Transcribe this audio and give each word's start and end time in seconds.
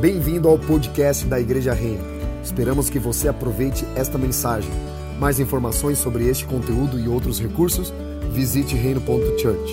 Bem-vindo 0.00 0.46
ao 0.46 0.58
podcast 0.58 1.24
da 1.24 1.40
Igreja 1.40 1.72
Reino. 1.72 2.04
Esperamos 2.44 2.90
que 2.90 2.98
você 2.98 3.28
aproveite 3.28 3.82
esta 3.96 4.18
mensagem. 4.18 4.70
Mais 5.18 5.40
informações 5.40 5.96
sobre 5.96 6.28
este 6.28 6.44
conteúdo 6.44 7.00
e 7.00 7.08
outros 7.08 7.40
recursos, 7.40 7.90
visite 8.30 8.74
reino.church. 8.74 9.72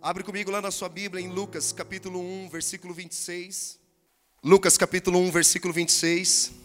Abre 0.00 0.24
comigo 0.24 0.50
lá 0.50 0.62
na 0.62 0.70
sua 0.70 0.88
Bíblia 0.88 1.22
em 1.22 1.28
Lucas 1.28 1.72
capítulo 1.72 2.18
1, 2.20 2.48
versículo 2.48 2.94
26. 2.94 3.78
Lucas 4.42 4.78
capítulo 4.78 5.18
1, 5.18 5.30
versículo 5.30 5.74
26. 5.74 6.61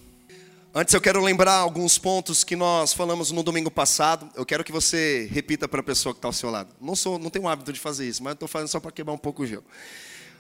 Antes 0.80 0.94
eu 0.94 1.02
quero 1.02 1.20
lembrar 1.24 1.54
alguns 1.54 1.98
pontos 1.98 2.44
que 2.44 2.56
nós 2.56 2.94
falamos 2.94 3.32
no 3.32 3.42
domingo 3.42 3.72
passado. 3.72 4.30
Eu 4.36 4.46
quero 4.46 4.64
que 4.64 4.72
você 4.72 5.28
repita 5.32 5.68
para 5.68 5.80
a 5.80 5.84
pessoa 5.84 6.14
que 6.14 6.20
está 6.20 6.28
ao 6.28 6.34
seu 6.34 6.52
lado. 6.52 6.70
Não 6.80 6.96
sou, 6.96 7.18
não 7.18 7.32
tenho 7.32 7.46
o 7.46 7.50
hábito 7.50 7.74
de 7.74 7.80
fazer 7.80 8.08
isso, 8.08 8.22
mas 8.22 8.34
estou 8.34 8.48
fazendo 8.48 8.68
só 8.68 8.80
para 8.80 8.92
quebrar 8.92 9.12
um 9.12 9.18
pouco 9.18 9.42
o 9.42 9.48
gelo. 9.48 9.66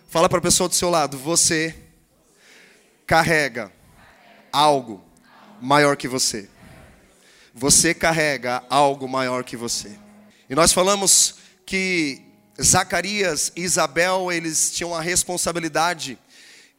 Fala 0.09 0.29
para 0.29 0.37
a 0.37 0.41
pessoa 0.41 0.69
do 0.69 0.75
seu 0.75 0.91
lado. 0.91 1.17
Você 1.17 1.75
carrega 3.07 3.71
algo 4.53 5.03
maior 5.59 5.97
que 5.97 6.07
você. 6.07 6.47
Você 7.51 7.95
carrega 7.95 8.63
algo 8.69 9.09
maior 9.09 9.43
que 9.43 9.57
você. 9.57 9.97
E 10.47 10.53
nós 10.53 10.71
falamos 10.71 11.37
que 11.65 12.21
Zacarias 12.61 13.51
e 13.55 13.61
Isabel 13.61 14.31
eles 14.31 14.69
tinham 14.69 14.93
a 14.93 15.01
responsabilidade 15.01 16.15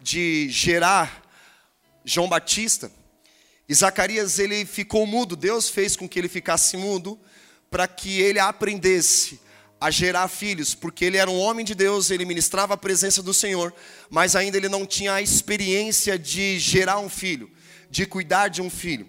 de 0.00 0.48
gerar 0.48 1.24
João 2.04 2.28
Batista. 2.28 2.96
E 3.68 3.74
Zacarias 3.74 4.38
ele 4.38 4.64
ficou 4.64 5.06
mudo, 5.06 5.36
Deus 5.36 5.68
fez 5.68 5.94
com 5.94 6.08
que 6.08 6.18
ele 6.18 6.28
ficasse 6.28 6.76
mudo 6.76 7.20
para 7.70 7.86
que 7.86 8.20
ele 8.20 8.38
aprendesse 8.38 9.38
a 9.80 9.90
gerar 9.90 10.26
filhos, 10.28 10.74
porque 10.74 11.04
ele 11.04 11.18
era 11.18 11.30
um 11.30 11.38
homem 11.38 11.64
de 11.64 11.74
Deus, 11.74 12.10
ele 12.10 12.24
ministrava 12.24 12.74
a 12.74 12.78
presença 12.78 13.22
do 13.22 13.32
Senhor, 13.32 13.72
mas 14.10 14.34
ainda 14.34 14.56
ele 14.56 14.68
não 14.68 14.84
tinha 14.84 15.12
a 15.12 15.22
experiência 15.22 16.18
de 16.18 16.58
gerar 16.58 16.98
um 16.98 17.08
filho, 17.08 17.50
de 17.90 18.04
cuidar 18.06 18.48
de 18.48 18.60
um 18.60 18.70
filho. 18.70 19.06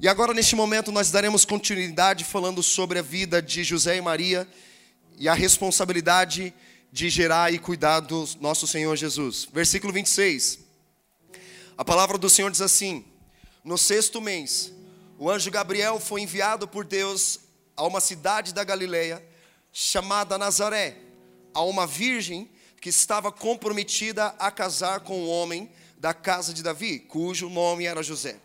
E 0.00 0.08
agora 0.08 0.32
neste 0.32 0.56
momento 0.56 0.90
nós 0.90 1.10
daremos 1.10 1.44
continuidade 1.44 2.24
falando 2.24 2.62
sobre 2.62 2.98
a 2.98 3.02
vida 3.02 3.42
de 3.42 3.62
José 3.62 3.96
e 3.96 4.00
Maria 4.00 4.48
e 5.16 5.28
a 5.28 5.34
responsabilidade 5.34 6.54
de 6.90 7.10
gerar 7.10 7.52
e 7.52 7.58
cuidar 7.58 8.00
do 8.00 8.26
nosso 8.40 8.66
Senhor 8.66 8.96
Jesus. 8.96 9.46
Versículo 9.52 9.92
26. 9.92 10.60
A 11.76 11.84
palavra 11.84 12.16
do 12.16 12.30
Senhor 12.30 12.50
diz 12.50 12.60
assim: 12.60 13.04
no 13.68 13.76
sexto 13.76 14.18
mês, 14.18 14.72
o 15.18 15.30
anjo 15.30 15.50
Gabriel 15.50 16.00
foi 16.00 16.22
enviado 16.22 16.66
por 16.66 16.86
Deus 16.86 17.38
a 17.76 17.86
uma 17.86 18.00
cidade 18.00 18.54
da 18.54 18.64
Galileia 18.64 19.22
chamada 19.70 20.38
Nazaré, 20.38 20.96
a 21.52 21.60
uma 21.60 21.86
virgem 21.86 22.50
que 22.80 22.88
estava 22.88 23.30
comprometida 23.30 24.28
a 24.38 24.50
casar 24.50 25.00
com 25.00 25.20
um 25.20 25.28
homem 25.28 25.70
da 25.98 26.14
casa 26.14 26.54
de 26.54 26.62
Davi, 26.62 26.98
cujo 26.98 27.50
nome 27.50 27.84
era 27.84 28.02
José. 28.02 28.40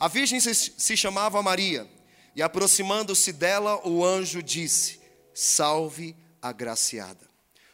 A 0.00 0.08
virgem 0.08 0.40
se 0.40 0.96
chamava 0.96 1.40
Maria, 1.40 1.88
e 2.34 2.42
aproximando-se 2.42 3.32
dela, 3.32 3.80
o 3.86 4.04
anjo 4.04 4.42
disse: 4.42 5.00
Salve, 5.32 6.16
agraciada, 6.40 7.30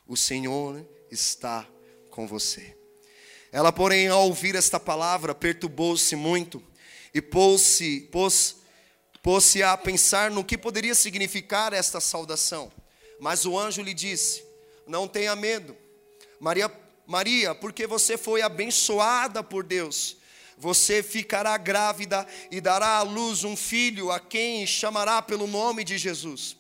o 0.07 0.19
Senhor 0.19 0.87
está 1.11 1.67
com 2.11 2.27
você. 2.27 2.78
Ela, 3.51 3.73
porém, 3.73 4.09
ao 4.09 4.27
ouvir 4.27 4.55
esta 4.55 4.79
palavra, 4.79 5.35
perturbou-se 5.35 6.15
muito 6.15 6.63
e 7.15 7.23
pôs-se 7.23 8.03
pôs, 8.13 8.57
pôs 9.23 9.57
a 9.57 9.77
pensar 9.77 10.31
no 10.31 10.45
que 10.45 10.59
poderia 10.59 10.95
significar 10.95 11.73
esta 11.73 12.01
saudação. 12.01 12.71
Mas 13.19 13.47
o 13.47 13.59
anjo 13.59 13.83
lhe 13.83 13.95
disse: 13.95 14.45
Não 14.87 15.09
tenha 15.09 15.35
medo, 15.35 15.77
Maria, 16.39 16.71
Maria, 17.07 17.55
porque 17.55 17.87
você 17.87 18.19
foi 18.19 18.43
abençoada 18.43 19.43
por 19.43 19.65
Deus. 19.65 20.17
Você 20.59 21.03
ficará 21.03 21.57
grávida 21.57 22.27
e 22.51 22.61
dará 22.61 22.99
à 22.99 23.03
luz 23.03 23.45
um 23.45 23.57
filho, 23.57 24.11
a 24.11 24.19
quem 24.19 24.67
chamará 24.67 25.23
pelo 25.23 25.47
nome 25.47 25.85
de 25.85 25.97
Jesus. 25.97 26.57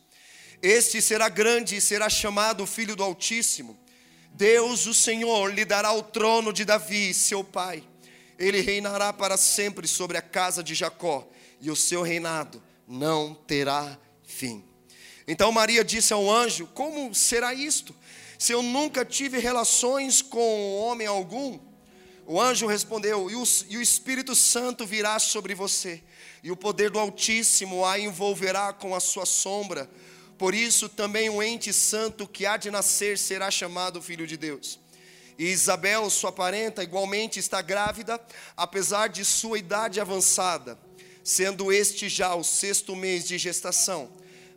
Este 0.62 1.02
será 1.02 1.28
grande 1.28 1.76
e 1.76 1.80
será 1.80 2.08
chamado 2.08 2.64
Filho 2.64 2.96
do 2.96 3.02
Altíssimo. 3.02 3.78
Deus, 4.32 4.86
o 4.86 4.94
Senhor, 4.94 5.52
lhe 5.52 5.64
dará 5.64 5.92
o 5.92 6.02
trono 6.02 6.52
de 6.52 6.64
Davi, 6.64 7.12
seu 7.12 7.42
pai. 7.42 7.82
Ele 8.38 8.60
reinará 8.60 9.12
para 9.12 9.36
sempre 9.36 9.88
sobre 9.88 10.16
a 10.16 10.22
casa 10.22 10.62
de 10.62 10.74
Jacó, 10.74 11.28
e 11.60 11.70
o 11.70 11.76
seu 11.76 12.02
reinado 12.02 12.62
não 12.86 13.34
terá 13.34 13.98
fim. 14.24 14.64
Então 15.26 15.52
Maria 15.52 15.84
disse 15.84 16.12
ao 16.12 16.30
anjo: 16.30 16.66
Como 16.74 17.14
será 17.14 17.52
isto? 17.52 17.94
Se 18.38 18.52
eu 18.52 18.62
nunca 18.62 19.04
tive 19.04 19.38
relações 19.38 20.22
com 20.22 20.78
homem 20.78 21.06
algum? 21.06 21.58
O 22.24 22.40
anjo 22.40 22.66
respondeu: 22.66 23.30
e 23.30 23.34
o, 23.34 23.42
e 23.70 23.76
o 23.76 23.82
Espírito 23.82 24.34
Santo 24.34 24.86
virá 24.86 25.18
sobre 25.18 25.54
você, 25.54 26.02
e 26.42 26.50
o 26.50 26.56
poder 26.56 26.90
do 26.90 26.98
Altíssimo 26.98 27.84
a 27.84 27.98
envolverá 27.98 28.72
com 28.72 28.94
a 28.94 29.00
sua 29.00 29.26
sombra. 29.26 29.90
Por 30.38 30.54
isso 30.54 30.88
também 30.88 31.28
o 31.28 31.42
ente 31.42 31.72
santo 31.72 32.26
que 32.26 32.46
há 32.46 32.56
de 32.56 32.70
nascer 32.70 33.18
será 33.18 33.50
chamado 33.50 34.00
filho 34.00 34.24
de 34.24 34.36
Deus. 34.36 34.78
E 35.36 35.46
Isabel, 35.46 36.08
sua 36.10 36.30
parenta, 36.30 36.82
igualmente 36.82 37.40
está 37.40 37.60
grávida, 37.60 38.20
apesar 38.56 39.08
de 39.08 39.24
sua 39.24 39.58
idade 39.58 40.00
avançada, 40.00 40.78
sendo 41.24 41.72
este 41.72 42.08
já 42.08 42.36
o 42.36 42.44
sexto 42.44 42.94
mês 42.94 43.26
de 43.26 43.36
gestação, 43.36 44.10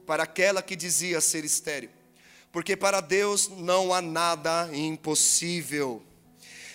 para 0.05 0.23
aquela 0.23 0.61
que 0.61 0.75
dizia 0.75 1.19
ser 1.19 1.43
estéril. 1.43 1.89
Porque 2.51 2.75
para 2.75 3.01
Deus 3.01 3.49
não 3.49 3.91
há 3.91 4.01
nada 4.01 4.69
impossível. 4.73 6.03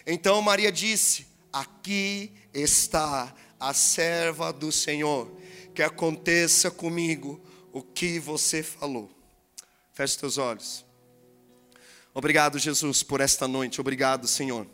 Então 0.04 0.42
Maria 0.42 0.72
disse: 0.72 1.26
Aqui 1.52 2.32
está 2.52 3.32
a 3.58 3.72
serva 3.72 4.52
do 4.52 4.72
Senhor, 4.72 5.30
que 5.74 5.82
aconteça 5.82 6.70
comigo 6.70 7.40
o 7.76 7.82
que 7.82 8.18
você 8.18 8.62
falou. 8.62 9.10
Feche 9.92 10.16
teus 10.16 10.38
olhos. 10.38 10.82
Obrigado, 12.14 12.58
Jesus, 12.58 13.02
por 13.02 13.20
esta 13.20 13.46
noite. 13.46 13.82
Obrigado, 13.82 14.26
Senhor. 14.26 14.66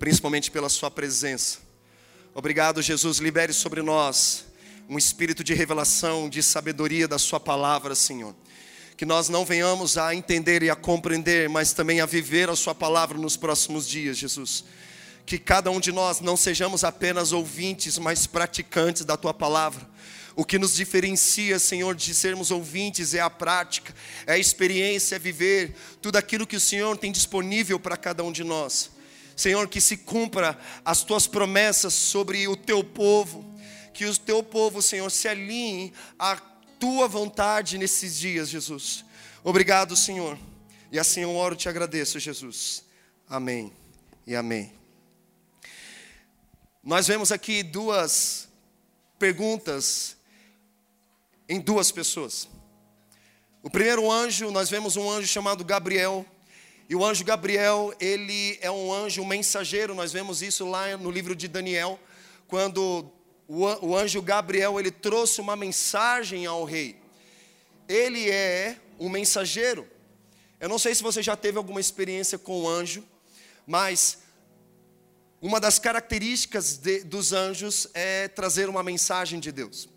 Principalmente 0.00 0.50
pela 0.50 0.68
Sua 0.68 0.90
presença. 0.90 1.60
Obrigado, 2.34 2.82
Jesus. 2.82 3.18
Libere 3.18 3.52
sobre 3.52 3.82
nós 3.82 4.46
um 4.88 4.98
espírito 4.98 5.44
de 5.44 5.54
revelação, 5.54 6.28
de 6.28 6.42
sabedoria 6.42 7.06
da 7.06 7.20
Sua 7.20 7.38
palavra, 7.38 7.94
Senhor. 7.94 8.34
Que 8.96 9.06
nós 9.06 9.28
não 9.28 9.44
venhamos 9.44 9.96
a 9.96 10.12
entender 10.12 10.64
e 10.64 10.70
a 10.70 10.74
compreender, 10.74 11.48
mas 11.48 11.72
também 11.72 12.00
a 12.00 12.06
viver 12.06 12.50
a 12.50 12.56
Sua 12.56 12.74
palavra 12.74 13.16
nos 13.16 13.36
próximos 13.36 13.86
dias, 13.86 14.18
Jesus. 14.18 14.64
Que 15.24 15.38
cada 15.38 15.70
um 15.70 15.78
de 15.78 15.92
nós 15.92 16.18
não 16.18 16.36
sejamos 16.36 16.82
apenas 16.82 17.30
ouvintes, 17.30 17.96
mas 17.96 18.26
praticantes 18.26 19.04
da 19.04 19.16
Tua 19.16 19.32
palavra 19.32 19.91
o 20.34 20.44
que 20.44 20.58
nos 20.58 20.74
diferencia, 20.74 21.58
Senhor, 21.58 21.94
de 21.94 22.14
sermos 22.14 22.50
ouvintes 22.50 23.14
é 23.14 23.20
a 23.20 23.28
prática, 23.28 23.94
é 24.26 24.32
a 24.32 24.38
experiência, 24.38 25.16
é 25.16 25.18
viver 25.18 25.74
tudo 26.00 26.16
aquilo 26.16 26.46
que 26.46 26.56
o 26.56 26.60
Senhor 26.60 26.96
tem 26.96 27.12
disponível 27.12 27.78
para 27.78 27.96
cada 27.96 28.24
um 28.24 28.32
de 28.32 28.42
nós. 28.42 28.90
Senhor, 29.36 29.68
que 29.68 29.80
se 29.80 29.96
cumpra 29.96 30.58
as 30.84 31.02
tuas 31.02 31.26
promessas 31.26 31.92
sobre 31.94 32.46
o 32.48 32.56
teu 32.56 32.82
povo, 32.82 33.44
que 33.92 34.06
o 34.06 34.16
teu 34.16 34.42
povo, 34.42 34.80
Senhor, 34.80 35.10
se 35.10 35.28
alinhe 35.28 35.92
à 36.18 36.36
tua 36.78 37.06
vontade 37.06 37.76
nesses 37.76 38.18
dias, 38.18 38.48
Jesus. 38.48 39.04
Obrigado, 39.44 39.96
Senhor. 39.96 40.38
E 40.90 40.98
assim 40.98 41.20
eu 41.20 41.34
oro 41.34 41.54
e 41.54 41.58
te 41.58 41.68
agradeço, 41.68 42.18
Jesus. 42.18 42.84
Amém 43.28 43.72
e 44.26 44.34
amém. 44.34 44.72
Nós 46.82 47.06
vemos 47.06 47.30
aqui 47.30 47.62
duas 47.62 48.48
perguntas 49.18 50.16
em 51.48 51.60
duas 51.60 51.90
pessoas. 51.90 52.48
O 53.62 53.70
primeiro 53.70 54.10
anjo, 54.10 54.50
nós 54.50 54.68
vemos 54.68 54.96
um 54.96 55.10
anjo 55.10 55.28
chamado 55.28 55.64
Gabriel. 55.64 56.26
E 56.88 56.96
o 56.96 57.04
anjo 57.04 57.24
Gabriel, 57.24 57.94
ele 58.00 58.58
é 58.60 58.70
um 58.70 58.92
anjo 58.92 59.24
mensageiro. 59.24 59.94
Nós 59.94 60.12
vemos 60.12 60.42
isso 60.42 60.68
lá 60.68 60.96
no 60.96 61.10
livro 61.10 61.34
de 61.34 61.46
Daniel, 61.46 61.98
quando 62.48 63.10
o 63.48 63.96
anjo 63.96 64.20
Gabriel, 64.22 64.80
ele 64.80 64.90
trouxe 64.90 65.40
uma 65.40 65.54
mensagem 65.54 66.46
ao 66.46 66.64
rei. 66.64 66.96
Ele 67.88 68.30
é 68.30 68.76
um 68.98 69.08
mensageiro. 69.08 69.86
Eu 70.58 70.68
não 70.68 70.78
sei 70.78 70.94
se 70.94 71.02
você 71.02 71.22
já 71.22 71.36
teve 71.36 71.58
alguma 71.58 71.80
experiência 71.80 72.38
com 72.38 72.62
o 72.62 72.68
anjo, 72.68 73.04
mas 73.66 74.18
uma 75.40 75.58
das 75.58 75.78
características 75.78 76.76
de, 76.76 77.02
dos 77.02 77.32
anjos 77.32 77.88
é 77.94 78.28
trazer 78.28 78.68
uma 78.68 78.82
mensagem 78.82 79.40
de 79.40 79.50
Deus. 79.50 79.88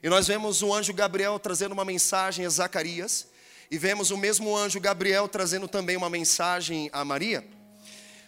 E 0.00 0.08
nós 0.08 0.28
vemos 0.28 0.62
o 0.62 0.72
anjo 0.72 0.92
Gabriel 0.92 1.40
trazendo 1.40 1.72
uma 1.72 1.84
mensagem 1.84 2.46
a 2.46 2.48
Zacarias, 2.48 3.26
e 3.68 3.76
vemos 3.76 4.12
o 4.12 4.16
mesmo 4.16 4.56
anjo 4.56 4.78
Gabriel 4.78 5.26
trazendo 5.26 5.66
também 5.66 5.96
uma 5.96 6.08
mensagem 6.08 6.88
a 6.92 7.04
Maria. 7.04 7.44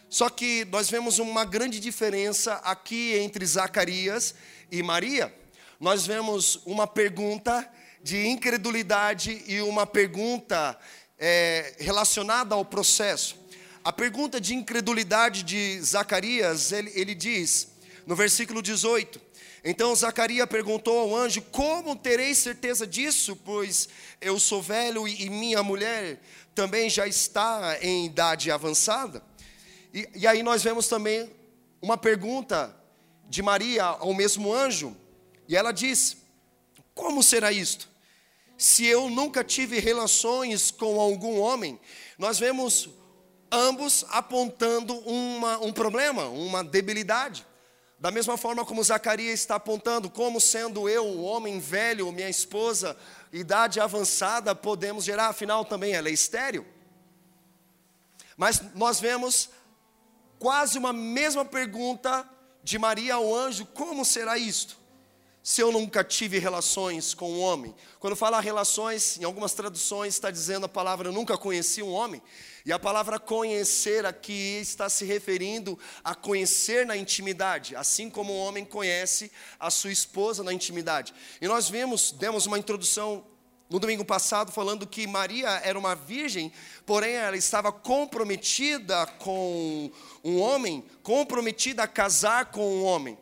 Só 0.09 0.29
que 0.29 0.65
nós 0.65 0.91
vemos 0.91 1.21
uma 1.21 1.45
grande 1.45 1.79
diferença 1.79 2.55
aqui 2.65 3.15
entre 3.15 3.47
Zacarias 3.47 4.35
e 4.71 4.83
Maria. 4.83 5.33
Nós 5.79 6.05
vemos 6.05 6.61
uma 6.67 6.89
pergunta 6.89 7.71
de 8.03 8.27
incredulidade 8.27 9.45
e 9.47 9.61
uma 9.61 9.87
pergunta 9.87 10.77
é, 11.17 11.77
relacionada 11.79 12.57
ao 12.57 12.65
processo. 12.65 13.37
A 13.85 13.93
pergunta 13.93 14.41
de 14.41 14.57
incredulidade 14.57 15.45
de 15.45 15.81
Zacarias, 15.81 16.73
ele, 16.73 16.91
ele 16.97 17.15
diz, 17.15 17.69
no 18.05 18.17
versículo 18.17 18.61
18: 18.61 19.21
Então 19.63 19.95
Zacarias 19.95 20.49
perguntou 20.49 20.99
ao 20.99 21.15
anjo: 21.15 21.43
Como 21.53 21.95
terei 21.95 22.35
certeza 22.35 22.87
disso? 22.87 23.37
Pois 23.37 23.89
eu 24.21 24.39
sou 24.39 24.63
velho 24.63 25.07
e, 25.07 25.29
minha 25.29 25.63
mulher 25.63 26.21
também 26.55 26.89
já 26.89 27.07
está 27.07 27.79
em 27.83 28.07
idade 28.07 28.51
avançada. 28.51 29.23
E, 29.93 30.09
e 30.15 30.27
aí 30.27 30.43
nós 30.43 30.63
vemos 30.63 30.89
também 30.89 31.31
uma 31.81 31.97
pergunta 31.97 32.75
de 33.29 33.43
Maria 33.43 33.85
ao 33.85 34.15
mesmo 34.15 34.53
anjo, 34.53 34.97
e 35.47 35.55
ela 35.57 35.73
diz: 35.73 36.17
Como 36.95 37.23
será 37.23 37.53
isto? 37.53 37.89
Se 38.57 38.85
eu 38.85 39.09
nunca 39.09 39.43
tive 39.43 39.79
relações 39.79 40.71
com 40.71 41.01
algum 41.01 41.39
homem, 41.39 41.81
nós 42.19 42.39
vemos 42.39 42.89
ambos 43.51 44.05
apontando 44.11 44.95
uma, 45.01 45.59
um 45.59 45.73
problema, 45.73 46.27
uma 46.27 46.63
debilidade. 46.63 47.47
Da 48.01 48.11
mesma 48.11 48.39
forma 48.39 48.65
como 48.65 48.83
Zacarias 48.83 49.41
está 49.41 49.57
apontando, 49.57 50.09
como 50.09 50.41
sendo 50.41 50.89
eu, 50.89 51.05
o 51.05 51.23
homem 51.23 51.61
velho, 51.61 52.11
minha 52.11 52.31
esposa, 52.31 52.97
idade 53.31 53.79
avançada, 53.79 54.55
podemos 54.55 55.05
gerar, 55.05 55.29
afinal 55.29 55.67
também 55.67 55.93
ela 55.93 56.09
é 56.09 56.13
estéril. 56.13 56.67
Mas 58.39 58.63
nós 58.75 58.99
vemos 58.99 59.51
quase 60.39 60.79
uma 60.79 60.95
mesma 60.95 61.45
pergunta 61.45 62.27
de 62.63 62.79
Maria 62.79 63.17
ao 63.17 63.35
anjo: 63.35 63.67
como 63.67 64.03
será 64.03 64.39
isto? 64.39 64.80
Se 65.51 65.61
eu 65.61 65.73
nunca 65.73 66.05
tive 66.05 66.39
relações 66.39 67.13
com 67.13 67.29
um 67.33 67.41
homem. 67.41 67.75
Quando 67.99 68.15
fala 68.15 68.41
relações, 68.41 69.19
em 69.19 69.25
algumas 69.25 69.53
traduções 69.53 70.15
está 70.15 70.31
dizendo 70.31 70.67
a 70.67 70.69
palavra 70.69 71.09
eu 71.09 71.13
nunca 71.13 71.37
conheci 71.37 71.83
um 71.83 71.91
homem. 71.91 72.23
E 72.65 72.73
a 72.73 72.79
palavra 72.79 73.19
conhecer 73.19 74.07
aqui 74.07 74.61
está 74.61 74.89
se 74.89 75.05
referindo 75.05 75.77
a 76.05 76.15
conhecer 76.15 76.87
na 76.87 76.97
intimidade, 76.97 77.75
assim 77.75 78.09
como 78.09 78.33
o 78.33 78.39
homem 78.39 78.65
conhece 78.65 79.33
a 79.59 79.71
sua 79.73 79.91
esposa 79.91 80.45
na 80.45 80.53
intimidade. 80.53 81.13
E 81.41 81.49
nós 81.49 81.69
vimos, 81.69 82.13
demos 82.13 82.47
uma 82.47 82.57
introdução 82.57 83.27
no 83.69 83.81
domingo 83.81 84.05
passado 84.05 84.53
falando 84.53 84.87
que 84.87 85.05
Maria 85.05 85.49
era 85.65 85.77
uma 85.77 85.97
virgem, 85.97 86.53
porém 86.87 87.15
ela 87.15 87.37
estava 87.37 87.73
comprometida 87.73 89.05
com 89.19 89.91
um 90.23 90.39
homem, 90.39 90.85
comprometida 91.03 91.83
a 91.83 91.89
casar 91.89 92.53
com 92.53 92.65
um 92.65 92.85
homem. 92.85 93.19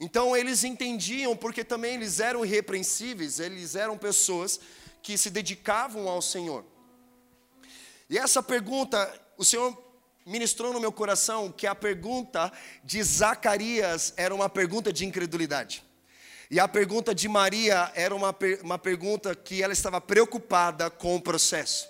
Então 0.00 0.34
eles 0.34 0.64
entendiam, 0.64 1.36
porque 1.36 1.62
também 1.62 1.94
eles 1.94 2.20
eram 2.20 2.42
irrepreensíveis, 2.42 3.38
eles 3.38 3.74
eram 3.74 3.98
pessoas 3.98 4.58
que 5.02 5.18
se 5.18 5.28
dedicavam 5.28 6.08
ao 6.08 6.22
Senhor. 6.22 6.64
E 8.08 8.16
essa 8.16 8.42
pergunta, 8.42 9.12
o 9.36 9.44
Senhor 9.44 9.76
ministrou 10.24 10.72
no 10.72 10.80
meu 10.80 10.90
coração 10.90 11.52
que 11.52 11.66
a 11.66 11.74
pergunta 11.74 12.50
de 12.82 13.02
Zacarias 13.02 14.14
era 14.16 14.34
uma 14.34 14.48
pergunta 14.48 14.90
de 14.90 15.04
incredulidade. 15.04 15.84
E 16.50 16.58
a 16.58 16.66
pergunta 16.66 17.14
de 17.14 17.28
Maria 17.28 17.92
era 17.94 18.14
uma, 18.14 18.34
uma 18.62 18.78
pergunta 18.78 19.34
que 19.34 19.62
ela 19.62 19.72
estava 19.72 20.00
preocupada 20.00 20.90
com 20.90 21.14
o 21.14 21.20
processo. 21.20 21.88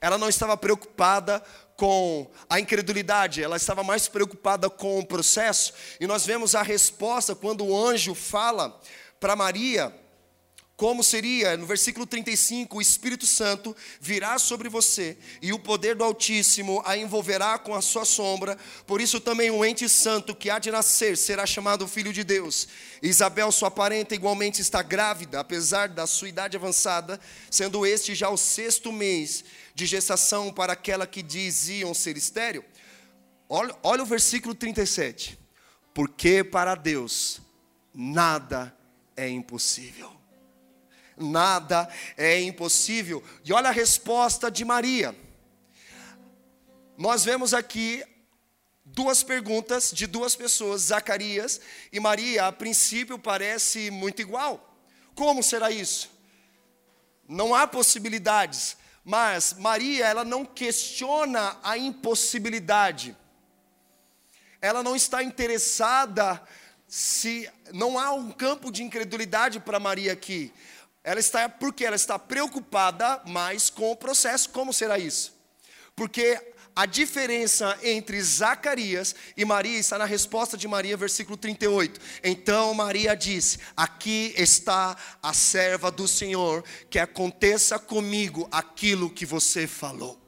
Ela 0.00 0.16
não 0.16 0.28
estava 0.28 0.56
preocupada 0.56 1.42
com 1.78 2.28
a 2.50 2.58
incredulidade, 2.58 3.40
ela 3.40 3.56
estava 3.56 3.84
mais 3.84 4.08
preocupada 4.08 4.68
com 4.68 4.98
o 4.98 5.06
processo. 5.06 5.72
E 6.00 6.08
nós 6.08 6.26
vemos 6.26 6.56
a 6.56 6.62
resposta 6.62 7.36
quando 7.36 7.64
o 7.64 7.86
anjo 7.86 8.16
fala 8.16 8.78
para 9.20 9.36
Maria 9.36 9.94
como 10.78 11.02
seria, 11.02 11.56
no 11.56 11.66
versículo 11.66 12.06
35, 12.06 12.78
o 12.78 12.80
Espírito 12.80 13.26
Santo 13.26 13.74
virá 14.00 14.38
sobre 14.38 14.68
você 14.68 15.18
e 15.42 15.52
o 15.52 15.58
poder 15.58 15.96
do 15.96 16.04
Altíssimo 16.04 16.80
a 16.86 16.96
envolverá 16.96 17.58
com 17.58 17.74
a 17.74 17.82
sua 17.82 18.04
sombra. 18.04 18.56
Por 18.86 19.00
isso 19.00 19.18
também 19.18 19.50
o 19.50 19.64
ente 19.64 19.88
santo 19.88 20.36
que 20.36 20.48
há 20.48 20.60
de 20.60 20.70
nascer 20.70 21.16
será 21.16 21.44
chamado 21.44 21.88
Filho 21.88 22.12
de 22.12 22.22
Deus. 22.22 22.68
Isabel, 23.02 23.50
sua 23.50 23.72
parenta, 23.72 24.14
igualmente 24.14 24.62
está 24.62 24.80
grávida, 24.80 25.40
apesar 25.40 25.88
da 25.88 26.06
sua 26.06 26.28
idade 26.28 26.56
avançada, 26.56 27.18
sendo 27.50 27.84
este 27.84 28.14
já 28.14 28.30
o 28.30 28.36
sexto 28.36 28.92
mês 28.92 29.44
de 29.74 29.84
gestação 29.84 30.52
para 30.52 30.74
aquela 30.74 31.08
que 31.08 31.24
diziam 31.24 31.92
ser 31.92 32.16
estéril. 32.16 32.64
Olha, 33.48 33.74
olha 33.82 34.04
o 34.04 34.06
versículo 34.06 34.54
37. 34.54 35.36
Porque 35.92 36.44
para 36.44 36.76
Deus 36.76 37.40
nada 37.92 38.72
é 39.16 39.28
impossível 39.28 40.17
nada 41.18 41.88
é 42.16 42.40
impossível. 42.40 43.22
E 43.44 43.52
olha 43.52 43.68
a 43.68 43.72
resposta 43.72 44.50
de 44.50 44.64
Maria. 44.64 45.14
Nós 46.96 47.24
vemos 47.24 47.54
aqui 47.54 48.04
duas 48.84 49.22
perguntas 49.22 49.90
de 49.92 50.06
duas 50.06 50.34
pessoas, 50.34 50.82
Zacarias 50.82 51.60
e 51.92 52.00
Maria, 52.00 52.46
a 52.46 52.52
princípio 52.52 53.18
parece 53.18 53.90
muito 53.90 54.20
igual. 54.20 54.76
Como 55.14 55.42
será 55.42 55.70
isso? 55.70 56.10
Não 57.28 57.54
há 57.54 57.66
possibilidades, 57.66 58.76
mas 59.04 59.52
Maria, 59.52 60.06
ela 60.06 60.24
não 60.24 60.44
questiona 60.44 61.58
a 61.62 61.76
impossibilidade. 61.76 63.16
Ela 64.60 64.82
não 64.82 64.96
está 64.96 65.22
interessada 65.22 66.42
se 66.88 67.48
não 67.72 67.98
há 67.98 68.12
um 68.12 68.32
campo 68.32 68.72
de 68.72 68.82
incredulidade 68.82 69.60
para 69.60 69.78
Maria 69.78 70.12
aqui. 70.12 70.52
Ela 71.02 71.20
está 71.20 71.48
porque 71.48 71.84
ela 71.84 71.96
está 71.96 72.18
preocupada 72.18 73.22
mais 73.26 73.70
com 73.70 73.90
o 73.90 73.96
processo. 73.96 74.50
Como 74.50 74.72
será 74.72 74.98
isso? 74.98 75.34
Porque 75.94 76.40
a 76.78 76.86
diferença 76.86 77.76
entre 77.82 78.22
Zacarias 78.22 79.12
e 79.36 79.44
Maria 79.44 79.78
está 79.78 79.98
na 79.98 80.04
resposta 80.04 80.56
de 80.56 80.68
Maria, 80.68 80.96
versículo 80.96 81.36
38. 81.36 82.00
Então 82.22 82.72
Maria 82.72 83.16
disse: 83.16 83.58
Aqui 83.76 84.32
está 84.36 84.96
a 85.20 85.32
serva 85.34 85.90
do 85.90 86.06
Senhor, 86.06 86.62
que 86.88 87.00
aconteça 87.00 87.80
comigo 87.80 88.48
aquilo 88.52 89.10
que 89.10 89.26
você 89.26 89.66
falou. 89.66 90.20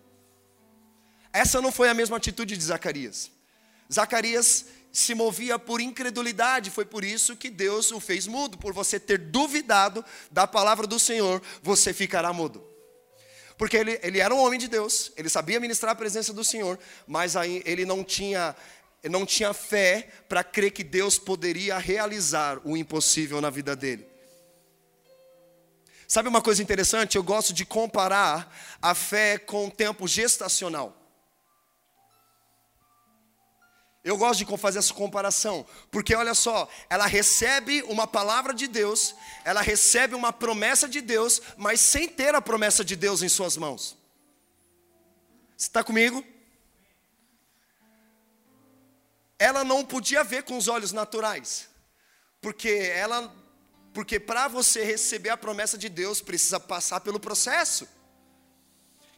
Essa 1.33 1.63
não 1.63 1.71
foi 1.71 1.89
a 1.89 1.95
mesma 1.95 2.17
atitude 2.17 2.57
de 2.57 2.65
Zacarias. 2.65 3.31
Zacarias 3.93 4.67
se 4.93 5.15
movia 5.15 5.59
por 5.59 5.81
incredulidade, 5.81 6.71
foi 6.71 6.85
por 6.85 7.05
isso 7.05 7.37
que 7.37 7.49
Deus 7.49 7.91
o 7.93 8.01
fez 8.01 8.27
mudo, 8.27 8.59
por 8.59 8.73
você 8.73 8.99
ter 8.99 9.19
duvidado 9.19 10.05
da 10.31 10.47
palavra 10.47 10.87
do 10.87 10.99
Senhor, 10.99 11.41
você 11.63 11.93
ficará 11.93 12.33
mudo. 12.33 12.65
Porque 13.57 13.77
ele, 13.77 14.01
ele 14.03 14.21
era 14.21 14.35
um 14.35 14.39
homem 14.39 14.59
de 14.59 14.69
Deus, 14.69 15.13
ele 15.17 15.29
sabia 15.29 15.61
ministrar 15.61 15.93
a 15.93 15.95
presença 15.95 16.33
do 16.33 16.43
Senhor, 16.43 16.79
mas 17.07 17.37
aí 17.37 17.63
ele 17.67 17.85
não 17.85 18.03
tinha, 18.03 18.57
não 19.05 19.27
tinha 19.27 19.53
fé 19.53 20.09
para 20.29 20.43
crer 20.43 20.73
que 20.73 20.83
Deus 20.83 21.19
poderia 21.19 21.79
realizar 21.79 22.59
o 22.65 22.77
impossível 22.77 23.41
na 23.41 23.51
vida 23.51 23.77
dele. 23.77 24.09
Sabe 26.09 26.29
uma 26.29 26.43
coisa 26.43 26.61
interessante? 26.61 27.17
Eu 27.17 27.23
gosto 27.23 27.53
de 27.53 27.65
comparar 27.65 28.53
a 28.83 28.97
fé 28.97 29.39
com 29.39 29.69
o 29.69 29.71
tempo 29.71 30.09
gestacional. 30.09 31.00
Eu 34.03 34.17
gosto 34.17 34.45
de 34.45 34.57
fazer 34.57 34.79
essa 34.79 34.95
comparação, 34.95 35.67
porque 35.91 36.15
olha 36.15 36.35
só, 36.35 36.69
ela 36.89 37.07
recebe 37.07 37.83
uma 37.83 38.07
palavra 38.07 38.55
de 38.55 38.67
Deus, 38.67 39.15
ela 39.45 39.61
recebe 39.61 40.15
uma 40.15 40.33
promessa 40.33 40.89
de 40.89 41.03
Deus, 41.03 41.43
mas 41.57 41.81
sem 41.81 42.09
ter 42.09 42.35
a 42.35 42.41
promessa 42.41 42.83
de 42.83 42.97
Deus 42.97 43.21
em 43.23 43.29
suas 43.29 43.59
mãos. 43.59 43.97
Você 45.55 45.67
está 45.67 45.85
comigo? 45.85 46.25
Ela 49.39 49.65
não 49.65 49.85
podia 49.85 50.25
ver 50.25 50.45
com 50.45 50.57
os 50.57 50.67
olhos 50.67 50.93
naturais, 50.93 51.69
porque 52.41 52.71
ela, 52.71 53.35
porque 53.93 54.19
para 54.19 54.49
você 54.49 54.83
receber 54.83 55.29
a 55.29 55.37
promessa 55.37 55.77
de 55.77 55.91
Deus 55.91 56.23
precisa 56.23 56.59
passar 56.59 57.01
pelo 57.01 57.21
processo. 57.21 57.87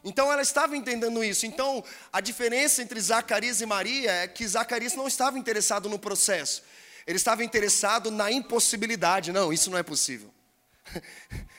Então 0.03 0.31
ela 0.31 0.41
estava 0.41 0.75
entendendo 0.75 1.23
isso. 1.23 1.45
Então 1.45 1.83
a 2.11 2.19
diferença 2.19 2.81
entre 2.81 2.99
Zacarias 2.99 3.61
e 3.61 3.65
Maria 3.65 4.11
é 4.11 4.27
que 4.27 4.45
Zacarias 4.47 4.95
não 4.95 5.07
estava 5.07 5.39
interessado 5.39 5.87
no 5.87 5.97
processo, 5.97 6.63
ele 7.07 7.17
estava 7.17 7.43
interessado 7.43 8.11
na 8.11 8.31
impossibilidade. 8.31 9.31
Não, 9.31 9.53
isso 9.53 9.69
não 9.69 9.77
é 9.77 9.83
possível. 9.83 10.33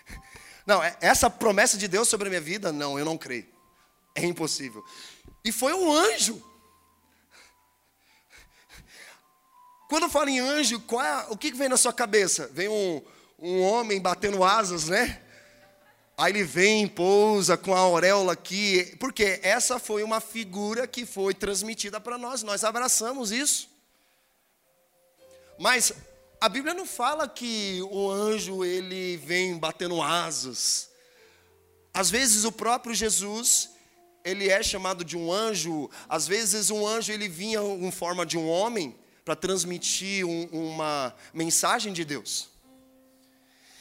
Não, 0.66 0.82
é, 0.82 0.96
essa 1.02 1.28
promessa 1.28 1.76
de 1.76 1.86
Deus 1.86 2.08
sobre 2.08 2.26
a 2.26 2.30
minha 2.30 2.40
vida, 2.40 2.72
não, 2.72 2.98
eu 2.98 3.04
não 3.04 3.18
creio. 3.18 3.46
É 4.14 4.24
impossível. 4.24 4.82
E 5.44 5.52
foi 5.52 5.74
um 5.74 5.92
anjo. 5.92 6.42
Quando 9.88 10.04
eu 10.04 10.08
falo 10.08 10.30
em 10.30 10.38
anjo, 10.38 10.82
é, 10.92 11.26
o 11.28 11.36
que 11.36 11.52
vem 11.52 11.68
na 11.68 11.76
sua 11.76 11.92
cabeça? 11.92 12.48
Vem 12.52 12.68
um, 12.68 13.02
um 13.38 13.60
homem 13.60 14.00
batendo 14.00 14.42
asas, 14.42 14.88
né? 14.88 15.20
Aí 16.16 16.32
ele 16.32 16.44
vem, 16.44 16.86
pousa 16.86 17.56
com 17.56 17.74
a 17.74 17.80
auréola 17.80 18.34
aqui, 18.34 18.96
porque 19.00 19.40
essa 19.42 19.80
foi 19.80 20.04
uma 20.04 20.20
figura 20.20 20.86
que 20.86 21.04
foi 21.04 21.34
transmitida 21.34 22.00
para 22.00 22.16
nós, 22.16 22.44
nós 22.44 22.62
abraçamos 22.62 23.32
isso. 23.32 23.68
Mas 25.58 25.92
a 26.40 26.48
Bíblia 26.48 26.72
não 26.72 26.86
fala 26.86 27.28
que 27.28 27.80
o 27.90 28.08
anjo 28.08 28.64
ele 28.64 29.16
vem 29.16 29.58
batendo 29.58 30.00
asas. 30.00 30.88
Às 31.92 32.10
vezes 32.10 32.44
o 32.44 32.52
próprio 32.52 32.94
Jesus, 32.94 33.70
ele 34.24 34.48
é 34.48 34.62
chamado 34.62 35.04
de 35.04 35.16
um 35.16 35.32
anjo, 35.32 35.90
às 36.08 36.28
vezes 36.28 36.70
um 36.70 36.86
anjo 36.86 37.12
ele 37.12 37.28
vinha 37.28 37.60
em 37.60 37.90
forma 37.90 38.24
de 38.24 38.38
um 38.38 38.48
homem 38.48 38.94
para 39.24 39.34
transmitir 39.34 40.24
um, 40.24 40.44
uma 40.52 41.12
mensagem 41.32 41.92
de 41.92 42.04
Deus. 42.04 42.53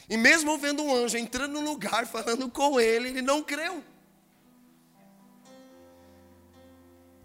E 0.08 0.16
mesmo 0.16 0.58
vendo 0.58 0.82
um 0.82 0.94
anjo 0.94 1.16
entrando 1.16 1.52
no 1.52 1.60
lugar 1.60 2.06
falando 2.06 2.48
com 2.50 2.78
ele, 2.78 3.08
ele 3.08 3.22
não 3.22 3.42
creu. 3.42 3.82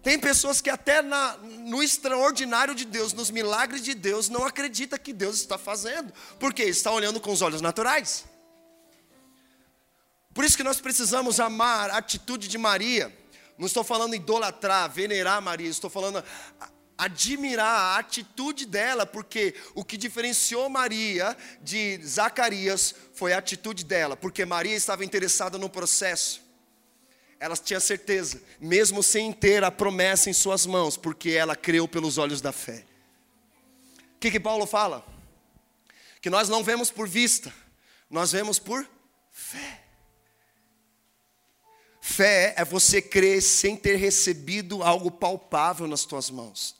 Tem 0.02 0.18
pessoas 0.18 0.62
que 0.62 0.70
até 0.70 1.02
na, 1.02 1.36
no 1.36 1.82
extraordinário 1.82 2.74
de 2.74 2.86
Deus, 2.86 3.12
nos 3.12 3.30
milagres 3.30 3.82
de 3.82 3.92
Deus, 3.92 4.30
não 4.30 4.46
acredita 4.46 4.98
que 4.98 5.12
Deus 5.12 5.36
está 5.36 5.58
fazendo, 5.58 6.12
porque 6.38 6.62
está 6.62 6.90
olhando 6.90 7.20
com 7.20 7.30
os 7.30 7.42
olhos 7.42 7.60
naturais. 7.60 8.24
Por 10.32 10.44
isso 10.44 10.56
que 10.56 10.62
nós 10.62 10.80
precisamos 10.80 11.38
amar 11.38 11.90
a 11.90 11.98
atitude 11.98 12.48
de 12.48 12.56
Maria. 12.56 13.14
Não 13.58 13.66
estou 13.66 13.84
falando 13.84 14.14
idolatrar, 14.14 14.90
venerar 14.90 15.42
Maria, 15.42 15.68
estou 15.68 15.90
falando 15.90 16.24
admirar 17.00 17.96
a 17.96 17.98
atitude 17.98 18.66
dela, 18.66 19.06
porque 19.06 19.54
o 19.74 19.82
que 19.82 19.96
diferenciou 19.96 20.68
Maria 20.68 21.34
de 21.62 21.98
Zacarias 22.04 22.94
foi 23.14 23.32
a 23.32 23.38
atitude 23.38 23.86
dela, 23.86 24.18
porque 24.18 24.44
Maria 24.44 24.76
estava 24.76 25.02
interessada 25.02 25.56
no 25.56 25.70
processo. 25.70 26.42
Ela 27.38 27.56
tinha 27.56 27.80
certeza, 27.80 28.42
mesmo 28.60 29.02
sem 29.02 29.32
ter 29.32 29.64
a 29.64 29.70
promessa 29.70 30.28
em 30.28 30.34
suas 30.34 30.66
mãos, 30.66 30.98
porque 30.98 31.30
ela 31.30 31.56
creu 31.56 31.88
pelos 31.88 32.18
olhos 32.18 32.42
da 32.42 32.52
fé. 32.52 32.84
O 34.16 34.20
que, 34.20 34.30
que 34.30 34.38
Paulo 34.38 34.66
fala? 34.66 35.02
Que 36.20 36.28
nós 36.28 36.50
não 36.50 36.62
vemos 36.62 36.90
por 36.90 37.08
vista, 37.08 37.50
nós 38.10 38.30
vemos 38.30 38.58
por 38.58 38.86
fé. 39.32 39.84
Fé 42.02 42.52
é 42.58 42.64
você 42.64 43.00
crer 43.00 43.40
sem 43.40 43.74
ter 43.74 43.96
recebido 43.96 44.82
algo 44.82 45.10
palpável 45.10 45.86
nas 45.86 46.04
tuas 46.04 46.28
mãos. 46.28 46.78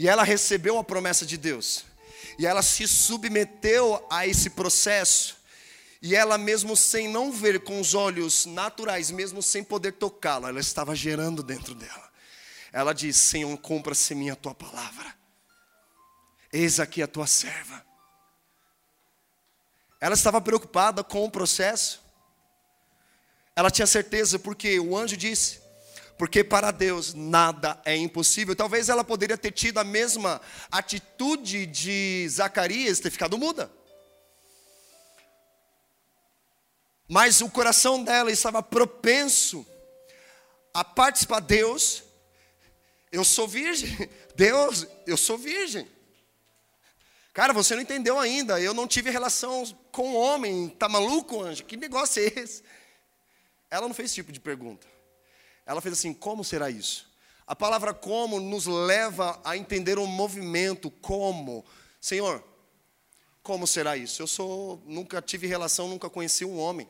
E 0.00 0.08
ela 0.08 0.24
recebeu 0.24 0.78
a 0.78 0.82
promessa 0.82 1.26
de 1.26 1.36
Deus. 1.36 1.84
E 2.38 2.46
ela 2.46 2.62
se 2.62 2.88
submeteu 2.88 4.02
a 4.10 4.26
esse 4.26 4.48
processo. 4.48 5.36
E 6.00 6.16
ela, 6.16 6.38
mesmo 6.38 6.74
sem 6.74 7.06
não 7.06 7.30
ver 7.30 7.60
com 7.64 7.78
os 7.78 7.92
olhos 7.92 8.46
naturais, 8.46 9.10
mesmo 9.10 9.42
sem 9.42 9.62
poder 9.62 9.92
tocá-la, 9.92 10.48
ela 10.48 10.58
estava 10.58 10.96
gerando 10.96 11.42
dentro 11.42 11.74
dela. 11.74 12.10
Ela 12.72 12.94
diz: 12.94 13.14
Senhor, 13.14 13.54
compra-se 13.58 14.14
minha 14.14 14.34
tua 14.34 14.54
palavra. 14.54 15.14
Eis 16.50 16.80
aqui 16.80 17.02
a 17.02 17.06
tua 17.06 17.26
serva. 17.26 17.84
Ela 20.00 20.14
estava 20.14 20.40
preocupada 20.40 21.04
com 21.04 21.26
o 21.26 21.30
processo. 21.30 22.02
Ela 23.54 23.70
tinha 23.70 23.86
certeza, 23.86 24.38
porque 24.38 24.80
o 24.80 24.96
anjo 24.96 25.14
disse: 25.14 25.59
porque 26.20 26.44
para 26.44 26.70
Deus 26.70 27.14
nada 27.14 27.80
é 27.82 27.96
impossível. 27.96 28.54
Talvez 28.54 28.90
ela 28.90 29.02
poderia 29.02 29.38
ter 29.38 29.50
tido 29.52 29.78
a 29.78 29.84
mesma 29.84 30.38
atitude 30.70 31.64
de 31.64 32.28
Zacarias, 32.28 33.00
ter 33.00 33.10
ficado 33.10 33.38
muda. 33.38 33.72
Mas 37.08 37.40
o 37.40 37.48
coração 37.48 38.04
dela 38.04 38.30
estava 38.30 38.62
propenso 38.62 39.66
a 40.74 40.84
participar. 40.84 41.40
Deus, 41.40 42.02
eu 43.10 43.24
sou 43.24 43.48
virgem. 43.48 43.88
Deus, 44.36 44.86
eu 45.06 45.16
sou 45.16 45.38
virgem. 45.38 45.88
Cara, 47.32 47.54
você 47.54 47.74
não 47.74 47.80
entendeu 47.80 48.18
ainda. 48.18 48.60
Eu 48.60 48.74
não 48.74 48.86
tive 48.86 49.08
relação 49.08 49.64
com 49.90 50.14
homem. 50.14 50.68
Tá 50.68 50.86
maluco, 50.86 51.40
anjo? 51.42 51.64
Que 51.64 51.78
negócio 51.78 52.22
é 52.22 52.26
esse? 52.26 52.62
Ela 53.70 53.88
não 53.88 53.94
fez 53.94 54.10
esse 54.10 54.16
tipo 54.16 54.30
de 54.30 54.38
pergunta. 54.38 54.99
Ela 55.70 55.80
fez 55.80 55.92
assim: 55.92 56.12
como 56.12 56.42
será 56.42 56.68
isso? 56.68 57.08
A 57.46 57.54
palavra 57.54 57.94
como 57.94 58.40
nos 58.40 58.66
leva 58.66 59.40
a 59.44 59.56
entender 59.56 60.00
o 60.00 60.06
movimento 60.06 60.90
como. 60.90 61.64
Senhor, 62.00 62.42
como 63.40 63.68
será 63.68 63.96
isso? 63.96 64.20
Eu 64.20 64.26
sou, 64.26 64.82
nunca 64.84 65.22
tive 65.22 65.46
relação, 65.46 65.86
nunca 65.86 66.10
conheci 66.10 66.44
um 66.44 66.58
homem. 66.58 66.88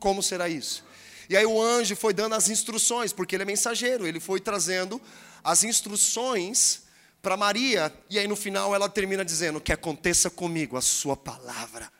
Como 0.00 0.24
será 0.24 0.48
isso? 0.48 0.84
E 1.28 1.36
aí 1.36 1.46
o 1.46 1.62
anjo 1.62 1.94
foi 1.94 2.12
dando 2.12 2.34
as 2.34 2.48
instruções, 2.48 3.12
porque 3.12 3.36
ele 3.36 3.44
é 3.44 3.46
mensageiro, 3.46 4.08
ele 4.08 4.18
foi 4.18 4.40
trazendo 4.40 5.00
as 5.44 5.62
instruções 5.62 6.82
para 7.22 7.36
Maria, 7.36 7.94
e 8.10 8.18
aí 8.18 8.26
no 8.26 8.34
final 8.34 8.74
ela 8.74 8.88
termina 8.88 9.24
dizendo: 9.24 9.60
Que 9.60 9.72
aconteça 9.72 10.28
comigo 10.28 10.76
a 10.76 10.82
sua 10.82 11.16
palavra. 11.16 11.92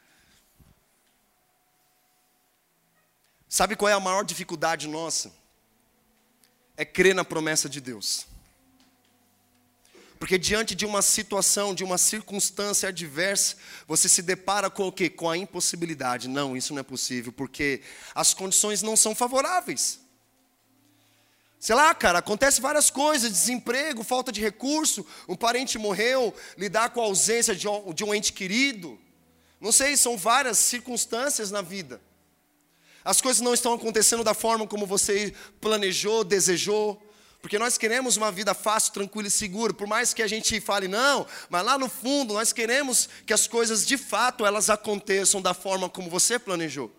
Sabe 3.49 3.77
qual 3.77 3.89
é 3.89 3.93
a 3.93 4.01
maior 4.01 4.25
dificuldade 4.25 4.89
nossa? 4.89 5.44
É 6.77 6.85
crer 6.85 7.15
na 7.15 7.25
promessa 7.25 7.69
de 7.69 7.81
Deus. 7.81 8.27
Porque 10.19 10.39
diante 10.39 10.75
de 10.75 10.87
uma 10.87 11.03
situação, 11.03 11.75
de 11.75 11.85
uma 11.85 11.99
circunstância 11.99 12.89
adversa, 12.89 13.57
você 13.87 14.09
se 14.09 14.23
depara 14.23 14.71
com 14.71 14.87
o 14.89 14.93
quê? 14.93 15.11
Com 15.11 15.29
a 15.29 15.37
impossibilidade. 15.37 16.29
Não, 16.29 16.57
isso 16.57 16.73
não 16.73 16.81
é 16.81 16.83
possível, 16.83 17.33
porque 17.33 17.83
as 18.15 18.33
condições 18.33 18.81
não 18.83 18.97
são 18.97 19.15
favoráveis. 19.15 20.01
Sei 21.61 21.75
lá, 21.75 21.95
cara, 21.95 22.19
acontece 22.19 22.61
várias 22.61 22.91
coisas, 22.91 23.33
desemprego, 23.33 24.05
falta 24.05 24.31
de 24.31 24.41
recurso, 24.41 25.07
um 25.27 25.35
parente 25.35 25.79
morreu, 25.79 26.35
lidar 26.59 26.91
com 26.91 27.01
a 27.01 27.05
ausência 27.05 27.55
de 27.55 27.67
um, 27.69 28.15
ente 28.15 28.33
querido. 28.33 29.01
Não 29.61 29.73
sei, 29.73 29.97
são 29.97 30.17
várias 30.17 30.59
circunstâncias 30.59 31.51
na 31.51 31.63
vida. 31.63 32.01
As 33.05 33.21
coisas 33.21 33.43
não 33.43 33.53
estão 33.53 33.75
acontecendo 33.75 34.25
da 34.25 34.33
forma 34.33 34.67
como 34.67 34.87
você 34.87 35.35
planejou, 35.61 36.25
desejou. 36.25 37.01
Porque 37.43 37.59
nós 37.59 37.77
queremos 37.77 38.17
uma 38.17 38.33
vida 38.33 38.55
fácil, 38.55 38.95
tranquila 38.95 39.29
e 39.29 39.31
segura. 39.31 39.75
Por 39.75 39.87
mais 39.87 40.15
que 40.15 40.23
a 40.23 40.27
gente 40.27 40.59
fale 40.63 40.89
não, 40.89 41.27
mas 41.51 41.63
lá 41.63 41.77
no 41.77 41.91
fundo 41.91 42.33
nós 42.33 42.55
queremos 42.55 43.07
que 43.27 43.35
as 43.35 43.47
coisas 43.47 43.87
de 43.87 43.99
fato 43.99 44.47
elas 44.47 44.71
aconteçam 44.71 45.43
da 45.43 45.53
forma 45.53 45.91
como 45.91 46.09
você 46.09 46.39
planejou. 46.39 46.91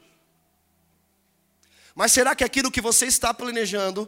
Mas 1.96 2.12
será 2.12 2.36
que 2.36 2.44
aquilo 2.44 2.70
que 2.70 2.82
você 2.82 3.08
está 3.08 3.34
planejando 3.34 4.08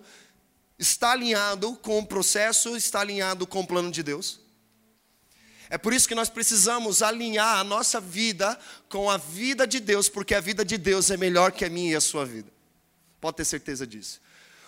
está 0.77 1.13
alinhado 1.13 1.75
com 1.77 1.97
o 1.97 2.05
processo, 2.05 2.77
está 2.77 2.99
alinhado 2.99 3.47
com 3.47 3.61
o 3.61 3.67
plano 3.67 3.89
de 3.89 4.03
Deus? 4.03 4.46
É 5.69 5.77
por 5.77 5.93
isso 5.93 6.07
que 6.07 6.15
nós 6.15 6.29
precisamos 6.29 7.01
alinhar 7.01 7.59
a 7.59 7.63
nossa 7.63 7.99
vida 7.99 8.57
com 8.87 9.09
a 9.09 9.17
vida 9.17 9.67
de 9.67 9.79
Deus, 9.79 10.07
porque 10.07 10.33
a 10.33 10.39
vida 10.39 10.63
de 10.63 10.77
Deus 10.77 11.11
é 11.11 11.17
melhor 11.17 11.51
que 11.51 11.65
a 11.65 11.69
minha 11.69 11.91
e 11.91 11.95
a 11.95 12.01
sua 12.01 12.25
vida. 12.25 12.49
Pode 13.19 13.37
ter 13.37 13.45
certeza 13.45 13.85
disso. 13.85 14.21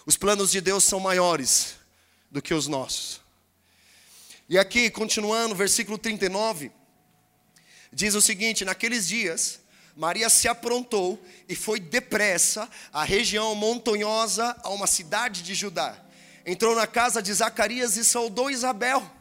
Os 0.06 0.18
planos 0.18 0.52
de 0.52 0.60
Deus 0.60 0.84
são 0.84 1.00
maiores 1.00 1.76
do 2.30 2.42
que 2.42 2.54
os 2.54 2.68
nossos. 2.68 3.22
E 4.50 4.58
aqui, 4.58 4.90
continuando, 4.90 5.56
versículo 5.56 5.98
39, 5.98 6.72
diz 7.94 8.16
o 8.16 8.22
seguinte: 8.22 8.66
Naqueles 8.66 9.08
dias, 9.08 9.60
Maria 9.96 10.30
se 10.30 10.48
aprontou 10.48 11.24
e 11.48 11.56
foi 11.56 11.80
depressa 11.80 12.70
à 12.92 13.04
região 13.04 13.54
montanhosa, 13.56 14.56
a 14.64 14.70
uma 14.70 14.88
cidade 14.88 15.44
de 15.44 15.54
Judá. 15.54 15.96
Entrou 16.46 16.76
na 16.76 16.88
casa 16.88 17.22
de 17.22 17.34
Zacarias 17.34 17.96
e 17.96 18.04
saudou 18.04 18.50
Isabel. 18.50 19.19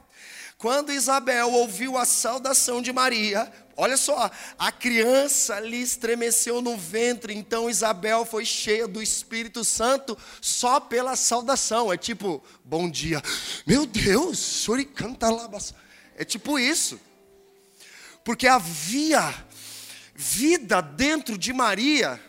Quando 0.58 0.92
Isabel 0.92 1.52
ouviu 1.52 1.96
a 1.96 2.04
saudação 2.04 2.82
de 2.82 2.92
Maria, 2.92 3.50
olha 3.76 3.96
só, 3.96 4.28
a 4.58 4.72
criança 4.72 5.60
lhe 5.60 5.80
estremeceu 5.80 6.60
no 6.60 6.76
ventre, 6.76 7.32
então 7.32 7.70
Isabel 7.70 8.26
foi 8.26 8.44
cheia 8.44 8.88
do 8.88 9.00
Espírito 9.00 9.64
Santo 9.64 10.18
só 10.40 10.80
pela 10.80 11.14
saudação. 11.14 11.92
É 11.92 11.96
tipo, 11.96 12.42
bom 12.64 12.90
dia. 12.90 13.22
Meu 13.64 13.86
Deus, 13.86 14.66
canta 14.96 15.30
labas. 15.30 15.72
É 16.16 16.24
tipo 16.24 16.58
isso. 16.58 17.00
Porque 18.24 18.48
havia 18.48 19.32
vida 20.12 20.80
dentro 20.80 21.38
de 21.38 21.52
Maria 21.52 22.20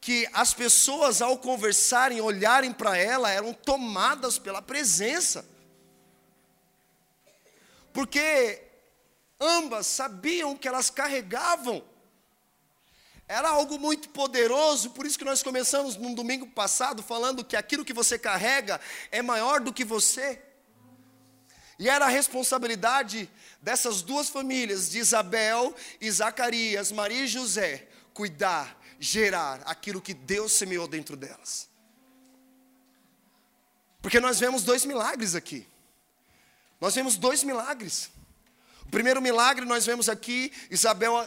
que 0.00 0.28
as 0.32 0.52
pessoas 0.52 1.22
ao 1.22 1.38
conversarem, 1.38 2.20
olharem 2.20 2.72
para 2.72 2.98
ela, 2.98 3.30
eram 3.30 3.52
tomadas 3.52 4.36
pela 4.36 4.60
presença 4.60 5.44
porque 7.98 8.62
ambas 9.40 9.84
sabiam 9.88 10.56
que 10.56 10.68
elas 10.68 10.88
carregavam. 10.88 11.84
Era 13.26 13.48
algo 13.48 13.76
muito 13.76 14.10
poderoso, 14.10 14.90
por 14.90 15.04
isso 15.04 15.18
que 15.18 15.24
nós 15.24 15.42
começamos 15.42 15.96
no 15.96 16.14
domingo 16.14 16.46
passado 16.46 17.02
falando 17.02 17.44
que 17.44 17.56
aquilo 17.56 17.84
que 17.84 17.92
você 17.92 18.16
carrega 18.16 18.80
é 19.10 19.20
maior 19.20 19.60
do 19.60 19.72
que 19.72 19.84
você. 19.84 20.40
E 21.76 21.88
era 21.88 22.04
a 22.04 22.08
responsabilidade 22.08 23.28
dessas 23.60 24.00
duas 24.00 24.28
famílias, 24.28 24.88
de 24.88 25.00
Isabel 25.00 25.74
e 26.00 26.08
Zacarias, 26.08 26.92
Maria 26.92 27.24
e 27.24 27.26
José, 27.26 27.88
cuidar, 28.14 28.80
gerar 29.00 29.60
aquilo 29.64 30.00
que 30.00 30.14
Deus 30.14 30.52
semeou 30.52 30.86
dentro 30.86 31.16
delas. 31.16 31.68
Porque 34.00 34.20
nós 34.20 34.38
vemos 34.38 34.62
dois 34.62 34.84
milagres 34.84 35.34
aqui. 35.34 35.66
Nós 36.80 36.94
vemos 36.94 37.16
dois 37.16 37.42
milagres. 37.42 38.10
O 38.86 38.90
primeiro 38.90 39.20
milagre 39.20 39.64
nós 39.64 39.84
vemos 39.84 40.08
aqui, 40.08 40.52
Isabel, 40.70 41.26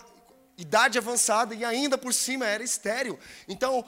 idade 0.58 0.98
avançada 0.98 1.54
e 1.54 1.64
ainda 1.64 1.98
por 1.98 2.14
cima 2.14 2.46
era 2.46 2.64
estéril. 2.64 3.20
Então, 3.48 3.86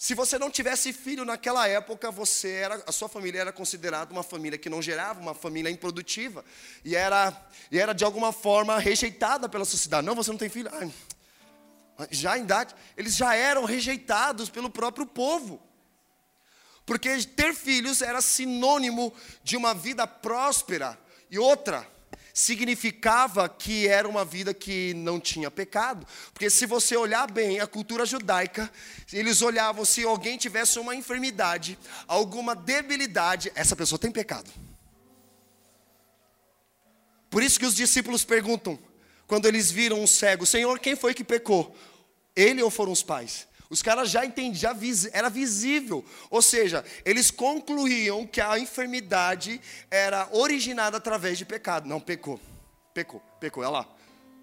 se 0.00 0.14
você 0.14 0.38
não 0.38 0.50
tivesse 0.50 0.92
filho 0.94 1.26
naquela 1.26 1.68
época, 1.68 2.10
você 2.10 2.52
era, 2.52 2.82
a 2.86 2.92
sua 2.92 3.08
família 3.08 3.40
era 3.40 3.52
considerada 3.52 4.10
uma 4.10 4.22
família 4.22 4.58
que 4.58 4.70
não 4.70 4.80
gerava, 4.80 5.20
uma 5.20 5.34
família 5.34 5.68
improdutiva, 5.68 6.42
e 6.82 6.96
era, 6.96 7.36
e 7.70 7.78
era 7.78 7.92
de 7.92 8.02
alguma 8.02 8.32
forma 8.32 8.78
rejeitada 8.78 9.46
pela 9.46 9.66
sociedade. 9.66 10.06
Não, 10.06 10.14
você 10.14 10.30
não 10.30 10.38
tem 10.38 10.48
filho? 10.48 10.70
Ai, 10.72 10.90
já 12.10 12.38
em 12.38 12.42
idade, 12.42 12.74
eles 12.96 13.14
já 13.14 13.34
eram 13.34 13.66
rejeitados 13.66 14.48
pelo 14.48 14.70
próprio 14.70 15.04
povo. 15.04 15.60
Porque 16.90 17.22
ter 17.22 17.54
filhos 17.54 18.02
era 18.02 18.20
sinônimo 18.20 19.12
de 19.44 19.56
uma 19.56 19.72
vida 19.72 20.08
próspera. 20.08 20.98
E 21.30 21.38
outra, 21.38 21.88
significava 22.34 23.48
que 23.48 23.86
era 23.86 24.08
uma 24.08 24.24
vida 24.24 24.52
que 24.52 24.92
não 24.94 25.20
tinha 25.20 25.52
pecado. 25.52 26.04
Porque 26.32 26.50
se 26.50 26.66
você 26.66 26.96
olhar 26.96 27.30
bem 27.30 27.60
a 27.60 27.66
cultura 27.68 28.04
judaica, 28.04 28.68
eles 29.12 29.40
olhavam 29.40 29.84
se 29.84 30.02
alguém 30.02 30.36
tivesse 30.36 30.80
uma 30.80 30.96
enfermidade, 30.96 31.78
alguma 32.08 32.56
debilidade, 32.56 33.52
essa 33.54 33.76
pessoa 33.76 33.96
tem 33.96 34.10
pecado. 34.10 34.50
Por 37.30 37.40
isso 37.40 37.60
que 37.60 37.66
os 37.66 37.76
discípulos 37.76 38.24
perguntam, 38.24 38.76
quando 39.28 39.46
eles 39.46 39.70
viram 39.70 40.02
um 40.02 40.08
cego, 40.08 40.44
Senhor, 40.44 40.80
quem 40.80 40.96
foi 40.96 41.14
que 41.14 41.22
pecou? 41.22 41.72
Ele 42.34 42.60
ou 42.60 42.68
foram 42.68 42.90
os 42.90 43.04
pais? 43.04 43.48
Os 43.70 43.82
caras 43.82 44.10
já 44.10 44.26
entendiam, 44.26 44.74
já 44.74 45.10
era 45.12 45.30
visível. 45.30 46.04
Ou 46.28 46.42
seja, 46.42 46.84
eles 47.04 47.30
concluíam 47.30 48.26
que 48.26 48.40
a 48.40 48.58
enfermidade 48.58 49.60
era 49.88 50.28
originada 50.32 50.96
através 50.96 51.38
de 51.38 51.44
pecado. 51.44 51.88
Não, 51.88 52.00
pecou. 52.00 52.40
Pecou, 52.92 53.22
pecou, 53.38 53.62
olha 53.62 53.70
lá. 53.70 53.88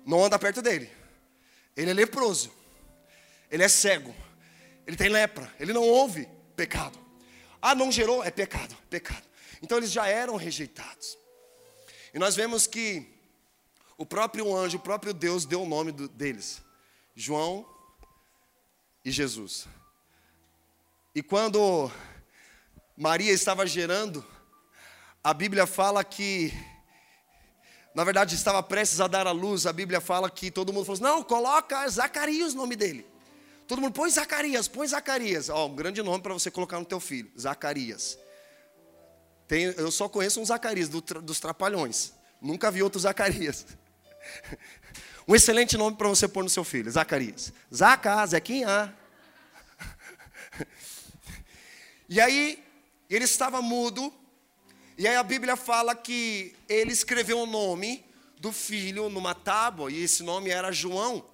Não 0.05 0.23
anda 0.23 0.39
perto 0.39 0.61
dele. 0.61 0.89
Ele 1.75 1.91
é 1.91 1.93
leproso. 1.93 2.53
Ele 3.51 3.63
é 3.63 3.67
cego. 3.67 4.15
Ele 4.87 4.95
tem 4.95 5.09
lepra. 5.09 5.53
Ele 5.59 5.73
não 5.73 5.83
ouve 5.83 6.25
pecado. 6.55 6.97
Ah, 7.61 7.75
não 7.75 7.91
gerou? 7.91 8.23
É 8.23 8.31
pecado, 8.31 8.77
pecado. 8.89 9.23
Então 9.61 9.77
eles 9.77 9.91
já 9.91 10.07
eram 10.07 10.37
rejeitados. 10.37 11.17
E 12.13 12.19
nós 12.19 12.33
vemos 12.33 12.65
que 12.65 13.05
o 13.97 14.05
próprio 14.05 14.55
anjo, 14.55 14.77
o 14.77 14.81
próprio 14.81 15.13
Deus 15.13 15.43
deu 15.43 15.63
o 15.63 15.67
nome 15.67 15.91
deles. 15.91 16.61
João 17.13 17.65
e 19.07 19.11
Jesus. 19.11 19.65
E 21.15 21.23
quando 21.23 21.89
Maria 22.97 23.31
estava 23.31 23.65
gerando, 23.65 24.23
a 25.23 25.33
Bíblia 25.33 25.65
fala 25.65 26.03
que, 26.03 26.53
na 27.95 28.03
verdade, 28.03 28.35
estava 28.35 28.61
prestes 28.61 28.99
a 28.99 29.07
dar 29.07 29.25
a 29.25 29.31
luz. 29.31 29.65
A 29.65 29.71
Bíblia 29.71 30.01
fala 30.01 30.29
que 30.29 30.51
todo 30.51 30.73
mundo 30.73 30.83
falou 30.83 30.95
assim: 30.95 31.03
não, 31.03 31.23
coloca 31.23 31.87
Zacarias 31.87 32.53
o 32.53 32.57
nome 32.57 32.75
dele. 32.75 33.07
Todo 33.65 33.81
mundo 33.81 33.93
põe 33.93 34.09
Zacarias, 34.09 34.67
põe 34.67 34.85
Zacarias. 34.85 35.47
Ó, 35.47 35.67
um 35.67 35.75
grande 35.75 36.03
nome 36.03 36.21
para 36.21 36.33
você 36.33 36.51
colocar 36.51 36.77
no 36.77 36.85
teu 36.85 36.99
filho, 36.99 37.31
Zacarias. 37.39 38.19
Tem, 39.47 39.63
eu 39.63 39.89
só 39.89 40.09
conheço 40.09 40.41
um 40.41 40.45
Zacarias 40.45 40.89
do, 40.89 40.99
dos 40.99 41.39
Trapalhões. 41.39 42.11
Nunca 42.41 42.69
vi 42.69 42.83
outro 42.83 42.99
Zacarias. 42.99 43.65
Um 45.27 45.35
excelente 45.35 45.75
nome 45.75 45.97
para 45.97 46.07
você 46.07 46.25
pôr 46.25 46.41
no 46.41 46.49
seu 46.49 46.63
filho, 46.63 46.89
Zacarias. 46.89 47.51
Zaca, 47.73 48.25
Zequinha. 48.25 48.95
E 52.09 52.21
aí, 52.21 52.63
ele 53.09 53.25
estava 53.25 53.61
mudo, 53.61 54.13
e 54.97 55.05
aí 55.05 55.17
a 55.17 55.23
Bíblia 55.23 55.57
fala 55.57 55.93
que 55.93 56.55
ele 56.69 56.93
escreveu 56.93 57.39
o 57.39 57.45
nome 57.45 58.05
do 58.39 58.53
filho 58.53 59.09
numa 59.09 59.35
tábua, 59.35 59.91
e 59.91 60.03
esse 60.03 60.23
nome 60.23 60.49
era 60.49 60.71
João. 60.71 61.25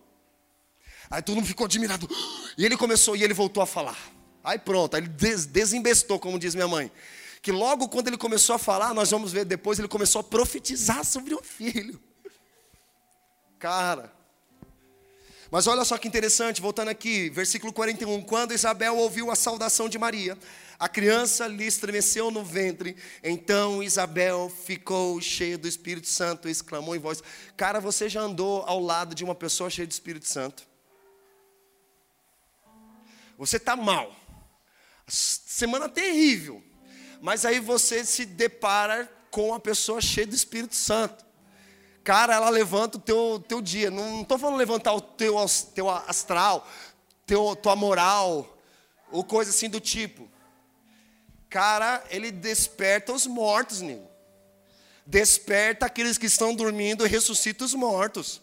Aí 1.11 1.21
todo 1.21 1.35
mundo 1.35 1.45
ficou 1.45 1.65
admirado. 1.65 2.09
E 2.57 2.65
ele 2.65 2.75
começou, 2.75 3.15
e 3.15 3.23
ele 3.23 3.35
voltou 3.35 3.61
a 3.61 3.67
falar. 3.67 3.97
Aí 4.43 4.57
pronto, 4.57 4.95
aí 4.95 5.01
ele 5.01 5.09
des 5.09 5.45
desembestou, 5.45 6.19
como 6.19 6.39
diz 6.39 6.55
minha 6.55 6.67
mãe. 6.67 6.91
Que 7.39 7.51
logo 7.51 7.87
quando 7.87 8.07
ele 8.07 8.17
começou 8.17 8.55
a 8.55 8.59
falar, 8.59 8.95
nós 8.95 9.11
vamos 9.11 9.31
ver 9.31 9.45
depois, 9.45 9.77
ele 9.77 9.87
começou 9.87 10.21
a 10.21 10.23
profetizar 10.23 11.05
sobre 11.05 11.35
o 11.35 11.43
filho 11.43 12.01
cara. 13.63 14.11
Mas 15.49 15.67
olha 15.67 15.85
só 15.85 15.97
que 15.97 16.05
interessante, 16.05 16.59
voltando 16.59 16.89
aqui, 16.89 17.29
versículo 17.29 17.71
41. 17.71 18.21
Quando 18.23 18.53
Isabel 18.53 18.97
ouviu 18.97 19.31
a 19.31 19.37
saudação 19.37 19.87
de 19.87 19.97
Maria, 19.97 20.37
a 20.77 20.89
criança 20.89 21.47
lhe 21.47 21.65
estremeceu 21.65 22.29
no 22.29 22.43
ventre. 22.43 22.97
Então 23.23 23.81
Isabel 23.81 24.51
ficou 24.65 25.21
cheia 25.21 25.57
do 25.57 25.65
Espírito 25.65 26.09
Santo 26.09 26.49
e 26.49 26.51
exclamou 26.51 26.93
em 26.93 26.99
voz: 26.99 27.23
Cara, 27.55 27.79
você 27.79 28.09
já 28.09 28.19
andou 28.19 28.63
ao 28.63 28.81
lado 28.81 29.15
de 29.15 29.23
uma 29.23 29.35
pessoa 29.35 29.69
cheia 29.69 29.87
do 29.87 29.91
Espírito 29.91 30.27
Santo? 30.27 30.67
Você 33.37 33.55
está 33.55 33.77
mal. 33.77 34.13
Semana 35.07 35.87
terrível. 35.87 36.61
Mas 37.21 37.45
aí 37.45 37.61
você 37.61 38.03
se 38.03 38.25
depara 38.25 39.09
com 39.31 39.49
uma 39.49 39.59
pessoa 39.59 40.01
cheia 40.01 40.27
do 40.27 40.35
Espírito 40.35 40.75
Santo. 40.75 41.23
Cara, 42.03 42.35
ela 42.35 42.49
levanta 42.49 42.97
o 42.97 43.01
teu, 43.01 43.43
teu 43.47 43.61
dia. 43.61 43.89
Não 43.89 44.21
estou 44.21 44.37
falando 44.37 44.57
levantar 44.57 44.93
o 44.93 45.01
teu, 45.01 45.35
teu 45.73 45.89
astral, 45.89 46.67
teu, 47.25 47.55
tua 47.55 47.75
moral, 47.75 48.57
ou 49.11 49.23
coisa 49.23 49.51
assim 49.51 49.69
do 49.69 49.79
tipo. 49.79 50.29
Cara, 51.49 52.03
ele 52.09 52.31
desperta 52.31 53.13
os 53.13 53.25
mortos, 53.25 53.79
nego. 53.79 54.09
Desperta 55.05 55.85
aqueles 55.85 56.17
que 56.17 56.25
estão 56.25 56.53
dormindo 56.55 57.05
e 57.05 57.09
ressuscita 57.09 57.63
os 57.63 57.73
mortos. 57.73 58.41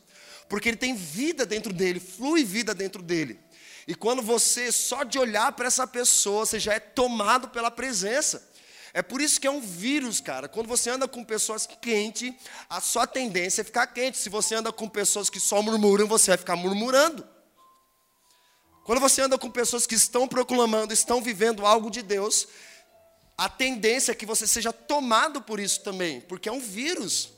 Porque 0.48 0.68
ele 0.68 0.76
tem 0.76 0.94
vida 0.94 1.44
dentro 1.44 1.72
dele, 1.72 2.00
flui 2.00 2.44
vida 2.44 2.74
dentro 2.74 3.02
dele. 3.02 3.38
E 3.86 3.94
quando 3.94 4.22
você, 4.22 4.70
só 4.70 5.02
de 5.02 5.18
olhar 5.18 5.52
para 5.52 5.66
essa 5.66 5.86
pessoa, 5.86 6.46
você 6.46 6.58
já 6.58 6.74
é 6.74 6.80
tomado 6.80 7.48
pela 7.48 7.70
presença. 7.70 8.48
É 8.92 9.02
por 9.02 9.20
isso 9.20 9.40
que 9.40 9.46
é 9.46 9.50
um 9.50 9.60
vírus, 9.60 10.20
cara. 10.20 10.48
Quando 10.48 10.66
você 10.66 10.90
anda 10.90 11.06
com 11.06 11.24
pessoas 11.24 11.66
quentes, 11.66 12.34
a 12.68 12.80
sua 12.80 13.06
tendência 13.06 13.60
é 13.60 13.64
ficar 13.64 13.86
quente. 13.86 14.18
Se 14.18 14.28
você 14.28 14.54
anda 14.54 14.72
com 14.72 14.88
pessoas 14.88 15.30
que 15.30 15.38
só 15.38 15.62
murmuram, 15.62 16.06
você 16.06 16.32
vai 16.32 16.38
ficar 16.38 16.56
murmurando. 16.56 17.26
Quando 18.84 19.00
você 19.00 19.22
anda 19.22 19.38
com 19.38 19.50
pessoas 19.50 19.86
que 19.86 19.94
estão 19.94 20.26
proclamando, 20.26 20.92
estão 20.92 21.22
vivendo 21.22 21.64
algo 21.64 21.90
de 21.90 22.02
Deus, 22.02 22.48
a 23.38 23.48
tendência 23.48 24.12
é 24.12 24.14
que 24.14 24.26
você 24.26 24.46
seja 24.46 24.72
tomado 24.72 25.40
por 25.40 25.60
isso 25.60 25.82
também, 25.82 26.20
porque 26.22 26.48
é 26.48 26.52
um 26.52 26.60
vírus. 26.60 27.30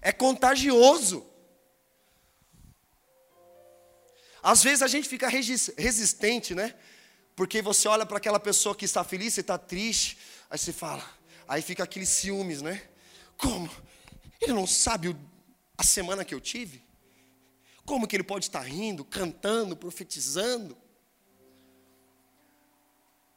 É 0.00 0.12
contagioso. 0.12 1.26
Às 4.42 4.62
vezes 4.62 4.82
a 4.82 4.86
gente 4.86 5.08
fica 5.08 5.28
resistente, 5.28 6.54
né? 6.54 6.74
Porque 7.34 7.60
você 7.60 7.88
olha 7.88 8.06
para 8.06 8.18
aquela 8.18 8.40
pessoa 8.40 8.74
que 8.74 8.84
está 8.84 9.02
feliz, 9.04 9.34
você 9.34 9.40
está 9.40 9.58
triste, 9.58 10.17
Aí 10.50 10.58
você 10.58 10.72
fala, 10.72 11.04
aí 11.46 11.60
fica 11.60 11.84
aqueles 11.84 12.08
ciúmes, 12.08 12.62
né? 12.62 12.82
Como? 13.36 13.70
Ele 14.40 14.52
não 14.52 14.66
sabe 14.66 15.08
o, 15.08 15.18
a 15.76 15.82
semana 15.82 16.24
que 16.24 16.34
eu 16.34 16.40
tive? 16.40 16.82
Como 17.84 18.06
que 18.06 18.16
ele 18.16 18.22
pode 18.22 18.46
estar 18.46 18.60
rindo, 18.60 19.04
cantando, 19.04 19.76
profetizando? 19.76 20.76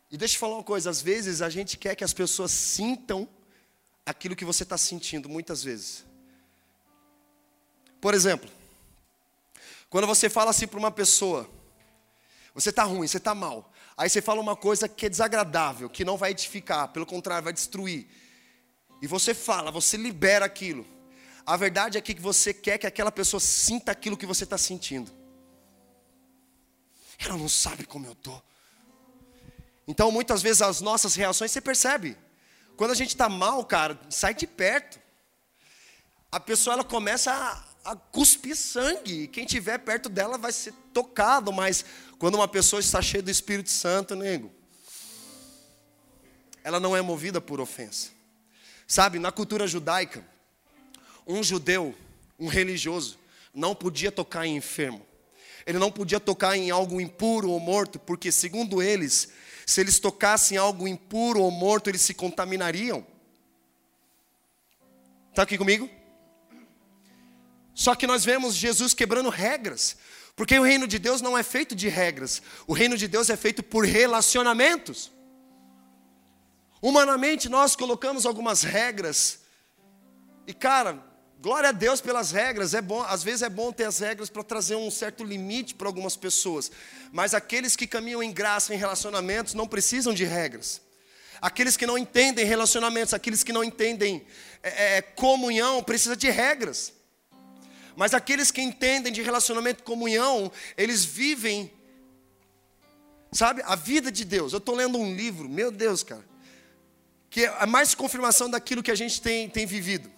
E 0.09 0.17
deixa 0.17 0.35
eu 0.35 0.39
falar 0.39 0.55
uma 0.55 0.63
coisa: 0.63 0.89
às 0.89 1.01
vezes 1.01 1.41
a 1.41 1.49
gente 1.49 1.77
quer 1.77 1.95
que 1.95 2.03
as 2.03 2.13
pessoas 2.13 2.51
sintam 2.51 3.27
aquilo 4.05 4.35
que 4.35 4.43
você 4.43 4.63
está 4.63 4.77
sentindo, 4.77 5.29
muitas 5.29 5.63
vezes. 5.63 6.05
Por 8.01 8.13
exemplo, 8.13 8.49
quando 9.89 10.07
você 10.07 10.29
fala 10.29 10.49
assim 10.49 10.67
para 10.67 10.79
uma 10.79 10.91
pessoa, 10.91 11.49
você 12.53 12.69
está 12.69 12.83
ruim, 12.83 13.07
você 13.07 13.17
está 13.17 13.33
mal. 13.33 13.70
Aí 14.01 14.09
você 14.09 14.19
fala 14.19 14.41
uma 14.41 14.55
coisa 14.55 14.89
que 14.89 15.05
é 15.05 15.09
desagradável, 15.09 15.87
que 15.87 16.03
não 16.03 16.17
vai 16.17 16.31
edificar, 16.31 16.87
pelo 16.87 17.05
contrário, 17.05 17.43
vai 17.43 17.53
destruir. 17.53 18.07
E 18.99 19.05
você 19.05 19.31
fala, 19.31 19.69
você 19.69 19.95
libera 19.95 20.43
aquilo. 20.43 20.87
A 21.45 21.55
verdade 21.55 21.99
é 21.99 22.01
que 22.01 22.19
você 22.19 22.51
quer 22.51 22.79
que 22.79 22.87
aquela 22.87 23.11
pessoa 23.11 23.39
sinta 23.39 23.91
aquilo 23.91 24.17
que 24.17 24.25
você 24.25 24.43
está 24.43 24.57
sentindo. 24.57 25.11
Ela 27.19 27.37
não 27.37 27.47
sabe 27.47 27.85
como 27.85 28.07
eu 28.07 28.13
estou. 28.13 28.43
Então, 29.87 30.11
muitas 30.11 30.41
vezes, 30.41 30.63
as 30.63 30.81
nossas 30.81 31.13
reações, 31.13 31.51
você 31.51 31.61
percebe. 31.61 32.17
Quando 32.75 32.89
a 32.89 32.95
gente 32.95 33.09
está 33.09 33.29
mal, 33.29 33.63
cara, 33.63 34.01
sai 34.09 34.33
de 34.33 34.47
perto. 34.47 34.99
A 36.31 36.39
pessoa 36.39 36.73
ela 36.73 36.83
começa 36.83 37.31
a, 37.31 37.63
a 37.83 37.95
cuspir 37.95 38.55
sangue. 38.55 39.27
Quem 39.27 39.45
estiver 39.45 39.79
perto 39.79 40.09
dela 40.09 40.37
vai 40.37 40.51
ser 40.51 40.73
tocado, 40.93 41.51
mas 41.51 41.83
quando 42.19 42.35
uma 42.35 42.47
pessoa 42.47 42.79
está 42.79 43.01
cheia 43.01 43.23
do 43.23 43.31
Espírito 43.31 43.69
Santo, 43.69 44.15
nego, 44.15 44.51
ela 46.63 46.79
não 46.79 46.95
é 46.95 47.01
movida 47.01 47.41
por 47.41 47.59
ofensa. 47.59 48.09
Sabe, 48.87 49.19
na 49.19 49.31
cultura 49.31 49.67
judaica, 49.67 50.23
um 51.25 51.43
judeu, 51.43 51.95
um 52.39 52.47
religioso, 52.47 53.17
não 53.53 53.73
podia 53.73 54.11
tocar 54.11 54.45
em 54.45 54.57
enfermo. 54.57 55.05
Ele 55.65 55.77
não 55.77 55.91
podia 55.91 56.19
tocar 56.19 56.57
em 56.57 56.71
algo 56.71 56.99
impuro 56.99 57.49
ou 57.49 57.59
morto, 57.59 57.99
porque, 57.99 58.31
segundo 58.31 58.81
eles, 58.81 59.29
se 59.65 59.79
eles 59.79 59.99
tocassem 59.99 60.57
algo 60.57 60.87
impuro 60.87 61.41
ou 61.41 61.51
morto, 61.51 61.89
eles 61.89 62.01
se 62.01 62.13
contaminariam. 62.13 63.05
Está 65.29 65.43
aqui 65.43 65.57
comigo? 65.57 65.89
Só 67.81 67.95
que 67.95 68.05
nós 68.05 68.23
vemos 68.23 68.53
Jesus 68.53 68.93
quebrando 68.93 69.29
regras. 69.29 69.97
Porque 70.35 70.57
o 70.59 70.61
reino 70.61 70.87
de 70.87 70.99
Deus 70.99 71.19
não 71.19 71.35
é 71.35 71.41
feito 71.41 71.73
de 71.75 71.89
regras, 71.89 72.41
o 72.67 72.73
reino 72.73 72.95
de 72.95 73.07
Deus 73.07 73.27
é 73.31 73.35
feito 73.35 73.63
por 73.63 73.85
relacionamentos. 73.85 75.11
Humanamente 76.79 77.49
nós 77.49 77.75
colocamos 77.75 78.25
algumas 78.25 78.61
regras, 78.61 79.39
e 80.47 80.53
cara, 80.53 81.03
glória 81.39 81.69
a 81.69 81.71
Deus 81.71 82.01
pelas 82.01 82.31
regras, 82.31 82.75
é 82.75 82.81
bom, 82.81 83.01
às 83.01 83.23
vezes 83.23 83.41
é 83.41 83.49
bom 83.49 83.71
ter 83.71 83.85
as 83.85 83.97
regras 83.97 84.29
para 84.29 84.43
trazer 84.43 84.75
um 84.75 84.91
certo 84.91 85.23
limite 85.23 85.73
para 85.73 85.87
algumas 85.87 86.15
pessoas, 86.15 86.71
mas 87.11 87.33
aqueles 87.33 87.75
que 87.75 87.87
caminham 87.87 88.21
em 88.21 88.31
graça 88.31 88.73
em 88.73 88.77
relacionamentos 88.77 89.55
não 89.55 89.67
precisam 89.67 90.13
de 90.13 90.23
regras. 90.23 90.81
Aqueles 91.41 91.75
que 91.75 91.87
não 91.87 91.97
entendem 91.97 92.45
relacionamentos, 92.45 93.13
aqueles 93.13 93.43
que 93.43 93.51
não 93.51 93.63
entendem 93.63 94.25
é, 94.61 94.97
é, 94.97 95.01
comunhão, 95.01 95.83
precisa 95.83 96.15
de 96.15 96.29
regras. 96.29 97.00
Mas 97.95 98.13
aqueles 98.13 98.51
que 98.51 98.61
entendem 98.61 99.11
de 99.11 99.21
relacionamento 99.21 99.83
comunhão, 99.83 100.51
eles 100.77 101.03
vivem, 101.03 101.71
sabe, 103.31 103.61
a 103.65 103.75
vida 103.75 104.11
de 104.11 104.23
Deus. 104.23 104.53
Eu 104.53 104.59
estou 104.59 104.75
lendo 104.75 104.97
um 104.97 105.15
livro, 105.15 105.49
meu 105.49 105.71
Deus, 105.71 106.03
cara, 106.03 106.25
que 107.29 107.45
é 107.45 107.65
mais 107.65 107.93
confirmação 107.95 108.49
daquilo 108.49 108.83
que 108.83 108.91
a 108.91 108.95
gente 108.95 109.21
tem, 109.21 109.49
tem 109.49 109.65
vivido. 109.65 110.11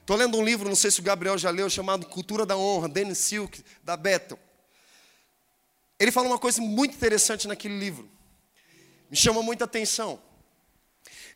Estou 0.00 0.16
lendo 0.16 0.38
um 0.38 0.44
livro, 0.44 0.68
não 0.68 0.76
sei 0.76 0.90
se 0.90 1.00
o 1.00 1.02
Gabriel 1.02 1.36
já 1.36 1.50
leu, 1.50 1.68
chamado 1.68 2.06
Cultura 2.06 2.46
da 2.46 2.56
Honra, 2.56 2.88
Dennis 2.88 3.18
Silk, 3.18 3.62
da 3.82 3.96
Bethel. 3.96 4.38
Ele 5.98 6.10
fala 6.10 6.28
uma 6.28 6.38
coisa 6.38 6.62
muito 6.62 6.94
interessante 6.94 7.46
naquele 7.46 7.78
livro. 7.78 8.08
Me 9.10 9.16
chamou 9.16 9.42
muita 9.42 9.64
atenção. 9.64 10.18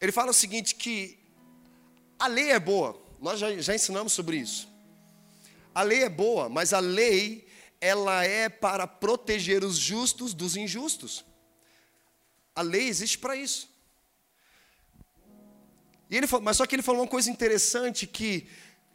Ele 0.01 0.11
fala 0.11 0.31
o 0.31 0.35
seguinte, 0.35 0.75
que 0.75 1.19
a 2.19 2.27
lei 2.27 2.51
é 2.51 2.59
boa, 2.59 2.99
nós 3.21 3.39
já, 3.39 3.55
já 3.61 3.75
ensinamos 3.75 4.13
sobre 4.13 4.37
isso. 4.39 4.72
A 5.75 5.83
lei 5.83 6.03
é 6.03 6.09
boa, 6.09 6.49
mas 6.49 6.73
a 6.73 6.79
lei, 6.79 7.47
ela 7.81 8.25
é 8.25 8.49
para 8.49 8.87
proteger 8.87 9.65
os 9.65 9.77
justos 9.77 10.35
dos 10.35 10.57
injustos. 10.57 11.25
A 12.55 12.63
lei 12.63 12.89
existe 12.89 13.19
para 13.19 13.35
isso. 13.35 13.71
E 16.11 16.17
ele 16.17 16.27
mas 16.43 16.59
só 16.59 16.67
que 16.67 16.75
ele 16.75 16.83
falou 16.83 17.03
uma 17.03 17.09
coisa 17.09 17.31
interessante 17.31 18.07
que 18.07 18.47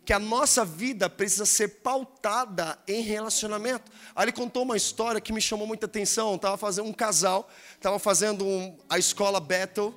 que 0.07 0.13
a 0.13 0.19
nossa 0.19 0.63
vida 0.63 1.09
precisa 1.09 1.45
ser 1.45 1.67
pautada 1.81 2.79
em 2.87 3.01
relacionamento. 3.01 3.91
Aí 4.15 4.23
ele 4.23 4.31
contou 4.31 4.63
uma 4.63 4.77
história 4.77 5.19
que 5.19 5.33
me 5.33 5.41
chamou 5.41 5.67
muita 5.67 5.85
atenção. 5.85 6.35
Estava 6.35 6.55
fazendo 6.55 6.87
um 6.87 6.93
casal, 6.93 7.49
estava 7.75 7.99
fazendo 7.99 8.45
um, 8.45 8.77
a 8.87 8.97
escola 8.97 9.41
Bethel, 9.41 9.93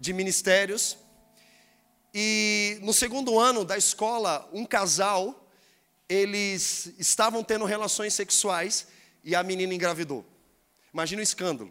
de 0.00 0.14
ministérios. 0.14 0.96
E 2.14 2.78
no 2.80 2.94
segundo 2.94 3.38
ano 3.38 3.62
da 3.62 3.76
escola, 3.76 4.48
um 4.50 4.64
casal, 4.64 5.39
eles 6.10 6.92
estavam 6.98 7.44
tendo 7.44 7.64
relações 7.64 8.14
sexuais 8.14 8.88
e 9.22 9.32
a 9.36 9.44
menina 9.44 9.72
engravidou. 9.72 10.26
Imagina 10.92 11.20
o 11.20 11.22
escândalo. 11.22 11.70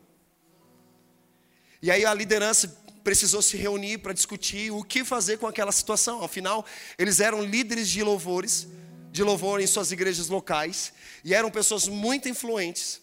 E 1.81 1.91
aí 1.91 2.05
a 2.05 2.13
liderança 2.13 2.69
precisou 3.03 3.41
se 3.41 3.57
reunir 3.57 3.97
para 3.97 4.13
discutir 4.13 4.71
o 4.71 4.81
que 4.81 5.03
fazer 5.03 5.37
com 5.39 5.45
aquela 5.45 5.73
situação. 5.73 6.23
Afinal, 6.23 6.65
eles 6.97 7.19
eram 7.19 7.43
líderes 7.43 7.89
de 7.89 8.01
louvores, 8.01 8.65
de 9.11 9.23
louvor 9.23 9.59
em 9.59 9.67
suas 9.67 9.91
igrejas 9.91 10.29
locais, 10.29 10.93
e 11.21 11.33
eram 11.33 11.51
pessoas 11.51 11.89
muito 11.89 12.29
influentes. 12.29 13.01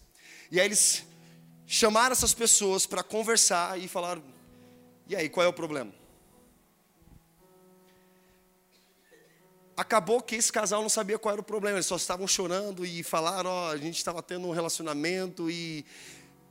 E 0.51 0.59
aí 0.59 0.67
eles 0.67 1.05
chamaram 1.67 2.13
essas 2.13 2.33
pessoas 2.33 2.87
para 2.87 3.03
conversar 3.03 3.79
e 3.79 3.87
falaram: 3.89 4.23
e 5.07 5.15
aí, 5.15 5.29
qual 5.29 5.45
é 5.45 5.49
o 5.49 5.53
problema? 5.53 5.93
Acabou 9.77 10.23
que 10.23 10.37
esse 10.37 10.51
casal 10.51 10.81
não 10.81 10.89
sabia 10.89 11.19
qual 11.19 11.33
era 11.33 11.41
o 11.41 11.45
problema, 11.45 11.77
eles 11.77 11.87
só 11.87 11.97
estavam 11.97 12.27
chorando 12.27 12.85
e 12.85 13.03
falaram: 13.03 13.51
Ó, 13.51 13.69
oh, 13.69 13.71
a 13.71 13.77
gente 13.77 13.97
estava 13.97 14.23
tendo 14.23 14.47
um 14.47 14.51
relacionamento 14.51 15.51
e 15.51 15.85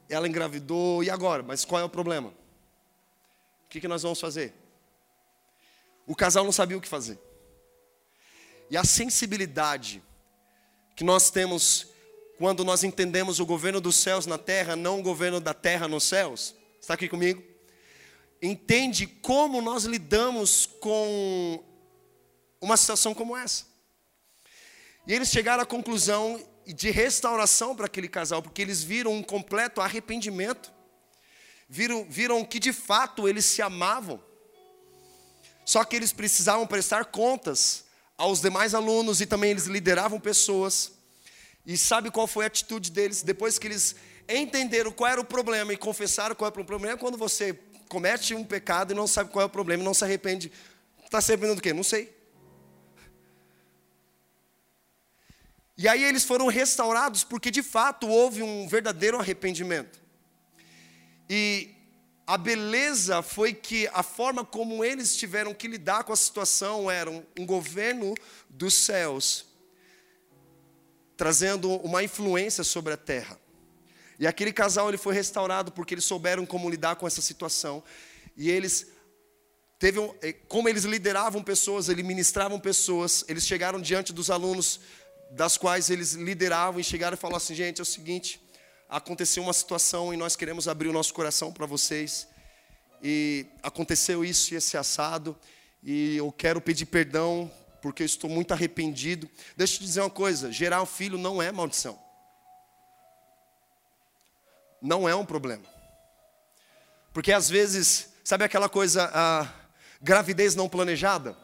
ela 0.07 0.27
engravidou, 0.27 1.03
e 1.03 1.09
agora? 1.09 1.41
Mas 1.41 1.65
qual 1.65 1.81
é 1.81 1.83
o 1.83 1.89
problema? 1.89 2.29
O 2.29 3.69
que, 3.69 3.81
que 3.81 3.87
nós 3.87 4.03
vamos 4.03 4.19
fazer? 4.19 4.53
O 6.05 6.15
casal 6.15 6.43
não 6.43 6.51
sabia 6.51 6.77
o 6.77 6.81
que 6.81 6.87
fazer. 6.87 7.19
E 8.69 8.77
a 8.77 8.83
sensibilidade 8.83 10.03
que 10.95 11.03
nós 11.03 11.31
temos 11.31 11.87
quando 12.37 12.63
nós 12.63 12.83
entendemos 12.83 13.39
o 13.39 13.45
governo 13.45 13.81
dos 13.81 13.95
céus 13.95 14.25
na 14.25 14.37
terra, 14.37 14.75
não 14.75 14.99
o 14.99 15.03
governo 15.03 15.39
da 15.39 15.53
terra 15.53 15.87
nos 15.87 16.03
céus. 16.03 16.53
Está 16.79 16.93
aqui 16.93 17.07
comigo? 17.07 17.55
entende 18.41 19.07
como 19.07 19.61
nós 19.61 19.85
lidamos 19.85 20.65
com 20.65 21.63
uma 22.65 22.77
situação 22.77 23.13
como 23.13 23.37
essa. 23.37 23.63
E 25.07 25.13
eles 25.13 25.29
chegaram 25.29 25.61
à 25.61 25.65
conclusão 25.65 26.43
de 26.65 26.89
restauração 26.89 27.75
para 27.75 27.85
aquele 27.85 28.07
casal, 28.07 28.41
porque 28.41 28.61
eles 28.61 28.83
viram 28.83 29.13
um 29.13 29.21
completo 29.21 29.79
arrependimento, 29.79 30.73
viram, 31.69 32.05
viram 32.09 32.43
que 32.43 32.59
de 32.59 32.73
fato 32.73 33.29
eles 33.29 33.45
se 33.45 33.61
amavam, 33.61 34.21
só 35.63 35.83
que 35.83 35.95
eles 35.95 36.11
precisavam 36.11 36.65
prestar 36.65 37.05
contas 37.05 37.85
aos 38.17 38.41
demais 38.41 38.73
alunos 38.73 39.21
e 39.21 39.27
também 39.27 39.51
eles 39.51 39.65
lideravam 39.65 40.19
pessoas. 40.19 40.93
E 41.65 41.77
sabe 41.77 42.09
qual 42.09 42.25
foi 42.25 42.45
a 42.45 42.47
atitude 42.47 42.91
deles? 42.91 43.21
Depois 43.21 43.59
que 43.59 43.67
eles 43.67 43.95
entenderam 44.27 44.91
qual 44.91 45.11
era 45.11 45.21
o 45.21 45.25
problema 45.25 45.71
e 45.71 45.77
confessaram 45.77 46.35
qual 46.35 46.49
era 46.49 46.61
o 46.61 46.65
problema, 46.65 46.97
quando 46.97 47.17
você 47.17 47.59
comete 47.87 48.33
um 48.33 48.43
pecado 48.43 48.91
e 48.91 48.95
não 48.95 49.05
sabe 49.05 49.31
qual 49.31 49.43
é 49.43 49.45
o 49.45 49.49
problema, 49.49 49.83
não 49.83 49.93
se 49.93 50.03
arrepende. 50.03 50.51
Está 51.03 51.21
se 51.21 51.31
arrependendo 51.31 51.57
do 51.57 51.61
quê? 51.61 51.73
Não 51.73 51.83
sei. 51.83 52.14
E 55.77 55.87
aí 55.87 56.03
eles 56.03 56.23
foram 56.23 56.47
restaurados 56.47 57.23
porque 57.23 57.51
de 57.51 57.61
fato 57.61 58.07
houve 58.07 58.41
um 58.41 58.67
verdadeiro 58.67 59.19
arrependimento. 59.19 59.99
E 61.29 61.75
a 62.25 62.37
beleza 62.37 63.21
foi 63.21 63.53
que 63.53 63.87
a 63.93 64.01
forma 64.01 64.43
como 64.43 64.83
eles 64.83 65.15
tiveram 65.15 65.53
que 65.53 65.67
lidar 65.67 66.03
com 66.03 66.13
a 66.13 66.15
situação 66.15 66.89
era 66.89 67.09
um, 67.11 67.45
governo 67.45 68.15
dos 68.49 68.73
céus, 68.73 69.45
trazendo 71.17 71.69
uma 71.77 72.03
influência 72.03 72.63
sobre 72.63 72.93
a 72.93 72.97
terra. 72.97 73.39
E 74.17 74.25
aquele 74.25 74.53
casal 74.53 74.87
ele 74.87 74.97
foi 74.97 75.13
restaurado 75.13 75.71
porque 75.71 75.93
eles 75.93 76.05
souberam 76.05 76.45
como 76.45 76.69
lidar 76.69 76.95
com 76.95 77.05
essa 77.05 77.21
situação. 77.21 77.83
E 78.35 78.49
eles 78.49 78.87
teve 79.77 79.99
eh, 80.21 80.33
como 80.47 80.69
eles 80.69 80.85
lideravam 80.85 81.43
pessoas, 81.43 81.89
eles 81.89 82.05
ministravam 82.05 82.59
pessoas, 82.59 83.25
eles 83.27 83.45
chegaram 83.45 83.79
diante 83.79 84.13
dos 84.13 84.31
alunos 84.31 84.79
das 85.35 85.57
quais 85.57 85.89
eles 85.89 86.13
lideravam 86.13 86.79
e 86.79 86.83
chegaram 86.83 87.15
e 87.15 87.19
falaram 87.19 87.37
assim, 87.37 87.53
gente, 87.53 87.79
é 87.79 87.83
o 87.83 87.85
seguinte, 87.85 88.41
aconteceu 88.89 89.43
uma 89.43 89.53
situação 89.53 90.13
e 90.13 90.17
nós 90.17 90.35
queremos 90.35 90.67
abrir 90.67 90.87
o 90.87 90.93
nosso 90.93 91.13
coração 91.13 91.51
para 91.51 91.65
vocês. 91.65 92.27
E 93.03 93.45
aconteceu 93.61 94.25
isso 94.25 94.53
e 94.53 94.57
esse 94.57 94.77
assado, 94.77 95.37
e 95.83 96.17
eu 96.17 96.31
quero 96.31 96.59
pedir 96.59 96.85
perdão 96.85 97.51
porque 97.81 98.01
eu 98.01 98.05
estou 98.05 98.29
muito 98.29 98.51
arrependido. 98.51 99.29
Deixa 99.55 99.75
eu 99.75 99.79
te 99.79 99.85
dizer 99.85 100.01
uma 100.01 100.09
coisa, 100.09 100.51
gerar 100.51 100.81
um 100.81 100.85
filho 100.87 101.17
não 101.17 101.41
é 101.41 101.51
maldição 101.51 102.03
não 104.85 105.09
é 105.09 105.15
um 105.15 105.25
problema. 105.25 105.63
Porque 107.11 107.31
às 107.31 107.49
vezes, 107.49 108.09
sabe 108.23 108.43
aquela 108.43 108.69
coisa, 108.69 109.09
a 109.13 109.49
gravidez 110.01 110.55
não 110.55 110.69
planejada? 110.69 111.35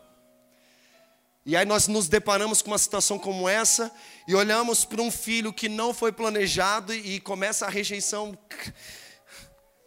E 1.45 1.55
aí 1.55 1.65
nós 1.65 1.87
nos 1.87 2.07
deparamos 2.07 2.61
com 2.61 2.69
uma 2.69 2.77
situação 2.77 3.17
como 3.17 3.49
essa 3.49 3.91
e 4.27 4.35
olhamos 4.35 4.85
para 4.85 5.01
um 5.01 5.09
filho 5.09 5.51
que 5.51 5.67
não 5.67 5.93
foi 5.93 6.11
planejado 6.11 6.93
e 6.93 7.19
começa 7.19 7.65
a 7.65 7.69
rejeição. 7.69 8.37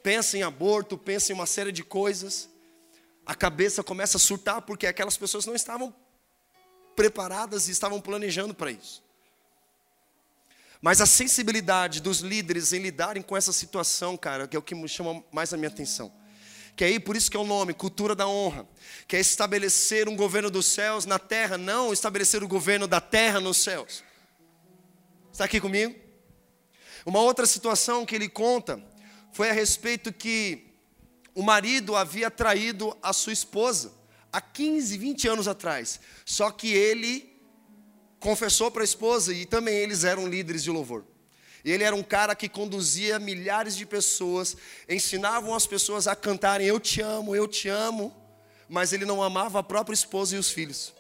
Pensa 0.03 0.37
em 0.37 0.43
aborto, 0.43 0.99
pensa 0.99 1.33
em 1.33 1.35
uma 1.35 1.47
série 1.47 1.71
de 1.71 1.85
coisas. 1.85 2.49
A 3.25 3.35
cabeça 3.35 3.83
começa 3.85 4.17
a 4.17 4.21
surtar 4.21 4.63
porque 4.63 4.87
aquelas 4.87 5.17
pessoas 5.17 5.47
não 5.47 5.55
estavam 5.55 5.95
preparadas 6.97 7.69
e 7.69 7.71
estavam 7.71 8.01
planejando 8.01 8.53
para 8.53 8.71
isso. 8.71 9.03
Mas 10.83 11.01
a 11.01 11.07
sensibilidade 11.07 12.01
dos 12.01 12.19
líderes 12.19 12.73
em 12.73 12.81
lidarem 12.81 13.23
com 13.23 13.37
essa 13.37 13.53
situação, 13.53 14.17
cara, 14.17 14.47
que 14.47 14.57
é 14.57 14.59
o 14.59 14.63
que 14.63 14.75
me 14.75 14.89
chama 14.89 15.25
mais 15.33 15.55
a 15.55 15.57
minha 15.57 15.71
atenção. 15.71 16.13
Que 16.77 16.85
aí, 16.85 16.99
por 16.99 17.17
isso 17.17 17.31
que 17.31 17.37
é 17.37 17.41
o 17.41 17.47
nome, 17.47 17.73
cultura 17.73 18.15
da 18.15 18.27
honra. 18.27 18.67
Que 19.07 19.17
é 19.17 19.21
estabelecer 19.21 20.09
um 20.09 20.17
governo 20.17 20.51
dos 20.51 20.67
céus 20.67 21.07
na 21.07 21.19
terra, 21.19 21.57
não 21.57 21.93
estabelecer 21.93 22.43
o 22.43 22.49
governo 22.49 22.87
da 22.87 23.01
terra 23.01 23.41
nos 23.41 23.59
céus. 23.59 24.03
Está 25.33 25.45
aqui 25.45 25.61
comigo? 25.61 25.95
Uma 27.07 27.21
outra 27.21 27.47
situação 27.47 28.05
que 28.05 28.15
ele 28.15 28.29
conta 28.29 28.83
foi 29.33 29.51
a 29.51 29.53
respeito 29.53 30.13
que 30.13 30.73
o 31.35 31.43
marido 31.43 31.97
havia 31.97 32.31
traído 32.31 32.97
a 33.03 33.13
sua 33.13 33.33
esposa 33.33 33.93
há 34.33 34.41
15, 34.41 34.97
20 34.97 35.29
anos 35.29 35.49
atrás. 35.49 36.01
Só 36.25 36.51
que 36.51 36.73
ele 36.73 37.39
confessou 38.19 38.71
para 38.71 38.83
a 38.83 38.85
esposa 38.85 39.33
e 39.35 39.45
também 39.45 39.77
eles 39.77 40.03
eram 40.03 40.27
líderes 40.27 40.63
de 40.65 40.71
louvor. 40.71 41.05
E 41.65 41.73
ele 41.73 41.83
era 41.83 41.97
um 41.97 42.03
cara 42.03 42.35
que 42.35 42.49
conduzia 42.49 43.19
milhares 43.19 43.75
de 43.75 43.87
pessoas, 43.87 44.57
ensinavam 44.89 45.55
as 45.55 45.67
pessoas 45.67 46.07
a 46.07 46.15
cantarem 46.15 46.67
Eu 46.67 46.79
te 46.79 47.01
amo, 47.01 47.35
eu 47.35 47.49
te 47.49 47.69
amo, 47.69 48.15
mas 48.69 48.93
ele 48.93 49.07
não 49.07 49.23
amava 49.23 49.61
a 49.61 49.63
própria 49.63 49.95
esposa 49.95 50.37
e 50.37 50.39
os 50.39 50.51
filhos. 50.51 50.93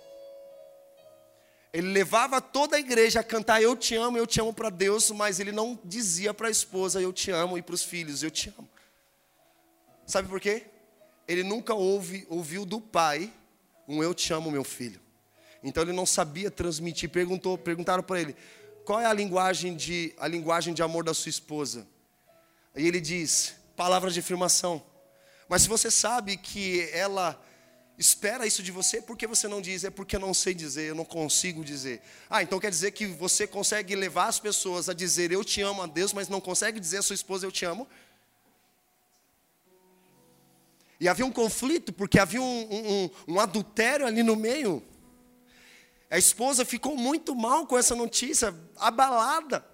Ele 1.72 1.88
levava 1.88 2.40
toda 2.40 2.76
a 2.76 2.80
igreja 2.80 3.20
a 3.20 3.24
cantar 3.24 3.60
eu 3.60 3.76
te 3.76 3.94
amo, 3.96 4.16
eu 4.16 4.26
te 4.26 4.40
amo 4.40 4.54
para 4.54 4.70
Deus, 4.70 5.10
mas 5.10 5.40
ele 5.40 5.52
não 5.52 5.78
dizia 5.84 6.32
para 6.32 6.48
a 6.48 6.50
esposa 6.50 7.02
eu 7.02 7.12
te 7.12 7.30
amo 7.30 7.58
e 7.58 7.62
para 7.62 7.74
os 7.74 7.82
filhos 7.82 8.22
eu 8.22 8.30
te 8.30 8.48
amo. 8.56 8.68
Sabe 10.06 10.28
por 10.28 10.40
quê? 10.40 10.66
Ele 11.26 11.42
nunca 11.42 11.74
ouve, 11.74 12.26
ouviu 12.30 12.64
do 12.64 12.80
pai 12.80 13.32
um 13.88 14.02
eu 14.02 14.14
te 14.14 14.32
amo, 14.32 14.50
meu 14.50 14.64
filho. 14.64 15.00
Então 15.62 15.82
ele 15.82 15.92
não 15.92 16.06
sabia 16.06 16.50
transmitir. 16.50 17.10
Perguntou, 17.10 17.58
perguntaram 17.58 18.02
para 18.02 18.20
ele: 18.20 18.36
"Qual 18.84 19.00
é 19.00 19.06
a 19.06 19.12
linguagem 19.12 19.74
de 19.76 20.14
a 20.18 20.28
linguagem 20.28 20.74
de 20.74 20.82
amor 20.82 21.04
da 21.04 21.14
sua 21.14 21.30
esposa?" 21.30 21.86
E 22.76 22.86
ele 22.86 23.00
diz: 23.00 23.54
"Palavras 23.76 24.14
de 24.14 24.20
afirmação." 24.20 24.82
Mas 25.48 25.62
se 25.62 25.68
você 25.68 25.90
sabe 25.90 26.36
que 26.36 26.88
ela 26.92 27.40
espera 27.96 28.46
isso 28.46 28.62
de 28.62 28.72
você, 28.72 29.00
por 29.00 29.16
que 29.16 29.26
você 29.26 29.46
não 29.46 29.60
diz? 29.60 29.84
É 29.84 29.90
porque 29.90 30.16
eu 30.16 30.20
não 30.20 30.34
sei 30.34 30.54
dizer, 30.54 30.88
eu 30.88 30.94
não 30.94 31.04
consigo 31.04 31.64
dizer. 31.64 32.02
Ah, 32.28 32.42
então 32.42 32.58
quer 32.58 32.70
dizer 32.70 32.90
que 32.90 33.06
você 33.06 33.46
consegue 33.46 33.94
levar 33.94 34.26
as 34.26 34.40
pessoas 34.40 34.88
a 34.88 34.94
dizer 34.94 35.30
eu 35.30 35.44
te 35.44 35.60
amo 35.60 35.82
a 35.82 35.86
Deus, 35.86 36.12
mas 36.12 36.28
não 36.28 36.40
consegue 36.40 36.80
dizer 36.80 36.98
à 36.98 37.02
sua 37.02 37.14
esposa 37.14 37.46
eu 37.46 37.52
te 37.52 37.64
amo? 37.64 37.86
E 40.98 41.08
havia 41.08 41.26
um 41.26 41.32
conflito, 41.32 41.92
porque 41.92 42.18
havia 42.18 42.40
um, 42.40 42.44
um, 42.70 43.10
um 43.34 43.40
adultério 43.40 44.06
ali 44.06 44.22
no 44.22 44.36
meio. 44.36 44.82
A 46.10 46.18
esposa 46.18 46.64
ficou 46.64 46.96
muito 46.96 47.34
mal 47.34 47.66
com 47.66 47.76
essa 47.76 47.94
notícia, 47.94 48.54
abalada. 48.76 49.64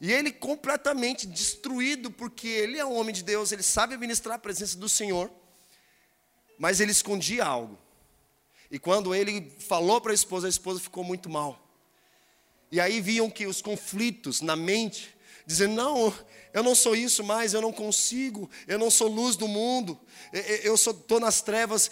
E 0.00 0.10
ele 0.12 0.32
completamente 0.32 1.26
destruído, 1.26 2.10
porque 2.10 2.48
ele 2.48 2.78
é 2.78 2.84
um 2.84 2.96
homem 2.96 3.14
de 3.14 3.22
Deus, 3.22 3.52
ele 3.52 3.62
sabe 3.62 3.94
administrar 3.94 4.36
a 4.36 4.38
presença 4.38 4.78
do 4.78 4.88
Senhor 4.88 5.30
mas 6.60 6.78
ele 6.78 6.92
escondia 6.92 7.42
algo. 7.42 7.78
E 8.70 8.78
quando 8.78 9.14
ele 9.14 9.50
falou 9.60 9.98
para 9.98 10.12
a 10.12 10.14
esposa, 10.14 10.46
a 10.46 10.50
esposa 10.50 10.78
ficou 10.78 11.02
muito 11.02 11.30
mal. 11.30 11.58
E 12.70 12.78
aí 12.78 13.00
viam 13.00 13.30
que 13.30 13.46
os 13.46 13.62
conflitos 13.62 14.42
na 14.42 14.54
mente 14.54 15.16
dizendo: 15.46 15.74
Não, 15.74 16.12
eu 16.52 16.62
não 16.62 16.74
sou 16.74 16.96
isso 16.96 17.22
mais, 17.22 17.54
eu 17.54 17.60
não 17.60 17.72
consigo, 17.72 18.50
eu 18.66 18.78
não 18.78 18.90
sou 18.90 19.08
luz 19.08 19.36
do 19.36 19.46
mundo, 19.46 19.98
eu 20.64 20.74
estou 20.74 21.20
nas 21.20 21.40
trevas. 21.40 21.90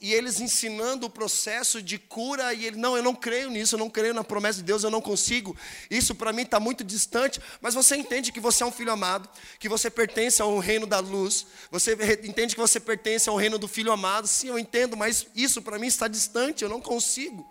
E 0.00 0.12
eles 0.12 0.40
ensinando 0.40 1.06
o 1.06 1.10
processo 1.10 1.80
de 1.80 1.98
cura, 1.98 2.52
e 2.52 2.66
ele: 2.66 2.76
Não, 2.76 2.96
eu 2.96 3.02
não 3.02 3.14
creio 3.14 3.50
nisso, 3.50 3.74
eu 3.74 3.78
não 3.78 3.88
creio 3.88 4.12
na 4.12 4.22
promessa 4.22 4.58
de 4.58 4.64
Deus, 4.64 4.84
eu 4.84 4.90
não 4.90 5.00
consigo. 5.00 5.56
Isso 5.90 6.14
para 6.14 6.32
mim 6.32 6.42
está 6.42 6.60
muito 6.60 6.84
distante, 6.84 7.40
mas 7.60 7.74
você 7.74 7.96
entende 7.96 8.32
que 8.32 8.40
você 8.40 8.62
é 8.62 8.66
um 8.66 8.72
filho 8.72 8.92
amado, 8.92 9.28
que 9.58 9.68
você 9.68 9.90
pertence 9.90 10.42
ao 10.42 10.58
reino 10.58 10.86
da 10.86 11.00
luz, 11.00 11.46
você 11.70 11.94
entende 12.22 12.54
que 12.54 12.60
você 12.60 12.78
pertence 12.78 13.28
ao 13.28 13.36
reino 13.36 13.58
do 13.58 13.68
filho 13.68 13.92
amado. 13.92 14.26
Sim, 14.28 14.48
eu 14.48 14.58
entendo, 14.58 14.96
mas 14.96 15.26
isso 15.34 15.62
para 15.62 15.78
mim 15.78 15.86
está 15.86 16.06
distante, 16.06 16.62
eu 16.62 16.68
não 16.68 16.80
consigo. 16.80 17.48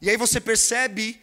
E 0.00 0.08
aí 0.08 0.16
você 0.16 0.40
percebe 0.40 1.20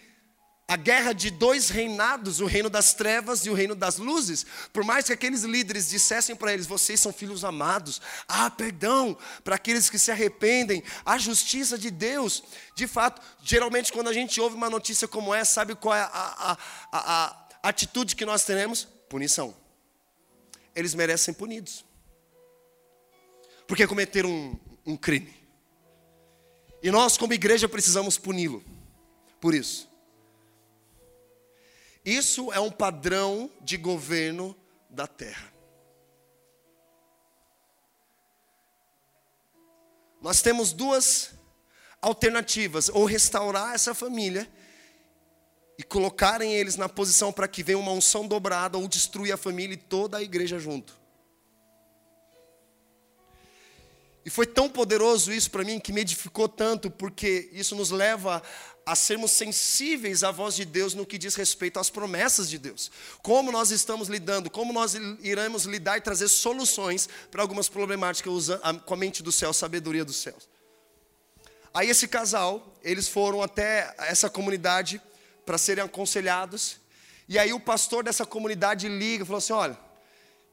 a 0.68 0.76
guerra 0.76 1.14
de 1.14 1.32
dois 1.32 1.70
reinados, 1.70 2.42
o 2.42 2.46
reino 2.46 2.70
das 2.70 2.94
trevas 2.94 3.46
e 3.46 3.50
o 3.50 3.54
reino 3.54 3.74
das 3.74 3.98
luzes. 3.98 4.46
Por 4.74 4.84
mais 4.84 5.06
que 5.06 5.14
aqueles 5.14 5.44
líderes 5.44 5.88
dissessem 5.88 6.36
para 6.36 6.54
eles: 6.54 6.68
vocês 6.68 7.00
são 7.00 7.14
filhos 7.14 7.46
amados, 7.46 8.02
há 8.28 8.50
perdão 8.50 9.18
para 9.46 9.56
aqueles 9.56 9.90
que 9.90 9.98
se 9.98 10.12
arrependem, 10.12 10.84
a 11.06 11.18
justiça 11.18 11.78
de 11.78 11.90
Deus. 11.90 12.44
De 12.76 12.86
fato, 12.86 13.22
geralmente 13.42 13.94
quando 13.94 14.10
a 14.10 14.14
gente 14.14 14.42
ouve 14.42 14.56
uma 14.56 14.70
notícia 14.70 15.08
como 15.08 15.34
essa, 15.34 15.54
sabe 15.54 15.74
qual 15.74 15.96
é 15.96 16.02
a, 16.02 16.06
a, 16.12 16.58
a, 16.92 17.48
a 17.64 17.70
atitude 17.70 18.16
que 18.16 18.26
nós 18.26 18.44
teremos? 18.44 18.86
Punição. 19.08 19.56
Eles 20.76 20.94
merecem 20.94 21.34
punidos, 21.34 21.86
porque 23.68 23.88
cometeram 23.88 24.30
um, 24.30 24.60
um 24.86 24.98
crime. 24.98 25.34
E 26.84 26.92
nós, 26.92 27.18
como 27.18 27.34
igreja, 27.34 27.70
precisamos 27.70 28.18
puni-lo 28.18 28.64
por 29.40 29.56
isso. 29.56 29.87
Isso 32.08 32.54
é 32.54 32.60
um 32.62 32.72
padrão 32.72 33.52
de 33.60 33.76
governo 33.76 34.56
da 34.90 35.06
terra. 35.06 35.52
Nós 40.22 40.42
temos 40.42 40.72
duas 40.72 41.32
alternativas: 42.02 42.88
ou 42.88 43.04
restaurar 43.04 43.76
essa 43.76 43.94
família 43.94 44.50
e 45.78 45.84
colocarem 45.84 46.54
eles 46.54 46.78
na 46.78 46.88
posição 46.88 47.34
para 47.34 47.46
que 47.46 47.62
venha 47.62 47.78
uma 47.78 47.92
unção 47.92 48.26
dobrada, 48.26 48.78
ou 48.78 48.88
destruir 48.88 49.34
a 49.34 49.38
família 49.38 49.74
e 49.74 49.78
toda 49.78 50.16
a 50.16 50.24
igreja 50.24 50.58
junto. 50.58 50.98
E 54.28 54.30
foi 54.30 54.46
tão 54.46 54.68
poderoso 54.68 55.32
isso 55.32 55.50
para 55.50 55.64
mim 55.64 55.80
que 55.80 55.94
me 55.94 56.02
edificou 56.02 56.50
tanto, 56.50 56.92
porque 56.92 57.50
isso 57.54 57.78
nos 57.78 57.92
leva 57.92 58.44
a 58.86 58.94
sermos 58.94 59.32
sensíveis 59.32 60.22
à 60.22 60.32
voz 60.32 60.54
de 60.54 60.66
Deus 60.66 60.94
no 60.94 61.06
que 61.06 61.18
diz 61.18 61.34
respeito 61.34 61.80
às 61.80 61.90
promessas 61.90 62.50
de 62.50 62.58
Deus. 62.58 62.92
Como 63.22 63.54
nós 63.54 63.72
estamos 63.72 64.10
lidando, 64.10 64.50
como 64.50 64.74
nós 64.74 64.96
iremos 65.22 65.64
lidar 65.64 65.98
e 65.98 66.02
trazer 66.02 66.28
soluções 66.28 67.08
para 67.32 67.42
algumas 67.42 67.70
problemáticas 67.70 68.50
com 68.86 68.94
a 68.94 68.98
mente 68.98 69.24
do 69.24 69.32
céu, 69.32 69.52
a 69.52 69.54
sabedoria 69.54 70.04
dos 70.04 70.18
céus. 70.18 70.50
Aí 71.74 71.90
esse 71.90 72.06
casal, 72.06 72.78
eles 72.84 73.08
foram 73.08 73.42
até 73.42 73.96
essa 73.98 74.30
comunidade 74.30 75.02
para 75.46 75.58
serem 75.58 75.86
aconselhados. 75.86 76.82
E 77.30 77.40
aí 77.40 77.54
o 77.54 77.62
pastor 77.62 78.04
dessa 78.04 78.26
comunidade 78.26 78.90
liga 78.90 79.24
e 79.24 79.26
falou 79.26 79.38
assim: 79.38 79.54
olha, 79.54 79.87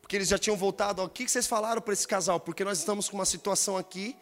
porque 0.05 0.17
eles 0.17 0.29
já 0.29 0.39
tinham 0.39 0.55
voltado, 0.55 1.03
o 1.03 1.09
que 1.09 1.27
vocês 1.27 1.47
falaram 1.47 1.81
para 1.81 1.95
esse 1.95 2.07
casal? 2.07 2.39
Porque 2.39 2.63
nós 2.63 2.79
estamos 2.79 3.09
com 3.09 3.17
uma 3.17 3.25
situação 3.25 3.75
aqui 3.79 4.15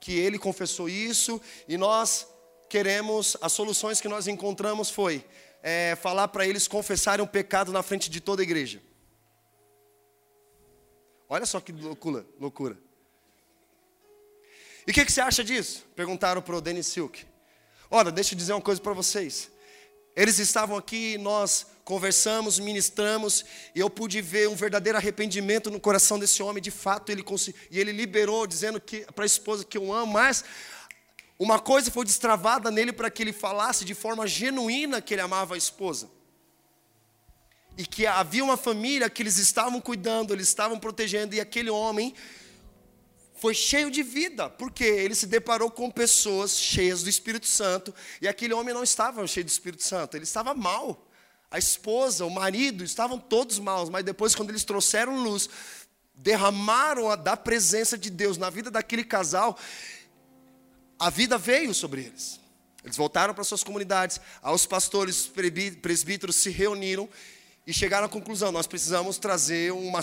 que 0.00 0.18
ele 0.18 0.38
confessou 0.38 0.88
isso 0.88 1.38
e 1.68 1.76
nós 1.76 2.26
queremos, 2.66 3.36
as 3.42 3.52
soluções 3.52 4.00
que 4.00 4.08
nós 4.08 4.26
encontramos 4.26 4.88
foi 4.88 5.22
é, 5.62 5.94
falar 5.96 6.28
para 6.28 6.46
eles 6.46 6.66
confessarem 6.66 7.22
o 7.22 7.28
pecado 7.28 7.70
na 7.70 7.82
frente 7.82 8.08
de 8.08 8.22
toda 8.22 8.40
a 8.40 8.42
igreja. 8.42 8.80
Olha 11.28 11.44
só 11.44 11.60
que 11.60 11.72
loucura. 11.72 12.24
loucura. 12.40 12.78
E 14.86 14.90
o 14.90 14.94
que, 14.94 15.04
que, 15.04 15.12
você 15.12 15.20
acha 15.20 15.44
disso? 15.44 15.84
Perguntaram 15.94 16.40
para 16.40 16.56
o 16.56 16.60
Dennis 16.62 16.86
Silk. 16.86 17.22
Olha, 17.90 18.10
deixa 18.10 18.32
eu 18.32 18.38
dizer 18.38 18.54
uma 18.54 18.62
coisa 18.62 18.80
para 18.80 18.94
vocês. 18.94 19.50
Eles 20.16 20.38
estavam 20.38 20.74
aqui, 20.74 21.18
nós 21.18 21.66
conversamos, 21.88 22.58
ministramos, 22.58 23.46
e 23.74 23.80
eu 23.80 23.88
pude 23.88 24.20
ver 24.20 24.46
um 24.46 24.54
verdadeiro 24.54 24.98
arrependimento 24.98 25.70
no 25.70 25.80
coração 25.80 26.18
desse 26.18 26.42
homem. 26.42 26.62
De 26.62 26.70
fato, 26.70 27.10
ele 27.10 27.24
e 27.70 27.80
ele 27.80 27.92
liberou, 27.92 28.46
dizendo 28.46 28.78
que 28.78 29.06
para 29.14 29.24
a 29.24 29.26
esposa 29.26 29.64
que 29.64 29.78
eu 29.78 29.90
amo, 29.90 30.12
mas 30.12 30.44
uma 31.38 31.58
coisa 31.58 31.90
foi 31.90 32.04
destravada 32.04 32.70
nele 32.70 32.92
para 32.92 33.10
que 33.10 33.22
ele 33.22 33.32
falasse 33.32 33.86
de 33.86 33.94
forma 33.94 34.26
genuína 34.26 35.00
que 35.00 35.14
ele 35.14 35.22
amava 35.22 35.54
a 35.54 35.56
esposa. 35.56 36.10
E 37.74 37.86
que 37.86 38.06
havia 38.06 38.44
uma 38.44 38.58
família 38.58 39.08
que 39.08 39.22
eles 39.22 39.38
estavam 39.38 39.80
cuidando, 39.80 40.34
eles 40.34 40.48
estavam 40.48 40.78
protegendo, 40.78 41.34
e 41.34 41.40
aquele 41.40 41.70
homem 41.70 42.14
foi 43.40 43.54
cheio 43.54 43.90
de 43.90 44.02
vida, 44.02 44.50
porque 44.50 44.84
ele 44.84 45.14
se 45.14 45.26
deparou 45.26 45.70
com 45.70 45.90
pessoas 45.90 46.58
cheias 46.58 47.02
do 47.02 47.08
Espírito 47.08 47.46
Santo, 47.46 47.94
e 48.20 48.28
aquele 48.28 48.52
homem 48.52 48.74
não 48.74 48.82
estava 48.82 49.26
cheio 49.26 49.46
do 49.46 49.48
Espírito 49.48 49.82
Santo, 49.82 50.18
ele 50.18 50.24
estava 50.24 50.52
mal. 50.52 51.07
A 51.50 51.58
esposa, 51.58 52.24
o 52.26 52.30
marido, 52.30 52.84
estavam 52.84 53.18
todos 53.18 53.58
maus, 53.58 53.88
mas 53.88 54.04
depois, 54.04 54.34
quando 54.34 54.50
eles 54.50 54.64
trouxeram 54.64 55.22
luz, 55.22 55.48
derramaram 56.14 57.10
a 57.10 57.16
da 57.16 57.36
presença 57.36 57.96
de 57.96 58.10
Deus 58.10 58.36
na 58.36 58.50
vida 58.50 58.70
daquele 58.70 59.04
casal, 59.04 59.58
a 60.98 61.10
vida 61.10 61.38
veio 61.38 61.72
sobre 61.72 62.02
eles. 62.02 62.40
Eles 62.84 62.96
voltaram 62.96 63.34
para 63.34 63.44
suas 63.44 63.64
comunidades, 63.64 64.20
aos 64.42 64.66
pastores, 64.66 65.30
presbíteros 65.80 66.36
se 66.36 66.50
reuniram 66.50 67.08
e 67.66 67.72
chegaram 67.72 68.06
à 68.06 68.08
conclusão: 68.08 68.50
nós 68.50 68.66
precisamos 68.66 69.18
trazer 69.18 69.72
uma, 69.72 70.00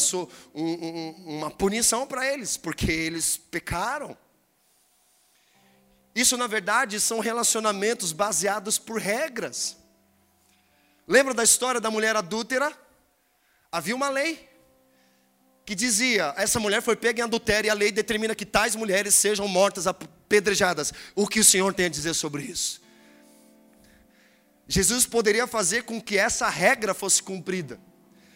um, 0.54 1.10
uma 1.26 1.52
punição 1.52 2.06
para 2.08 2.32
eles, 2.32 2.58
porque 2.58 2.92
eles 2.92 3.38
pecaram. 3.38 4.18
Isso, 6.14 6.38
na 6.38 6.48
verdade, 6.48 7.00
são 7.00 7.20
relacionamentos 7.20 8.14
baseados 8.14 8.78
por 8.78 9.00
regras. 9.00 9.76
Lembra 11.08 11.34
da 11.34 11.44
história 11.44 11.80
da 11.80 11.92
mulher 11.92 12.16
adúltera? 12.16 12.72
Havia 13.72 13.96
uma 13.96 14.10
lei 14.10 14.50
que 15.66 15.76
dizia: 15.76 16.34
essa 16.38 16.60
mulher 16.60 16.82
foi 16.82 16.96
pega 16.96 17.22
em 17.22 17.24
adultério 17.24 17.68
e 17.68 17.70
a 17.70 17.74
lei 17.74 17.92
determina 17.92 18.36
que 18.36 18.46
tais 18.46 18.76
mulheres 18.76 19.14
sejam 19.16 19.48
mortas 19.48 19.88
apedrejadas. 19.88 20.94
O 21.14 21.28
que 21.28 21.40
o 21.40 21.44
Senhor 21.44 21.74
tem 21.74 21.88
a 21.88 21.90
dizer 21.90 22.14
sobre 22.14 22.44
isso? 22.44 22.82
Jesus 24.68 25.06
poderia 25.06 25.46
fazer 25.46 25.84
com 25.84 26.02
que 26.02 26.18
essa 26.18 26.50
regra 26.50 26.94
fosse 26.94 27.22
cumprida. 27.22 27.80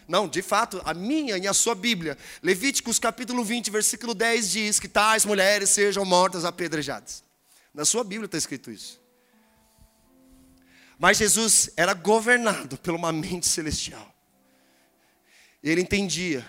Não, 0.06 0.28
de 0.28 0.42
fato, 0.42 0.80
a 0.84 0.92
minha 0.92 1.38
e 1.38 1.46
a 1.46 1.52
sua 1.52 1.74
Bíblia, 1.74 2.18
Levíticos 2.42 2.98
capítulo 2.98 3.44
20, 3.44 3.70
versículo 3.70 4.12
10 4.12 4.50
diz 4.50 4.80
que 4.80 4.88
tais 4.88 5.24
mulheres 5.24 5.70
sejam 5.70 6.04
mortas 6.04 6.44
apedrejadas. 6.44 7.22
Na 7.72 7.84
sua 7.84 8.02
Bíblia 8.02 8.26
está 8.26 8.36
escrito 8.36 8.70
isso. 8.72 8.99
Mas 11.00 11.16
Jesus 11.16 11.70
era 11.78 11.94
governado 11.94 12.76
por 12.76 12.92
uma 12.92 13.10
mente 13.10 13.48
celestial. 13.48 14.14
Ele 15.64 15.80
entendia 15.80 16.46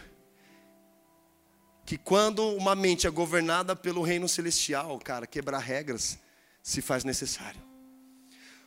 que 1.85 1.97
quando 1.97 2.45
uma 2.57 2.75
mente 2.75 3.07
é 3.07 3.09
governada 3.09 3.77
pelo 3.77 4.01
reino 4.01 4.27
celestial, 4.27 4.99
cara, 4.99 5.25
quebrar 5.25 5.59
regras 5.59 6.19
se 6.61 6.81
faz 6.81 7.05
necessário. 7.05 7.61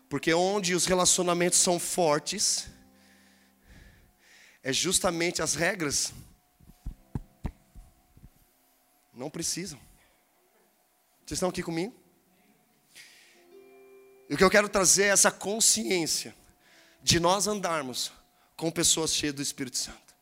Porque 0.08 0.32
onde 0.32 0.74
os 0.74 0.86
relacionamentos 0.86 1.58
são 1.58 1.78
fortes, 1.78 2.66
é 4.62 4.72
justamente 4.72 5.42
as 5.42 5.54
regras 5.54 6.14
não 9.12 9.28
precisam. 9.28 9.78
Vocês 11.26 11.36
estão 11.36 11.50
aqui 11.50 11.62
comigo? 11.62 12.03
E 14.28 14.34
o 14.34 14.36
que 14.36 14.44
eu 14.44 14.50
quero 14.50 14.68
trazer 14.68 15.04
é 15.04 15.08
essa 15.08 15.30
consciência 15.30 16.34
de 17.02 17.20
nós 17.20 17.46
andarmos 17.46 18.12
com 18.56 18.70
pessoas 18.70 19.12
cheias 19.12 19.34
do 19.34 19.42
Espírito 19.42 19.76
Santo. 19.76 20.14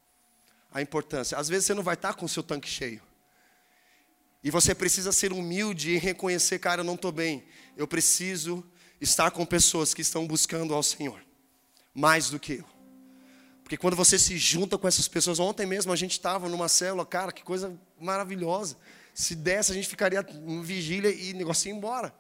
A 0.72 0.80
importância. 0.80 1.38
Às 1.38 1.48
vezes 1.48 1.66
você 1.66 1.74
não 1.74 1.82
vai 1.82 1.94
estar 1.94 2.14
com 2.14 2.26
o 2.26 2.28
seu 2.28 2.42
tanque 2.42 2.68
cheio. 2.68 3.00
E 4.42 4.50
você 4.50 4.74
precisa 4.74 5.12
ser 5.12 5.32
humilde 5.32 5.90
e 5.90 5.98
reconhecer, 5.98 6.58
cara, 6.58 6.80
eu 6.80 6.84
não 6.84 6.94
estou 6.94 7.12
bem. 7.12 7.44
Eu 7.76 7.86
preciso 7.86 8.64
estar 9.00 9.30
com 9.30 9.44
pessoas 9.46 9.94
que 9.94 10.02
estão 10.02 10.26
buscando 10.26 10.74
ao 10.74 10.82
Senhor. 10.82 11.20
Mais 11.94 12.30
do 12.30 12.40
que 12.40 12.54
eu. 12.54 12.64
Porque 13.62 13.76
quando 13.76 13.96
você 13.96 14.18
se 14.18 14.36
junta 14.36 14.76
com 14.76 14.88
essas 14.88 15.06
pessoas, 15.06 15.38
ontem 15.38 15.64
mesmo 15.64 15.92
a 15.92 15.96
gente 15.96 16.12
estava 16.12 16.48
numa 16.48 16.68
célula, 16.68 17.06
cara, 17.06 17.30
que 17.30 17.42
coisa 17.42 17.78
maravilhosa. 18.00 18.76
Se 19.14 19.34
desse, 19.34 19.70
a 19.70 19.74
gente 19.74 19.88
ficaria 19.88 20.26
em 20.32 20.60
vigília 20.62 21.10
e 21.10 21.32
o 21.32 21.36
negócio 21.36 21.68
ia 21.68 21.74
embora. 21.74 22.12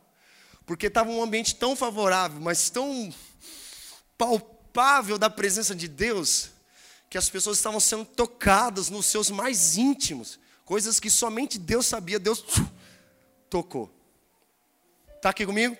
Porque 0.64 0.86
estava 0.86 1.10
um 1.10 1.22
ambiente 1.22 1.54
tão 1.54 1.74
favorável, 1.74 2.40
mas 2.40 2.70
tão 2.70 3.12
palpável 4.16 5.18
da 5.18 5.28
presença 5.28 5.74
de 5.74 5.88
Deus, 5.88 6.50
que 7.10 7.18
as 7.18 7.28
pessoas 7.28 7.58
estavam 7.58 7.80
sendo 7.80 8.04
tocadas 8.04 8.88
nos 8.88 9.06
seus 9.06 9.30
mais 9.30 9.76
íntimos, 9.76 10.38
coisas 10.64 10.98
que 11.00 11.10
somente 11.10 11.58
Deus 11.58 11.86
sabia, 11.86 12.18
Deus 12.18 12.44
tocou. 13.50 13.92
Está 15.16 15.30
aqui 15.30 15.44
comigo? 15.44 15.76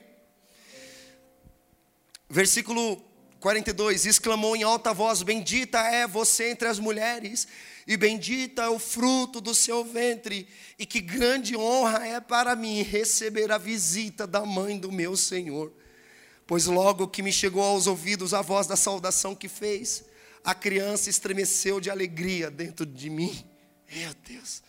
Versículo 2.29 3.03
42: 3.41 4.07
exclamou 4.07 4.57
em 4.57 4.63
alta 4.63 4.95
voz: 4.95 5.23
Bendita 5.23 5.79
é 5.79 6.07
você 6.07 6.51
entre 6.51 6.69
as 6.69 6.79
mulheres, 6.79 7.47
e 7.87 7.97
bendita 7.97 8.63
é 8.63 8.69
o 8.69 8.79
fruto 8.79 9.41
do 9.41 9.55
seu 9.55 9.85
ventre, 9.85 10.47
e 10.79 10.87
que 10.87 11.01
grande 11.01 11.57
honra 11.57 12.07
é 12.07 12.21
para 12.21 12.55
mim 12.55 12.83
receber 12.83 13.51
a 13.51 13.59
visita 13.59 14.27
da 14.27 14.45
mãe 14.47 14.79
do 14.79 14.93
meu 14.93 15.17
Senhor. 15.17 15.73
Pois 16.47 16.67
logo 16.67 17.09
que 17.09 17.23
me 17.23 17.33
chegou 17.33 17.63
aos 17.63 17.87
ouvidos 17.87 18.35
a 18.35 18.43
voz 18.43 18.67
da 18.67 18.77
saudação 18.77 19.35
que 19.35 19.49
fez, 19.49 20.05
a 20.45 20.55
criança 20.55 21.09
estremeceu 21.09 21.81
de 21.81 21.91
alegria 21.91 22.51
dentro 22.51 22.85
de 22.85 23.09
mim. 23.09 23.45
Meu 23.93 24.13
Deus. 24.27 24.63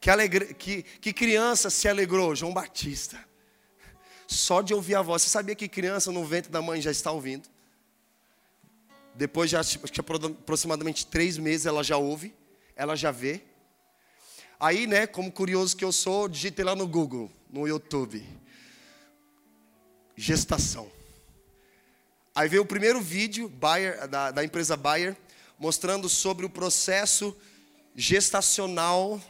Que, 0.00 0.10
alegre, 0.10 0.54
que, 0.54 0.82
que 0.82 1.12
criança 1.12 1.70
se 1.70 1.88
alegrou? 1.88 2.34
João 2.34 2.52
Batista. 2.52 3.18
Só 4.26 4.62
de 4.62 4.72
ouvir 4.74 4.94
a 4.94 5.02
voz. 5.02 5.22
Você 5.22 5.28
sabia 5.30 5.54
que 5.54 5.68
criança 5.68 6.12
no 6.12 6.24
ventre 6.24 6.50
da 6.50 6.62
mãe 6.62 6.80
já 6.80 6.90
está 6.90 7.10
ouvindo? 7.10 7.48
Depois 9.18 9.50
de 9.50 9.56
aproximadamente 9.56 11.04
três 11.04 11.36
meses 11.36 11.66
ela 11.66 11.82
já 11.82 11.96
ouve, 11.96 12.32
ela 12.76 12.94
já 12.94 13.10
vê. 13.10 13.42
Aí, 14.60 14.86
né, 14.86 15.08
como 15.08 15.32
curioso 15.32 15.76
que 15.76 15.84
eu 15.84 15.90
sou, 15.90 16.28
digitei 16.28 16.64
lá 16.64 16.76
no 16.76 16.86
Google, 16.86 17.28
no 17.50 17.66
YouTube. 17.66 18.24
Gestação. 20.14 20.88
Aí 22.32 22.48
veio 22.48 22.62
o 22.62 22.66
primeiro 22.66 23.00
vídeo 23.00 23.48
Bayer, 23.48 24.06
da, 24.06 24.30
da 24.30 24.44
empresa 24.44 24.76
Bayer, 24.76 25.16
mostrando 25.58 26.08
sobre 26.08 26.46
o 26.46 26.50
processo 26.50 27.36
gestacional 27.96 29.20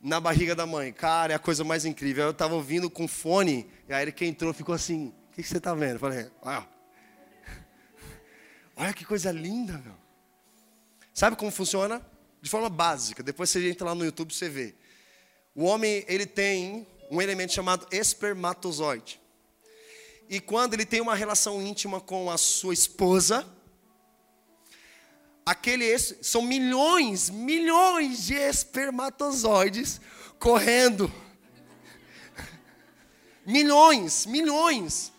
na 0.00 0.20
barriga 0.20 0.54
da 0.54 0.64
mãe. 0.64 0.92
Cara, 0.92 1.32
é 1.32 1.36
a 1.36 1.40
coisa 1.40 1.64
mais 1.64 1.84
incrível. 1.84 2.26
Eu 2.26 2.30
estava 2.30 2.54
ouvindo 2.54 2.88
com 2.88 3.08
fone, 3.08 3.68
e 3.88 3.92
ele 3.92 4.12
que 4.12 4.24
entrou 4.24 4.54
ficou 4.54 4.76
assim: 4.76 5.08
O 5.08 5.34
que, 5.34 5.42
que, 5.42 5.48
você 5.48 5.56
está 5.56 5.74
vendo? 5.74 5.94
Eu 5.94 5.98
falei: 5.98 6.30
Olha, 6.40 6.77
olha 8.78 8.94
que 8.94 9.04
coisa 9.04 9.30
linda, 9.30 9.76
meu. 9.78 9.94
Sabe 11.12 11.36
como 11.36 11.50
funciona? 11.50 12.00
De 12.40 12.48
forma 12.48 12.68
básica. 12.68 13.22
Depois 13.22 13.50
você 13.50 13.68
entra 13.68 13.88
lá 13.88 13.94
no 13.94 14.04
YouTube 14.04 14.32
você 14.32 14.48
vê. 14.48 14.74
O 15.54 15.64
homem, 15.64 16.04
ele 16.06 16.24
tem 16.24 16.86
um 17.10 17.20
elemento 17.20 17.52
chamado 17.52 17.86
espermatozoide. 17.90 19.20
E 20.28 20.40
quando 20.40 20.74
ele 20.74 20.86
tem 20.86 21.00
uma 21.00 21.14
relação 21.14 21.60
íntima 21.60 22.00
com 22.00 22.30
a 22.30 22.38
sua 22.38 22.72
esposa, 22.72 23.46
aquele 25.44 25.98
são 25.98 26.42
milhões, 26.42 27.30
milhões 27.30 28.26
de 28.26 28.34
espermatozoides 28.34 30.00
correndo. 30.38 31.12
Milhões, 33.44 34.26
milhões. 34.26 35.12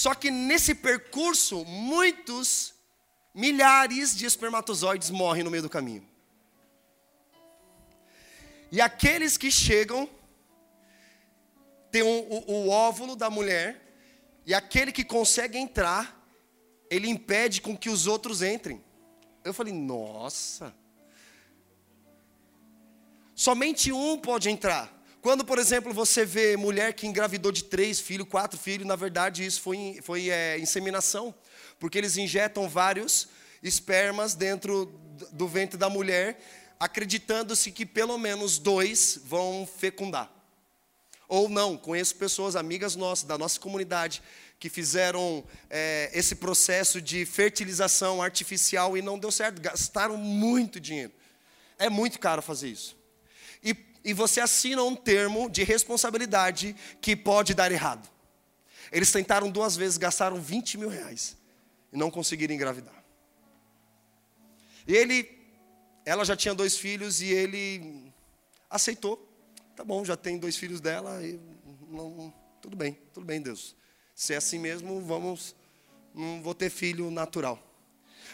Só 0.00 0.14
que 0.14 0.30
nesse 0.30 0.74
percurso, 0.74 1.62
muitos 1.66 2.72
milhares 3.34 4.16
de 4.16 4.24
espermatozoides 4.24 5.10
morrem 5.10 5.44
no 5.44 5.50
meio 5.50 5.62
do 5.62 5.68
caminho. 5.68 6.08
E 8.72 8.80
aqueles 8.80 9.36
que 9.36 9.50
chegam 9.50 10.08
têm 11.90 12.02
um, 12.02 12.18
o, 12.18 12.50
o 12.50 12.68
óvulo 12.70 13.14
da 13.14 13.28
mulher 13.28 13.78
e 14.46 14.54
aquele 14.54 14.90
que 14.90 15.04
consegue 15.04 15.58
entrar, 15.58 16.18
ele 16.88 17.06
impede 17.06 17.60
com 17.60 17.76
que 17.76 17.90
os 17.90 18.06
outros 18.06 18.40
entrem. 18.40 18.82
Eu 19.44 19.52
falei, 19.52 19.74
nossa. 19.74 20.74
Somente 23.34 23.92
um 23.92 24.18
pode 24.18 24.48
entrar. 24.48 24.90
Quando, 25.20 25.44
por 25.44 25.58
exemplo, 25.58 25.92
você 25.92 26.24
vê 26.24 26.56
mulher 26.56 26.94
que 26.94 27.06
engravidou 27.06 27.52
de 27.52 27.64
três 27.64 28.00
filhos, 28.00 28.26
quatro 28.26 28.58
filhos, 28.58 28.86
na 28.86 28.96
verdade 28.96 29.44
isso 29.44 29.60
foi, 29.60 29.98
foi 30.02 30.30
é, 30.30 30.58
inseminação, 30.58 31.34
porque 31.78 31.98
eles 31.98 32.16
injetam 32.16 32.66
vários 32.66 33.28
espermas 33.62 34.34
dentro 34.34 34.86
do 35.30 35.46
ventre 35.46 35.76
da 35.76 35.90
mulher, 35.90 36.40
acreditando-se 36.78 37.70
que 37.70 37.84
pelo 37.84 38.16
menos 38.16 38.56
dois 38.56 39.20
vão 39.22 39.68
fecundar. 39.78 40.32
Ou 41.28 41.50
não, 41.50 41.76
conheço 41.76 42.16
pessoas, 42.16 42.56
amigas 42.56 42.96
nossas, 42.96 43.24
da 43.24 43.36
nossa 43.36 43.60
comunidade, 43.60 44.22
que 44.58 44.70
fizeram 44.70 45.44
é, 45.68 46.10
esse 46.14 46.34
processo 46.34 47.00
de 47.00 47.26
fertilização 47.26 48.22
artificial 48.22 48.96
e 48.96 49.02
não 49.02 49.18
deu 49.18 49.30
certo, 49.30 49.60
gastaram 49.60 50.16
muito 50.16 50.80
dinheiro. 50.80 51.12
É 51.78 51.90
muito 51.90 52.18
caro 52.18 52.40
fazer 52.40 52.68
isso. 52.68 52.99
E, 54.04 54.12
você 54.12 54.40
assina 54.40 54.82
um 54.82 54.96
termo 54.96 55.50
de 55.50 55.62
responsabilidade 55.62 56.74
que 57.00 57.14
pode 57.14 57.54
dar 57.54 57.70
errado. 57.70 58.08
Eles 58.90 59.12
tentaram 59.12 59.50
duas 59.50 59.76
vezes, 59.76 59.96
gastaram 59.96 60.40
20 60.40 60.78
mil 60.78 60.88
reais 60.88 61.36
e 61.92 61.96
não 61.96 62.10
conseguiram 62.10 62.54
engravidar. 62.54 63.04
E 64.86 64.94
ele, 64.94 65.30
ela 66.04 66.24
já 66.24 66.36
tinha 66.36 66.54
dois 66.54 66.76
filhos 66.76 67.20
e 67.20 67.26
ele 67.26 68.12
aceitou 68.68 69.30
Tá 69.80 69.84
bom, 69.84 70.04
já 70.04 70.14
tem 70.14 70.36
dois 70.36 70.58
filhos 70.58 70.78
dela 70.78 71.26
e 71.26 71.40
não, 71.88 72.30
tudo 72.60 72.76
bem, 72.76 72.98
tudo 73.14 73.24
bem, 73.24 73.40
Deus. 73.40 73.74
Se 74.14 74.34
é 74.34 74.36
assim 74.36 74.58
mesmo, 74.58 75.00
vamos, 75.00 75.56
não 76.14 76.42
vou 76.42 76.54
ter 76.54 76.68
filho 76.68 77.10
natural. 77.10 77.58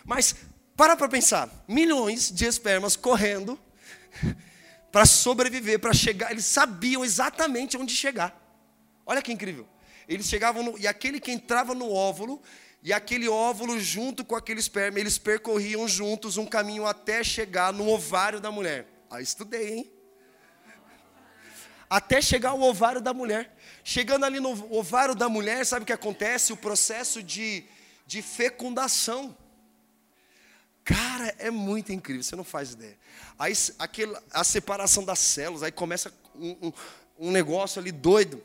Mas 0.05 0.35
para 0.77 0.97
para 0.97 1.09
pensar, 1.09 1.49
milhões 1.69 2.33
de 2.33 2.47
espermas 2.47 2.97
correndo 2.97 3.57
para 4.91 5.05
sobreviver, 5.05 5.79
para 5.79 5.93
chegar, 5.93 6.31
eles 6.31 6.47
sabiam 6.47 7.05
exatamente 7.05 7.77
onde 7.77 7.95
chegar. 7.95 8.39
Olha 9.05 9.23
que 9.23 9.33
incrível. 9.33 9.69
Eles 10.09 10.27
chegavam 10.27 10.63
no, 10.63 10.79
e 10.79 10.87
aquele 10.87 11.21
que 11.21 11.33
entrava 11.33 11.75
no 11.75 11.93
óvulo 11.93 12.41
e 12.83 12.93
aquele 12.93 13.29
óvulo 13.29 13.79
junto 13.81 14.25
com 14.25 14.37
aquele 14.37 14.61
esperma, 14.61 15.01
eles 15.01 15.19
percorriam 15.19 15.87
juntos 15.89 16.37
um 16.37 16.47
caminho 16.47 16.87
até 16.87 17.25
chegar 17.25 17.73
no 17.73 17.89
ovário 17.89 18.41
da 18.41 18.51
mulher. 18.51 18.87
Ah, 19.11 19.21
estudei, 19.21 19.75
hein? 19.75 19.97
até 21.89 22.21
chegar 22.21 22.51
ao 22.51 22.61
ovário 22.61 23.01
da 23.01 23.15
mulher. 23.15 23.57
Chegando 23.83 24.25
ali 24.25 24.41
no 24.41 24.51
ovário 24.77 25.15
da 25.15 25.29
mulher, 25.29 25.65
sabe 25.65 25.85
o 25.85 25.87
que 25.87 25.93
acontece? 25.93 26.53
O 26.53 26.57
processo 26.57 27.23
de, 27.23 27.65
de 28.07 28.23
fecundação. 28.23 29.37
Cara, 30.87 31.35
é 31.41 31.51
muito 31.51 31.93
incrível, 31.93 32.23
você 32.23 32.37
não 32.37 32.45
faz 32.45 32.71
ideia. 32.71 32.97
Aí 33.37 33.53
aquele, 33.77 34.17
a 34.31 34.45
separação 34.45 35.05
das 35.05 35.19
células, 35.19 35.65
aí 35.65 35.73
começa 35.73 36.15
um, 36.33 36.69
um, 36.69 36.73
um 37.19 37.31
negócio 37.33 37.81
ali 37.81 37.91
doido. 37.91 38.41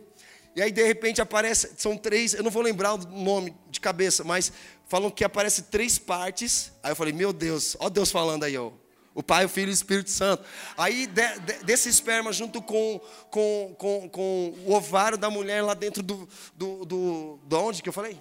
E 0.56 0.62
aí 0.62 0.72
de 0.72 0.84
repente 0.84 1.22
aparece, 1.22 1.72
são 1.78 1.96
três, 1.96 2.34
eu 2.34 2.42
não 2.42 2.50
vou 2.50 2.64
lembrar 2.64 2.96
o 2.96 2.98
nome 2.98 3.56
de 3.70 3.80
cabeça, 3.80 4.24
mas 4.24 4.52
falam 4.88 5.12
que 5.12 5.24
aparece 5.24 5.66
três 5.66 6.00
partes. 6.00 6.72
Aí 6.82 6.92
eu 6.92 6.96
falei, 6.96 7.14
meu 7.14 7.32
Deus, 7.32 7.78
ó 7.80 7.89
Deus 7.89 8.10
falando 8.10 8.44
aí, 8.44 8.58
ó. 8.58 8.72
O 9.14 9.22
Pai, 9.22 9.46
o 9.46 9.50
Filho 9.50 9.70
e 9.70 9.72
o 9.72 9.74
Espírito 9.74 10.10
Santo. 10.10 10.44
Aí, 10.76 11.06
de, 11.06 11.39
de, 11.42 11.64
desse 11.64 11.89
esperma, 11.89 12.34
junto 12.34 12.60
com, 12.60 13.00
com, 13.30 13.76
com, 13.78 14.10
com, 14.10 14.54
o 14.66 14.74
ovário 14.74 15.18
da 15.18 15.30
mulher 15.30 15.62
lá 15.62 15.76
dentro 15.76 16.02
do, 16.02 16.28
do, 16.56 16.86
do. 16.86 17.39
De 17.46 17.56
onde 17.56 17.84
que 17.84 17.89
eu 17.89 17.94
falei? 17.94 18.20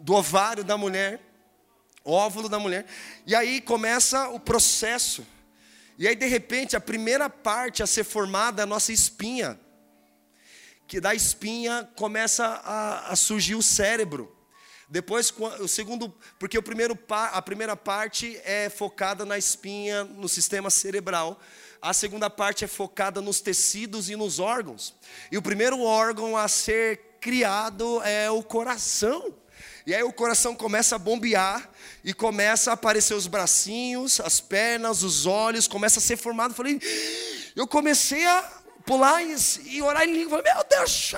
Do 0.00 0.14
ovário 0.14 0.64
da 0.64 0.76
mulher. 0.76 1.33
Óvulo 2.04 2.48
da 2.48 2.58
mulher. 2.58 2.84
E 3.26 3.34
aí 3.34 3.60
começa 3.60 4.28
o 4.28 4.38
processo. 4.38 5.26
E 5.98 6.06
aí, 6.06 6.14
de 6.14 6.26
repente, 6.26 6.76
a 6.76 6.80
primeira 6.80 7.30
parte 7.30 7.82
a 7.82 7.86
ser 7.86 8.04
formada 8.04 8.62
é 8.62 8.64
a 8.64 8.66
nossa 8.66 8.92
espinha. 8.92 9.58
que 10.86 11.00
da 11.00 11.14
espinha 11.14 11.88
começa 11.96 12.44
a, 12.44 13.12
a 13.12 13.16
surgir 13.16 13.54
o 13.54 13.62
cérebro. 13.62 14.30
Depois, 14.88 15.32
o 15.60 15.66
segundo, 15.66 16.14
porque 16.38 16.58
o 16.58 16.62
primeiro, 16.62 16.98
a 17.08 17.40
primeira 17.40 17.74
parte 17.74 18.38
é 18.44 18.68
focada 18.68 19.24
na 19.24 19.38
espinha, 19.38 20.04
no 20.04 20.28
sistema 20.28 20.68
cerebral. 20.68 21.40
A 21.80 21.92
segunda 21.94 22.28
parte 22.28 22.64
é 22.64 22.68
focada 22.68 23.20
nos 23.20 23.40
tecidos 23.40 24.10
e 24.10 24.16
nos 24.16 24.38
órgãos. 24.38 24.94
E 25.32 25.38
o 25.38 25.42
primeiro 25.42 25.80
órgão 25.80 26.36
a 26.36 26.48
ser 26.48 27.16
criado 27.20 28.02
é 28.02 28.30
o 28.30 28.42
coração. 28.42 29.34
E 29.86 29.94
aí 29.94 30.02
o 30.02 30.12
coração 30.12 30.54
começa 30.54 30.96
a 30.96 30.98
bombear 30.98 31.70
e 32.02 32.14
começa 32.14 32.70
a 32.70 32.74
aparecer 32.74 33.14
os 33.14 33.26
bracinhos, 33.26 34.18
as 34.20 34.40
pernas, 34.40 35.02
os 35.02 35.26
olhos, 35.26 35.68
começa 35.68 35.98
a 35.98 36.02
ser 36.02 36.16
formado. 36.16 36.54
Falei, 36.54 36.80
eu 37.54 37.66
comecei 37.66 38.24
a 38.26 38.42
pular 38.86 39.22
e, 39.22 39.36
e 39.66 39.82
orar 39.82 40.04
em 40.04 40.12
língua. 40.12 40.38
Falei, 40.38 40.54
meu 40.54 40.64
Deus, 40.64 41.14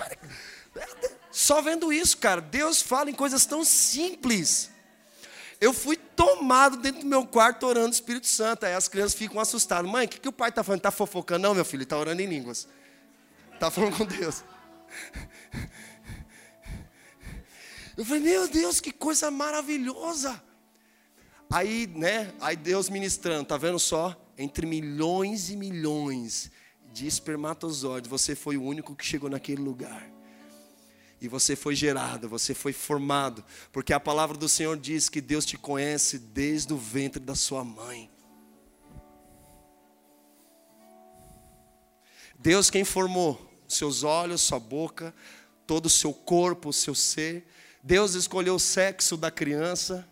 meu 0.75 0.97
Deus. 1.01 1.13
Só 1.31 1.61
vendo 1.61 1.93
isso, 1.93 2.17
cara, 2.17 2.41
Deus 2.41 2.81
fala 2.81 3.11
em 3.11 3.15
coisas 3.15 3.47
tão 3.47 3.63
simples. 3.63 4.71
Eu 5.61 5.73
fui 5.73 5.97
tomado 5.97 6.77
dentro 6.79 7.03
do 7.03 7.07
meu 7.07 7.27
quarto 7.27 7.67
orando 7.67 7.89
o 7.89 7.93
Espírito 7.93 8.27
Santo. 8.27 8.67
Aí 8.67 8.75
as 8.75 8.89
crianças 8.89 9.15
ficam 9.15 9.41
assustadas. 9.41 9.91
Mãe, 9.91 10.07
o 10.07 10.09
que, 10.09 10.19
que 10.19 10.29
o 10.29 10.33
pai 10.33 10.51
está 10.51 10.63
falando? 10.63 10.81
Está 10.81 10.91
fofocando? 10.91 11.43
Não, 11.43 11.55
meu 11.55 11.65
filho, 11.65 11.83
está 11.83 11.97
orando 11.97 12.21
em 12.21 12.27
línguas. 12.27 12.69
Está 13.55 13.71
falando 13.71 13.97
com 13.97 14.05
Deus. 14.05 14.43
Eu 17.97 18.05
falei, 18.05 18.23
meu 18.23 18.47
Deus, 18.47 18.81
que 18.81 18.93
coisa 18.93 19.31
maravilhosa. 19.31 20.43
Aí, 21.51 21.87
né, 21.87 22.35
aí 22.41 22.57
Deus 22.57 22.89
ministrando, 22.91 23.47
tá 23.47 23.57
vendo 23.57 23.79
só? 23.79 24.15
Entre 24.37 24.67
milhões 24.67 25.49
e 25.49 25.57
milhões 25.57 26.51
de 26.93 27.07
espermatozoides, 27.07 28.11
você 28.11 28.35
foi 28.35 28.57
o 28.57 28.63
único 28.63 28.95
que 28.95 29.05
chegou 29.05 29.31
naquele 29.31 29.63
lugar. 29.63 30.11
E 31.21 31.29
você 31.29 31.57
foi 31.57 31.75
gerado, 31.75 32.29
você 32.29 32.53
foi 32.53 32.73
formado, 32.73 33.43
porque 33.73 33.93
a 33.93 34.01
palavra 34.01 34.37
do 34.37 34.49
Senhor 34.49 34.77
diz 34.77 35.09
que 35.09 35.21
Deus 35.21 35.47
te 35.47 35.57
conhece 35.57 36.19
desde 36.19 36.75
o 36.75 36.77
ventre 36.77 37.21
da 37.21 37.35
sua 37.35 37.65
mãe. 37.65 38.11
Deus 42.39 42.69
quem 42.69 42.85
formou 42.85 43.41
seus 43.67 44.03
olhos, 44.03 44.43
sua 44.43 44.61
boca, 44.61 45.15
todo 45.67 45.87
o 45.87 45.91
seu 45.91 46.13
corpo, 46.13 46.69
o 46.69 46.73
seu 46.73 46.95
ser. 46.95 47.47
Deus 47.87 48.15
escolheu 48.15 48.57
o 48.57 48.59
sexo 48.59 49.17
da 49.17 49.31
criança, 49.31 50.05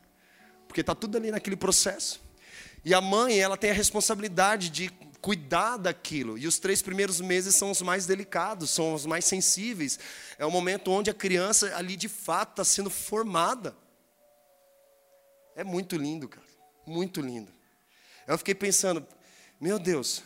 porque 0.68 0.80
está 0.80 0.94
tudo 0.94 1.18
ali 1.18 1.32
naquele 1.32 1.56
processo. 1.56 2.22
E 2.84 2.94
a 2.94 3.00
mãe, 3.00 3.40
ela 3.40 3.56
tem 3.56 3.72
a 3.72 3.74
responsabilidade 3.74 4.70
de 4.70 4.90
cuidar 5.20 5.76
daquilo. 5.76 6.38
E 6.38 6.46
os 6.46 6.60
três 6.60 6.80
primeiros 6.80 7.20
meses 7.20 7.56
são 7.56 7.72
os 7.72 7.82
mais 7.82 8.06
delicados, 8.06 8.70
são 8.70 8.94
os 8.94 9.04
mais 9.04 9.24
sensíveis. 9.24 9.98
É 10.38 10.46
o 10.46 10.52
momento 10.52 10.92
onde 10.92 11.10
a 11.10 11.14
criança 11.14 11.76
ali 11.76 11.96
de 11.96 12.08
fato 12.08 12.50
está 12.50 12.64
sendo 12.64 12.90
formada. 12.90 13.76
É 15.56 15.64
muito 15.64 15.96
lindo, 15.96 16.28
cara. 16.28 16.46
Muito 16.86 17.20
lindo. 17.20 17.50
Eu 18.24 18.38
fiquei 18.38 18.54
pensando, 18.54 19.04
meu 19.60 19.80
Deus, 19.80 20.22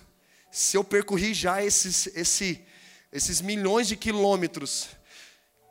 se 0.51 0.77
eu 0.77 0.85
percorri 0.85 1.33
já 1.33 1.65
esses, 1.65 2.09
esse, 2.09 2.63
esses 3.11 3.41
milhões 3.41 3.89
de 3.89 3.97
quilômetros, 3.97 4.98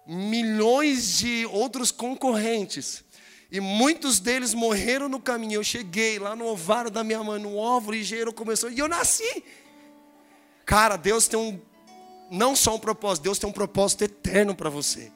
milhões 0.07 1.17
de 1.17 1.45
outros 1.47 1.91
concorrentes, 1.91 3.03
e 3.51 3.59
muitos 3.59 4.19
deles 4.19 4.53
morreram 4.53 5.07
no 5.09 5.19
caminho. 5.19 5.55
Eu 5.55 5.63
cheguei 5.63 6.19
lá 6.19 6.35
no 6.35 6.45
ovário 6.45 6.91
da 6.91 7.03
minha 7.03 7.23
mãe, 7.23 7.41
no 7.41 7.55
óvulo 7.55 7.95
ligeiro 7.95 8.33
começou, 8.33 8.69
e 8.69 8.79
eu 8.79 8.87
nasci. 8.87 9.43
Cara, 10.65 10.97
Deus 10.97 11.27
tem 11.27 11.39
um, 11.39 11.59
não 12.29 12.55
só 12.55 12.75
um 12.75 12.79
propósito, 12.79 13.23
Deus 13.23 13.39
tem 13.39 13.49
um 13.49 13.53
propósito 13.53 14.03
eterno 14.03 14.53
para 14.55 14.69
você. 14.69 15.11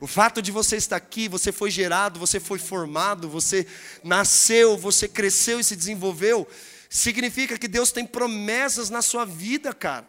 O 0.00 0.06
fato 0.06 0.40
de 0.40 0.50
você 0.50 0.76
estar 0.76 0.96
aqui, 0.96 1.28
você 1.28 1.52
foi 1.52 1.70
gerado, 1.70 2.18
você 2.18 2.40
foi 2.40 2.58
formado, 2.58 3.28
você 3.28 3.66
nasceu, 4.02 4.76
você 4.76 5.06
cresceu 5.06 5.60
e 5.60 5.64
se 5.64 5.76
desenvolveu, 5.76 6.48
significa 6.88 7.58
que 7.58 7.68
Deus 7.68 7.92
tem 7.92 8.06
promessas 8.06 8.88
na 8.88 9.02
sua 9.02 9.24
vida, 9.24 9.74
cara. 9.74 10.08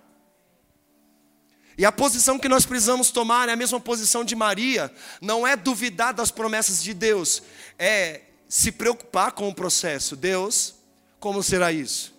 E 1.82 1.86
a 1.86 1.91
posição 1.91 2.38
que 2.38 2.47
nós 2.47 2.63
precisamos 2.63 3.09
tomar 3.09 3.49
é 3.49 3.53
a 3.53 3.55
mesma 3.55 3.79
posição 3.79 4.23
de 4.23 4.36
Maria, 4.36 4.93
não 5.19 5.47
é 5.47 5.55
duvidar 5.55 6.13
das 6.13 6.29
promessas 6.29 6.84
de 6.84 6.93
Deus, 6.93 7.41
é 7.75 8.21
se 8.47 8.71
preocupar 8.71 9.32
com 9.32 9.49
o 9.49 9.55
processo. 9.55 10.15
Deus, 10.15 10.75
como 11.19 11.41
será 11.41 11.71
isso? 11.71 12.13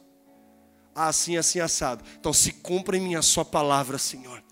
Assim, 0.92 1.36
assim, 1.36 1.60
assado. 1.60 2.02
Então, 2.18 2.32
se 2.32 2.54
cumpra 2.54 2.96
em 2.96 3.00
mim 3.02 3.14
a 3.14 3.22
sua 3.22 3.44
palavra, 3.44 3.98
Senhor. 3.98 4.42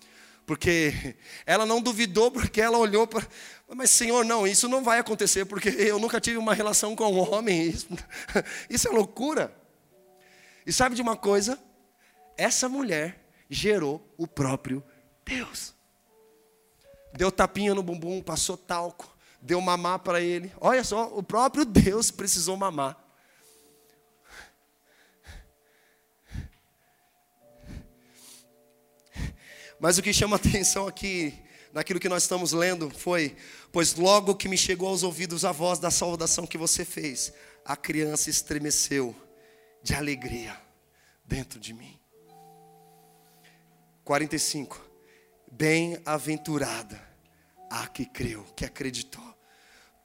Porque 0.45 1.17
ela 1.45 1.65
não 1.65 1.81
duvidou, 1.81 2.31
porque 2.31 2.61
ela 2.61 2.77
olhou 2.77 3.05
para. 3.05 3.27
Mas, 3.67 3.89
Senhor, 3.89 4.23
não, 4.23 4.47
isso 4.47 4.69
não 4.69 4.81
vai 4.81 4.99
acontecer, 4.99 5.43
porque 5.43 5.67
eu 5.67 5.99
nunca 5.99 6.21
tive 6.21 6.37
uma 6.37 6.53
relação 6.53 6.95
com 6.95 7.11
um 7.11 7.33
homem. 7.33 7.67
Isso, 7.67 7.87
isso 8.69 8.87
é 8.87 8.91
loucura. 8.91 9.53
E 10.65 10.71
sabe 10.71 10.95
de 10.95 11.01
uma 11.01 11.17
coisa? 11.17 11.59
Essa 12.37 12.69
mulher 12.69 13.21
gerou 13.49 14.09
o 14.17 14.25
próprio 14.25 14.81
Deus. 15.25 15.73
Deu 17.13 17.31
tapinha 17.31 17.75
no 17.75 17.83
bumbum, 17.83 18.21
passou 18.21 18.55
talco, 18.55 19.15
deu 19.41 19.59
mamar 19.59 19.99
para 19.99 20.21
ele. 20.21 20.51
Olha 20.59 20.83
só, 20.83 21.07
o 21.15 21.21
próprio 21.21 21.65
Deus 21.65 22.09
precisou 22.09 22.55
mamar. 22.55 22.97
Mas 29.79 29.97
o 29.97 30.01
que 30.03 30.13
chama 30.13 30.35
atenção 30.35 30.87
aqui, 30.87 31.33
naquilo 31.73 31.99
que 31.99 32.07
nós 32.07 32.21
estamos 32.21 32.53
lendo, 32.53 32.91
foi: 32.91 33.35
Pois 33.71 33.95
logo 33.95 34.35
que 34.35 34.47
me 34.47 34.57
chegou 34.57 34.87
aos 34.87 35.01
ouvidos 35.01 35.43
a 35.43 35.51
voz 35.51 35.79
da 35.79 35.89
saudação 35.89 36.45
que 36.45 36.57
você 36.57 36.85
fez, 36.85 37.33
a 37.65 37.75
criança 37.75 38.29
estremeceu 38.29 39.15
de 39.81 39.95
alegria 39.95 40.55
dentro 41.25 41.59
de 41.59 41.73
mim. 41.73 41.99
45. 44.03 44.90
Bem-aventurada 45.51 47.01
a 47.69 47.85
que 47.85 48.05
creu, 48.05 48.43
que 48.55 48.63
acreditou, 48.63 49.37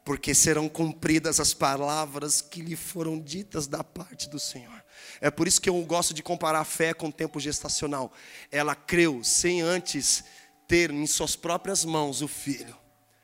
porque 0.04 0.34
serão 0.34 0.68
cumpridas 0.68 1.38
as 1.38 1.54
palavras 1.54 2.42
que 2.42 2.60
lhe 2.60 2.74
foram 2.74 3.20
ditas 3.20 3.68
da 3.68 3.84
parte 3.84 4.28
do 4.28 4.40
Senhor. 4.40 4.84
É 5.20 5.30
por 5.30 5.46
isso 5.46 5.60
que 5.60 5.68
eu 5.68 5.80
gosto 5.84 6.12
de 6.12 6.22
comparar 6.22 6.60
a 6.60 6.64
fé 6.64 6.92
com 6.92 7.08
o 7.08 7.12
tempo 7.12 7.38
gestacional. 7.38 8.12
Ela 8.50 8.74
creu 8.74 9.22
sem 9.22 9.62
antes 9.62 10.24
ter 10.66 10.90
em 10.90 11.06
suas 11.06 11.36
próprias 11.36 11.84
mãos 11.84 12.22
o 12.22 12.28
filho. 12.28 12.76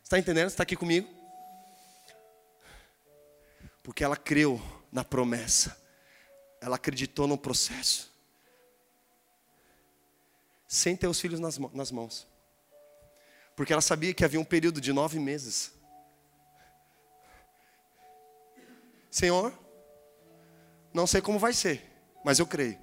Está 0.03 0.17
entendendo? 0.17 0.47
Está 0.47 0.63
aqui 0.63 0.77
comigo? 0.77 1.09
Porque 3.83 4.05
ela 4.05 4.17
creu 4.17 4.63
na 4.93 5.03
promessa, 5.03 5.77
ela 6.61 6.77
acreditou 6.77 7.27
no 7.27 7.37
processo 7.37 8.12
sem 10.73 10.97
ter 10.97 11.07
os 11.07 11.21
filhos 11.21 11.39
nas, 11.39 11.59
nas 11.59 11.91
mãos. 11.91 12.27
Porque 13.55 13.75
ela 13.75 13.83
sabia 13.83 14.15
que 14.15 14.25
havia 14.25 14.41
um 14.41 14.45
período 14.45 14.81
de 14.81 14.91
nove 14.91 15.19
meses. 15.19 15.71
Senhor, 19.11 19.53
não 20.95 21.07
sei 21.07 21.21
como 21.21 21.39
vai 21.39 21.53
ser, 21.53 21.85
mas 22.25 22.39
eu 22.39 22.47
creio. 22.47 22.79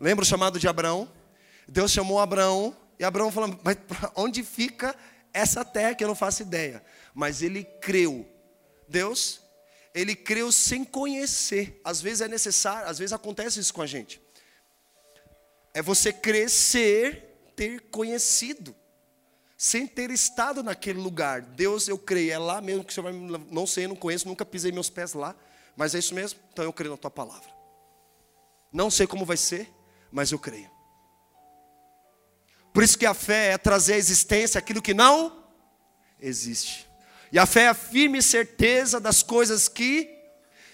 Lembra 0.00 0.22
o 0.22 0.26
chamado 0.26 0.58
de 0.58 0.66
Abraão? 0.66 1.12
Deus 1.68 1.92
chamou 1.92 2.18
Abraão 2.18 2.74
e 2.98 3.04
Abraão 3.04 3.30
falou: 3.30 3.60
Mas 3.62 3.76
onde 4.14 4.42
fica 4.42 4.96
essa 5.34 5.62
terra 5.62 5.94
que 5.94 6.02
eu 6.02 6.08
não 6.08 6.14
faço 6.14 6.40
ideia? 6.40 6.82
Mas 7.14 7.42
ele 7.42 7.64
creu. 7.64 8.26
Deus, 8.88 9.42
ele 9.94 10.16
creu 10.16 10.50
sem 10.50 10.86
conhecer. 10.86 11.78
Às 11.84 12.00
vezes 12.00 12.22
é 12.22 12.28
necessário, 12.28 12.88
às 12.88 12.98
vezes 12.98 13.12
acontece 13.12 13.60
isso 13.60 13.74
com 13.74 13.82
a 13.82 13.86
gente. 13.86 14.24
É 15.76 15.82
você 15.82 16.10
crescer, 16.10 17.50
ter 17.54 17.82
conhecido, 17.90 18.74
sem 19.58 19.86
ter 19.86 20.10
estado 20.10 20.62
naquele 20.62 20.98
lugar. 20.98 21.42
Deus, 21.42 21.86
eu 21.86 21.98
creio, 21.98 22.32
é 22.32 22.38
lá 22.38 22.62
mesmo 22.62 22.82
que 22.82 22.94
Senhor 22.94 23.04
vai 23.04 23.12
me. 23.12 23.46
Não 23.50 23.66
sei, 23.66 23.86
não 23.86 23.94
conheço, 23.94 24.26
nunca 24.26 24.42
pisei 24.42 24.72
meus 24.72 24.88
pés 24.88 25.12
lá, 25.12 25.36
mas 25.76 25.94
é 25.94 25.98
isso 25.98 26.14
mesmo? 26.14 26.40
Então 26.50 26.64
eu 26.64 26.72
creio 26.72 26.92
na 26.92 26.96
tua 26.96 27.10
palavra. 27.10 27.50
Não 28.72 28.90
sei 28.90 29.06
como 29.06 29.26
vai 29.26 29.36
ser, 29.36 29.70
mas 30.10 30.32
eu 30.32 30.38
creio. 30.38 30.70
Por 32.72 32.82
isso 32.82 32.96
que 32.96 33.04
a 33.04 33.12
fé 33.12 33.52
é 33.52 33.58
trazer 33.58 33.92
à 33.92 33.98
existência 33.98 34.58
aquilo 34.58 34.80
que 34.80 34.94
não 34.94 35.44
existe. 36.18 36.88
E 37.30 37.38
a 37.38 37.44
fé 37.44 37.64
é 37.64 37.68
a 37.68 37.74
firme 37.74 38.22
certeza 38.22 38.98
das 38.98 39.22
coisas 39.22 39.68
que 39.68 40.08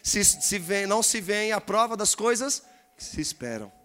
se, 0.01 0.23
se 0.23 0.61
vem, 0.61 0.87
não 0.87 1.03
se 1.03 1.21
vêem, 1.21 1.51
a 1.51 1.61
prova 1.61 1.97
das 1.97 2.15
coisas 2.15 2.63
que 2.97 3.03
se 3.03 3.21
esperam 3.21 3.82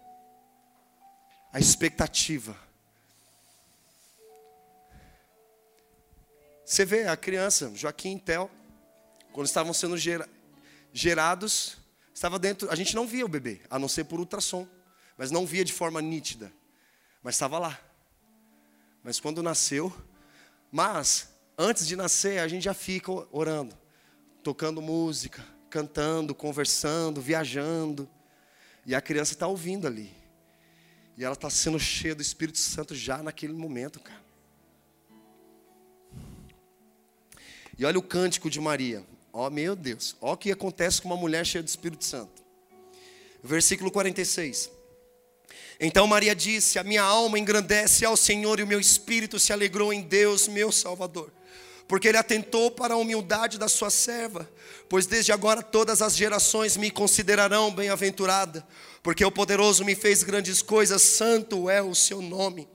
a 1.52 1.58
expectativa. 1.58 2.56
Você 6.64 6.84
vê 6.84 7.08
a 7.08 7.16
criança, 7.16 7.72
Joaquim 7.74 8.16
e 8.16 8.20
Tel, 8.20 8.50
quando 9.32 9.46
estavam 9.46 9.72
sendo 9.72 9.96
gerados, 10.92 11.78
estava 12.12 12.38
dentro, 12.38 12.70
a 12.70 12.74
gente 12.74 12.94
não 12.94 13.06
via 13.06 13.24
o 13.24 13.28
bebê, 13.28 13.62
a 13.70 13.78
não 13.78 13.88
ser 13.88 14.04
por 14.04 14.20
ultrassom, 14.20 14.68
mas 15.16 15.30
não 15.30 15.46
via 15.46 15.64
de 15.64 15.72
forma 15.72 16.02
nítida, 16.02 16.52
mas 17.22 17.36
estava 17.36 17.58
lá. 17.58 17.80
Mas 19.02 19.18
quando 19.18 19.42
nasceu, 19.42 19.90
mas 20.70 21.30
antes 21.56 21.86
de 21.86 21.96
nascer, 21.96 22.40
a 22.40 22.48
gente 22.48 22.64
já 22.64 22.74
fica 22.74 23.10
orando, 23.32 23.74
tocando 24.42 24.82
música, 24.82 25.42
cantando, 25.70 26.34
conversando, 26.34 27.20
viajando. 27.20 28.08
E 28.84 28.94
a 28.94 29.00
criança 29.00 29.32
está 29.32 29.46
ouvindo 29.46 29.86
ali. 29.86 30.17
E 31.18 31.24
ela 31.24 31.34
está 31.34 31.50
sendo 31.50 31.80
cheia 31.80 32.14
do 32.14 32.22
Espírito 32.22 32.58
Santo 32.58 32.94
já 32.94 33.22
naquele 33.22 33.52
momento, 33.52 33.98
cara. 33.98 34.22
E 37.76 37.84
olha 37.84 37.98
o 37.98 38.02
cântico 38.02 38.48
de 38.48 38.60
Maria. 38.60 39.04
Ó 39.32 39.46
oh, 39.46 39.50
meu 39.50 39.74
Deus, 39.74 40.16
ó 40.20 40.32
o 40.32 40.36
que 40.36 40.52
acontece 40.52 41.02
com 41.02 41.08
uma 41.08 41.16
mulher 41.16 41.44
cheia 41.44 41.62
do 41.62 41.68
Espírito 41.68 42.04
Santo. 42.04 42.42
Versículo 43.42 43.90
46. 43.90 44.70
Então 45.80 46.06
Maria 46.06 46.36
disse: 46.36 46.78
A 46.78 46.84
minha 46.84 47.02
alma 47.02 47.38
engrandece 47.38 48.04
ao 48.04 48.16
Senhor 48.16 48.60
e 48.60 48.62
o 48.62 48.66
meu 48.66 48.78
espírito 48.78 49.40
se 49.40 49.52
alegrou 49.52 49.92
em 49.92 50.02
Deus, 50.02 50.46
meu 50.46 50.70
Salvador 50.70 51.32
porque 51.88 52.06
ele 52.06 52.18
atentou 52.18 52.70
para 52.70 52.92
a 52.92 52.98
humildade 52.98 53.58
da 53.58 53.66
sua 53.66 53.88
serva, 53.88 54.48
pois 54.90 55.06
desde 55.06 55.32
agora 55.32 55.62
todas 55.62 56.02
as 56.02 56.14
gerações 56.14 56.76
me 56.76 56.90
considerarão 56.90 57.72
bem-aventurada, 57.72 58.64
porque 59.02 59.24
o 59.24 59.32
poderoso 59.32 59.84
me 59.84 59.94
fez 59.94 60.22
grandes 60.22 60.60
coisas, 60.60 61.00
santo 61.00 61.70
é 61.70 61.82
o 61.82 61.94
seu 61.94 62.20
nome. 62.20 62.68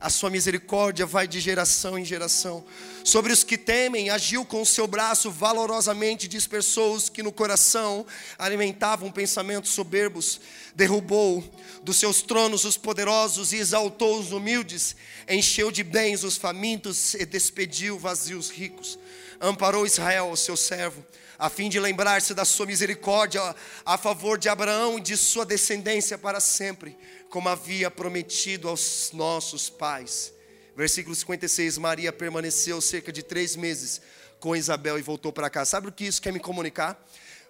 A 0.00 0.08
sua 0.08 0.30
misericórdia 0.30 1.04
vai 1.04 1.28
de 1.28 1.38
geração 1.38 1.98
em 1.98 2.06
geração. 2.06 2.64
Sobre 3.04 3.34
os 3.34 3.44
que 3.44 3.58
temem, 3.58 4.08
agiu 4.08 4.46
com 4.46 4.62
o 4.62 4.66
seu 4.66 4.86
braço 4.86 5.30
valorosamente, 5.30 6.26
dispersou 6.26 6.94
os 6.94 7.10
que 7.10 7.22
no 7.22 7.30
coração 7.30 8.06
alimentavam 8.38 9.12
pensamentos 9.12 9.72
soberbos, 9.72 10.40
derrubou 10.74 11.44
dos 11.82 11.98
seus 11.98 12.22
tronos 12.22 12.64
os 12.64 12.78
poderosos 12.78 13.52
e 13.52 13.56
exaltou 13.56 14.18
os 14.18 14.32
humildes, 14.32 14.96
encheu 15.28 15.70
de 15.70 15.84
bens 15.84 16.24
os 16.24 16.38
famintos 16.38 17.12
e 17.12 17.26
despediu 17.26 17.98
vazios 17.98 18.48
ricos. 18.48 18.98
Amparou 19.38 19.84
Israel, 19.84 20.30
o 20.30 20.36
seu 20.36 20.56
servo, 20.56 21.04
a 21.38 21.50
fim 21.50 21.68
de 21.68 21.78
lembrar-se 21.78 22.32
da 22.32 22.46
sua 22.46 22.66
misericórdia 22.66 23.54
a 23.84 23.98
favor 23.98 24.38
de 24.38 24.48
Abraão 24.48 24.98
e 24.98 25.02
de 25.02 25.16
sua 25.16 25.44
descendência 25.44 26.16
para 26.16 26.40
sempre 26.40 26.96
como 27.30 27.48
havia 27.48 27.90
prometido 27.90 28.68
aos 28.68 29.10
nossos 29.14 29.70
pais. 29.70 30.34
Versículo 30.76 31.14
56: 31.14 31.78
Maria 31.78 32.12
permaneceu 32.12 32.80
cerca 32.80 33.12
de 33.12 33.22
três 33.22 33.54
meses 33.56 34.02
com 34.40 34.56
Isabel 34.56 34.98
e 34.98 35.02
voltou 35.02 35.32
para 35.32 35.48
cá. 35.48 35.64
Sabe 35.64 35.88
o 35.88 35.92
que 35.92 36.04
isso 36.04 36.20
quer 36.20 36.32
me 36.32 36.40
comunicar? 36.40 37.00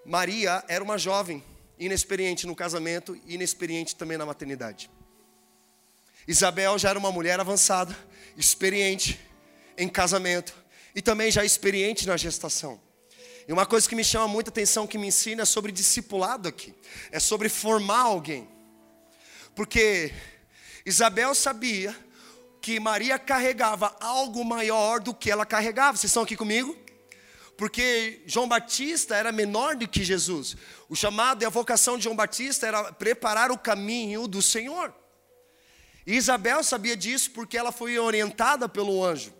Maria 0.05 0.63
era 0.69 0.85
uma 0.85 0.99
jovem, 0.99 1.43
inexperiente 1.79 2.47
no 2.47 2.55
casamento 2.55 3.19
e 3.27 3.35
inexperiente 3.35 3.97
também 3.97 4.19
na 4.19 4.27
maternidade. 4.27 4.91
Isabel 6.29 6.79
já 6.79 6.91
era 6.91 6.99
uma 6.99 7.11
mulher 7.11 7.41
avançada, 7.41 7.97
experiente 8.37 9.19
em 9.79 9.89
casamento 9.89 10.55
e 10.95 11.01
também 11.01 11.31
já 11.31 11.45
experiente 11.45 12.07
na 12.07 12.17
gestação. 12.17 12.79
E 13.49 13.53
uma 13.53 13.65
coisa 13.65 13.89
que 13.89 13.97
me 13.97 14.05
chama 14.05 14.29
muita 14.29 14.51
atenção, 14.51 14.87
que 14.87 14.99
me 14.99 15.09
ensina, 15.09 15.43
é 15.43 15.47
sobre 15.47 15.73
discipulado 15.73 16.47
aqui, 16.47 16.75
é 17.11 17.19
sobre 17.19 17.49
formar 17.49 18.03
alguém. 18.03 18.47
Porque 19.55 20.13
Isabel 20.85 21.35
sabia 21.35 21.97
que 22.61 22.79
Maria 22.79 23.19
carregava 23.19 23.97
algo 24.01 24.45
maior 24.45 25.01
do 25.01 25.15
que 25.15 25.31
ela 25.31 25.47
carregava. 25.47 25.97
Vocês 25.97 26.11
estão 26.11 26.23
aqui 26.23 26.37
comigo? 26.37 26.77
Porque 27.57 28.23
João 28.27 28.49
Batista 28.49 29.17
era 29.17 29.31
menor 29.31 29.77
do 29.77 29.87
que 29.87 30.03
Jesus. 30.03 30.57
O 30.89 30.97
chamado 30.97 31.43
e 31.43 31.47
a 31.47 31.51
vocação 31.51 31.97
de 31.99 32.05
João 32.05 32.17
Batista 32.17 32.67
era 32.67 32.93
preparar 32.93 33.51
o 33.51 33.59
caminho 33.59 34.27
do 34.27 34.41
Senhor. 34.41 34.95
E 36.07 36.17
Isabel 36.17 36.65
sabia 36.65 36.97
disso 36.97 37.31
porque 37.33 37.59
ela 37.59 37.71
foi 37.71 37.99
orientada 37.99 38.69
pelo 38.69 39.05
anjo. 39.05 39.33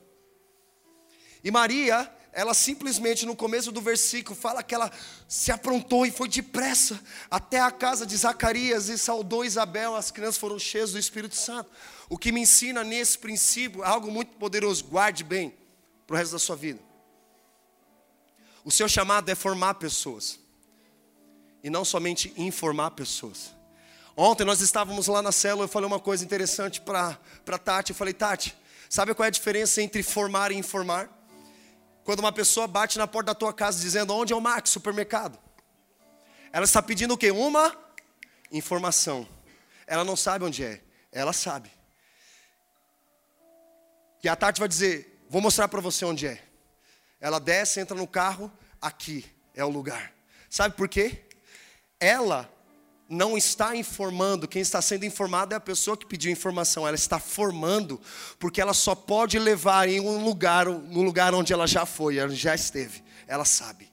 E 1.43 1.51
Maria 1.51 2.13
ela 2.33 2.55
simplesmente 2.55 3.27
no 3.27 3.35
começo 3.35 3.73
do 3.73 3.81
versículo 3.81 4.37
fala 4.37 4.63
que 4.63 4.75
ela 4.75 4.91
se 5.29 5.51
aprontou 5.51 6.07
e 6.07 6.11
foi 6.11 6.29
depressa 6.29 7.01
até 7.31 7.61
a 7.61 7.71
casa 7.71 8.07
de 8.07 8.17
Zacarias 8.17 8.89
e 8.89 8.97
saudou 8.97 9.45
Isabel. 9.45 9.97
As 9.97 10.11
crianças 10.11 10.39
foram 10.39 10.59
cheias 10.59 10.93
do 10.93 10.99
Espírito 10.99 11.35
Santo. 11.35 11.71
O 12.09 12.17
que 12.17 12.31
me 12.31 12.41
ensina 12.41 12.85
nesse 12.85 13.19
princípio 13.19 13.83
algo 13.83 14.11
muito 14.11 14.37
poderoso. 14.37 14.85
Guarde 14.85 15.25
bem 15.25 15.53
para 16.07 16.15
o 16.15 16.19
resto 16.19 16.33
da 16.33 16.39
sua 16.39 16.57
vida. 16.57 16.81
O 18.65 18.71
seu 18.71 18.89
chamado 18.89 19.29
é 19.29 19.35
formar 19.35 19.75
pessoas 19.75 20.39
e 21.65 21.71
não 21.71 21.85
somente 21.85 22.33
informar 22.37 22.93
pessoas. 22.93 23.53
Ontem 24.17 24.45
nós 24.45 24.61
estávamos 24.61 25.07
lá 25.07 25.23
na 25.23 25.33
célula, 25.33 25.65
eu 25.65 25.69
falei 25.69 25.87
uma 25.87 25.99
coisa 26.01 26.25
interessante 26.25 26.81
para 26.81 27.19
Tati. 27.59 27.91
Eu 27.91 27.97
falei, 27.97 28.13
Tati, 28.13 28.57
sabe 28.89 29.15
qual 29.15 29.25
é 29.25 29.29
a 29.29 29.31
diferença 29.31 29.83
entre 29.83 30.03
formar 30.03 30.53
e 30.53 30.57
informar? 30.57 31.20
Quando 32.05 32.21
uma 32.21 32.33
pessoa 32.33 32.67
bate 32.67 32.99
na 32.99 33.07
porta 33.07 33.27
da 33.27 33.35
tua 33.35 33.53
casa 33.53 33.81
dizendo 33.81 34.15
onde 34.15 34.33
é 34.33 34.37
o 34.37 34.41
Max, 34.41 34.71
supermercado. 34.71 35.39
Ela 36.53 36.65
está 36.65 36.83
pedindo 36.83 37.15
o 37.15 37.19
quê? 37.19 37.31
Uma 37.31 37.77
informação. 38.51 39.27
Ela 39.87 40.05
não 40.05 40.17
sabe 40.17 40.45
onde 40.45 40.65
é, 40.65 40.81
ela 41.13 41.33
sabe. 41.33 41.71
E 44.23 44.29
a 44.29 44.37
Tati 44.37 44.59
vai 44.59 44.69
dizer: 44.69 45.25
Vou 45.29 45.41
mostrar 45.41 45.69
para 45.69 45.81
você 45.81 46.05
onde 46.05 46.27
é. 46.27 46.43
Ela 47.21 47.39
desce, 47.39 47.81
entra 47.81 47.97
no 47.97 48.07
carro, 48.07 48.51
aqui 48.81 49.25
é 49.55 49.65
o 49.65 49.69
lugar. 49.69 50.13
Sabe 50.49 50.75
por 50.75 50.89
quê? 50.89 51.25
Ela 52.01 52.51
não 53.11 53.37
está 53.37 53.75
informando, 53.75 54.47
quem 54.47 54.63
está 54.63 54.81
sendo 54.81 55.05
informado 55.05 55.53
é 55.53 55.57
a 55.57 55.61
pessoa 55.61 55.97
que 55.97 56.07
pediu 56.07 56.31
informação, 56.31 56.87
ela 56.87 56.95
está 56.95 57.19
formando, 57.19 58.01
porque 58.39 58.61
ela 58.61 58.73
só 58.73 58.95
pode 58.95 59.37
levar 59.37 59.89
em 59.89 59.99
um 59.99 60.25
lugar, 60.25 60.67
no 60.67 61.03
lugar 61.03 61.35
onde 61.35 61.53
ela 61.53 61.67
já 61.67 61.85
foi, 61.85 62.19
ela 62.19 62.33
já 62.33 62.55
esteve, 62.55 63.03
ela 63.27 63.45
sabe. 63.45 63.93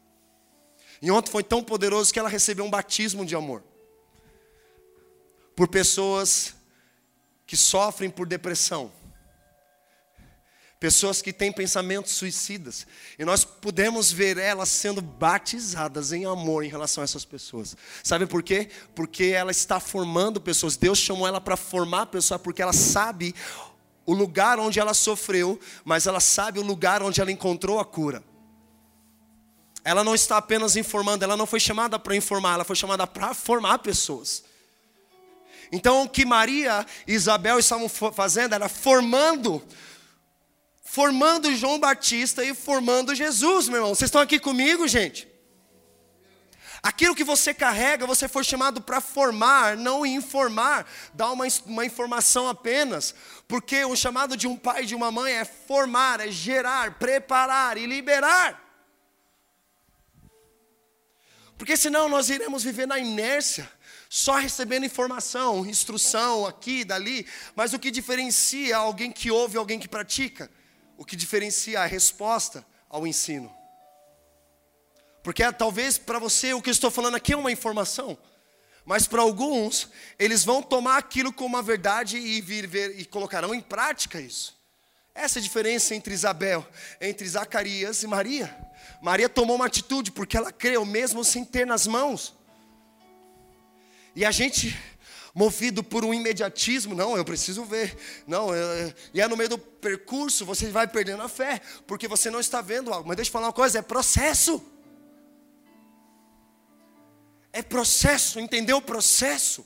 E 1.01 1.09
ontem 1.09 1.31
foi 1.31 1.43
tão 1.43 1.63
poderoso 1.63 2.13
que 2.13 2.19
ela 2.19 2.29
recebeu 2.29 2.63
um 2.63 2.69
batismo 2.69 3.25
de 3.25 3.35
amor 3.35 3.63
por 5.55 5.67
pessoas 5.67 6.55
que 7.47 7.57
sofrem 7.57 8.11
por 8.11 8.27
depressão 8.27 8.91
pessoas 10.79 11.21
que 11.21 11.33
têm 11.33 11.51
pensamentos 11.51 12.11
suicidas, 12.13 12.85
e 13.17 13.25
nós 13.25 13.43
podemos 13.43 14.11
ver 14.11 14.37
elas 14.37 14.69
sendo 14.69 15.01
batizadas 15.01 16.11
em 16.11 16.25
amor 16.25 16.63
em 16.63 16.69
relação 16.69 17.01
a 17.01 17.05
essas 17.05 17.25
pessoas. 17.25 17.75
Sabe 18.03 18.27
por 18.27 18.43
quê? 18.43 18.69
Porque 18.93 19.25
ela 19.25 19.51
está 19.51 19.79
formando 19.79 20.39
pessoas. 20.39 20.77
Deus 20.77 20.99
chamou 20.99 21.27
ela 21.27 21.41
para 21.41 21.57
formar 21.57 22.07
pessoas 22.07 22.41
porque 22.41 22.61
ela 22.61 22.73
sabe 22.73 23.33
o 24.05 24.13
lugar 24.13 24.59
onde 24.59 24.79
ela 24.79 24.93
sofreu, 24.93 25.59
mas 25.83 26.07
ela 26.07 26.19
sabe 26.19 26.59
o 26.59 26.63
lugar 26.63 27.01
onde 27.01 27.19
ela 27.19 27.31
encontrou 27.31 27.79
a 27.79 27.85
cura. 27.85 28.23
Ela 29.83 30.03
não 30.03 30.13
está 30.13 30.37
apenas 30.37 30.75
informando, 30.75 31.23
ela 31.23 31.37
não 31.37 31.45
foi 31.45 31.59
chamada 31.59 31.97
para 31.97 32.15
informar, 32.15 32.53
ela 32.53 32.63
foi 32.63 32.75
chamada 32.75 33.07
para 33.07 33.33
formar 33.33 33.79
pessoas. 33.79 34.43
Então, 35.71 36.03
o 36.03 36.09
que 36.09 36.25
Maria 36.25 36.85
e 37.05 37.13
Isabel 37.13 37.59
estavam 37.59 37.89
fazendo 37.89 38.53
era 38.53 38.69
formando 38.69 39.61
formando 40.97 41.55
João 41.55 41.79
Batista 41.79 42.43
e 42.43 42.55
formando 42.55 43.13
Jesus, 43.13 43.67
meu 43.67 43.77
irmão. 43.77 43.93
Vocês 43.93 44.07
estão 44.07 44.19
aqui 44.19 44.39
comigo, 44.39 44.87
gente? 44.87 45.27
Aquilo 46.81 47.13
que 47.13 47.23
você 47.23 47.53
carrega, 47.53 48.07
você 48.07 48.27
foi 48.27 48.43
chamado 48.43 48.81
para 48.81 48.99
formar, 48.99 49.77
não 49.77 50.03
informar, 50.03 50.89
dar 51.13 51.31
uma, 51.31 51.45
uma 51.67 51.85
informação 51.85 52.47
apenas. 52.47 53.13
Porque 53.47 53.85
o 53.85 53.95
chamado 53.95 54.35
de 54.35 54.47
um 54.47 54.57
pai 54.57 54.81
e 54.81 54.85
de 54.87 54.95
uma 54.95 55.11
mãe 55.11 55.33
é 55.33 55.45
formar, 55.45 56.19
é 56.19 56.31
gerar, 56.31 56.95
preparar 56.95 57.77
e 57.77 57.85
liberar. 57.85 58.59
Porque 61.59 61.77
senão 61.77 62.09
nós 62.09 62.31
iremos 62.31 62.63
viver 62.63 62.87
na 62.87 62.97
inércia, 62.97 63.71
só 64.09 64.33
recebendo 64.33 64.87
informação, 64.87 65.63
instrução 65.63 66.47
aqui, 66.47 66.83
dali. 66.83 67.27
Mas 67.55 67.71
o 67.71 67.77
que 67.77 67.91
diferencia 67.91 68.77
alguém 68.77 69.11
que 69.11 69.29
ouve 69.29 69.57
e 69.57 69.59
alguém 69.59 69.77
que 69.77 69.87
pratica? 69.87 70.56
O 70.97 71.05
que 71.05 71.15
diferencia 71.15 71.81
a 71.81 71.85
resposta 71.85 72.65
ao 72.89 73.05
ensino. 73.05 73.55
Porque 75.23 75.49
talvez 75.53 75.97
para 75.97 76.19
você 76.19 76.53
o 76.53 76.61
que 76.61 76.69
eu 76.69 76.73
estou 76.73 76.89
falando 76.89 77.15
aqui 77.15 77.33
é 77.33 77.37
uma 77.37 77.51
informação, 77.51 78.17
mas 78.85 79.07
para 79.07 79.21
alguns 79.21 79.89
eles 80.17 80.43
vão 80.43 80.61
tomar 80.61 80.97
aquilo 80.97 81.31
como 81.31 81.55
uma 81.55 81.61
verdade 81.61 82.17
e 82.17 82.41
vir 82.41 82.65
ver 82.65 82.99
e 82.99 83.05
colocarão 83.05 83.53
em 83.53 83.61
prática 83.61 84.19
isso. 84.19 84.57
Essa 85.13 85.39
é 85.39 85.41
a 85.41 85.43
diferença 85.43 85.95
entre 85.95 86.13
Isabel, 86.13 86.65
entre 87.01 87.27
Zacarias 87.27 88.03
e 88.03 88.07
Maria. 88.07 88.55
Maria 89.01 89.27
tomou 89.27 89.55
uma 89.55 89.65
atitude 89.65 90.11
porque 90.11 90.37
ela 90.37 90.51
creu 90.51 90.85
mesmo 90.85 91.23
sem 91.23 91.43
ter 91.43 91.65
nas 91.65 91.87
mãos. 91.87 92.35
E 94.15 94.23
a 94.23 94.31
gente 94.31 94.77
movido 95.37 95.83
por 95.83 96.03
um 96.03 96.11
imediatismo, 96.11 96.95
não, 96.95 97.15
eu 97.15 97.23
preciso 97.23 97.63
ver, 97.63 97.95
não, 98.25 98.55
eu, 98.55 98.91
e 99.13 99.21
é 99.21 99.27
no 99.27 99.37
meio 99.37 99.49
do 99.49 99.57
percurso 99.59 100.43
você 100.43 100.65
vai 100.71 100.87
perdendo 100.87 101.21
a 101.21 101.29
fé, 101.29 101.61
porque 101.85 102.07
você 102.07 102.31
não 102.31 102.39
está 102.39 102.59
vendo 102.59 102.91
algo. 102.91 103.07
Mas 103.07 103.17
deixa 103.17 103.29
eu 103.29 103.33
falar 103.33 103.45
uma 103.45 103.53
coisa: 103.53 103.77
é 103.77 103.81
processo. 103.83 104.59
É 107.53 107.61
processo, 107.61 108.39
entendeu 108.39 108.77
o 108.77 108.81
processo? 108.81 109.63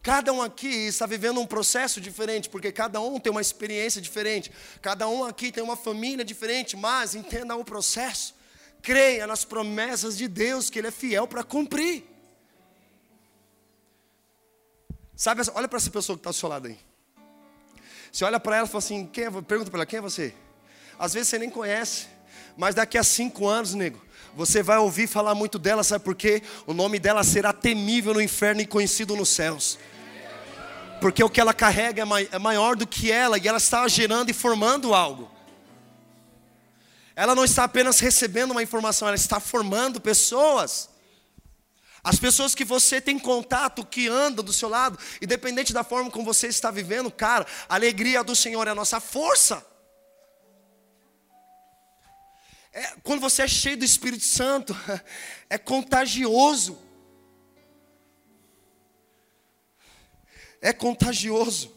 Cada 0.00 0.32
um 0.32 0.40
aqui 0.40 0.68
está 0.68 1.06
vivendo 1.06 1.40
um 1.40 1.46
processo 1.46 2.00
diferente, 2.00 2.48
porque 2.48 2.70
cada 2.70 3.00
um 3.00 3.18
tem 3.18 3.32
uma 3.32 3.40
experiência 3.40 4.00
diferente, 4.00 4.52
cada 4.80 5.08
um 5.08 5.24
aqui 5.24 5.50
tem 5.50 5.64
uma 5.64 5.76
família 5.76 6.24
diferente, 6.24 6.76
mas 6.76 7.16
entenda 7.16 7.56
o 7.56 7.64
processo. 7.64 8.35
Creia 8.86 9.26
nas 9.26 9.44
promessas 9.44 10.16
de 10.16 10.28
Deus, 10.28 10.70
que 10.70 10.78
Ele 10.78 10.86
é 10.86 10.92
fiel 10.92 11.26
para 11.26 11.42
cumprir. 11.42 12.04
Sabe, 15.16 15.42
olha 15.54 15.66
para 15.66 15.76
essa 15.76 15.90
pessoa 15.90 16.16
que 16.16 16.20
está 16.20 16.30
ao 16.30 16.32
seu 16.32 16.48
lado 16.48 16.68
aí. 16.68 16.78
Você 18.12 18.24
olha 18.24 18.38
para 18.38 18.58
ela 18.58 18.66
e 18.68 18.70
fala 18.70 18.78
assim: 18.78 19.04
quem 19.04 19.24
é, 19.24 19.30
pergunta 19.42 19.72
para 19.72 19.78
ela, 19.78 19.86
quem 19.86 19.98
é 19.98 20.00
você? 20.00 20.32
Às 20.96 21.14
vezes 21.14 21.26
você 21.26 21.36
nem 21.36 21.50
conhece, 21.50 22.06
mas 22.56 22.76
daqui 22.76 22.96
a 22.96 23.02
cinco 23.02 23.48
anos, 23.48 23.74
nego, 23.74 24.00
você 24.36 24.62
vai 24.62 24.78
ouvir 24.78 25.08
falar 25.08 25.34
muito 25.34 25.58
dela, 25.58 25.82
sabe 25.82 26.04
por 26.04 26.14
quê? 26.14 26.40
O 26.64 26.72
nome 26.72 27.00
dela 27.00 27.24
será 27.24 27.52
temível 27.52 28.14
no 28.14 28.22
inferno 28.22 28.60
e 28.60 28.66
conhecido 28.66 29.16
nos 29.16 29.30
céus. 29.30 29.80
Porque 31.00 31.24
o 31.24 31.28
que 31.28 31.40
ela 31.40 31.52
carrega 31.52 32.04
é, 32.04 32.36
é 32.36 32.38
maior 32.38 32.76
do 32.76 32.86
que 32.86 33.10
ela 33.10 33.36
e 33.36 33.48
ela 33.48 33.58
está 33.58 33.88
gerando 33.88 34.30
e 34.30 34.32
formando 34.32 34.94
algo. 34.94 35.34
Ela 37.16 37.34
não 37.34 37.46
está 37.46 37.64
apenas 37.64 37.98
recebendo 37.98 38.50
uma 38.50 38.62
informação, 38.62 39.08
ela 39.08 39.16
está 39.16 39.40
formando 39.40 39.98
pessoas. 39.98 40.90
As 42.04 42.18
pessoas 42.20 42.54
que 42.54 42.64
você 42.64 43.00
tem 43.00 43.18
contato, 43.18 43.84
que 43.84 44.06
andam 44.06 44.44
do 44.44 44.52
seu 44.52 44.68
lado, 44.68 44.98
independente 45.20 45.72
da 45.72 45.82
forma 45.82 46.10
como 46.10 46.26
você 46.26 46.46
está 46.46 46.70
vivendo, 46.70 47.10
cara, 47.10 47.46
a 47.66 47.74
alegria 47.74 48.22
do 48.22 48.36
Senhor 48.36 48.68
é 48.68 48.70
a 48.70 48.74
nossa 48.74 49.00
força. 49.00 49.66
É, 52.70 52.94
quando 53.02 53.20
você 53.20 53.42
é 53.42 53.48
cheio 53.48 53.78
do 53.78 53.84
Espírito 53.84 54.24
Santo, 54.24 54.76
é 55.48 55.56
contagioso. 55.56 56.78
É 60.60 60.72
contagioso. 60.74 61.74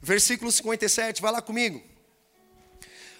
Versículo 0.00 0.50
57, 0.50 1.22
vai 1.22 1.30
lá 1.30 1.40
comigo. 1.40 1.95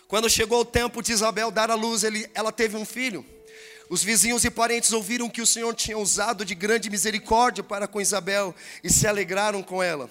Quando 0.09 0.31
chegou 0.31 0.61
o 0.61 0.65
tempo 0.65 1.03
de 1.03 1.13
Isabel 1.13 1.51
dar 1.51 1.71
à 1.71 1.75
luz, 1.75 2.05
ele, 2.05 2.31
ela 2.33 2.53
teve 2.53 2.77
um 2.77 2.85
filho. 2.85 3.25
Os 3.89 4.03
vizinhos 4.03 4.45
e 4.45 4.51
parentes 4.51 4.93
ouviram 4.93 5.29
que 5.29 5.43
o 5.43 5.47
Senhor 5.47 5.75
tinha 5.75 5.99
usado 5.99 6.45
de 6.45 6.55
grande 6.55 6.91
misericórdia 6.91 7.63
para 7.63 7.87
com 7.87 8.01
Isabel 8.01 8.55
e 8.83 8.91
se 8.91 9.07
alegraram 9.07 9.63
com 9.63 9.83
ela. 9.83 10.11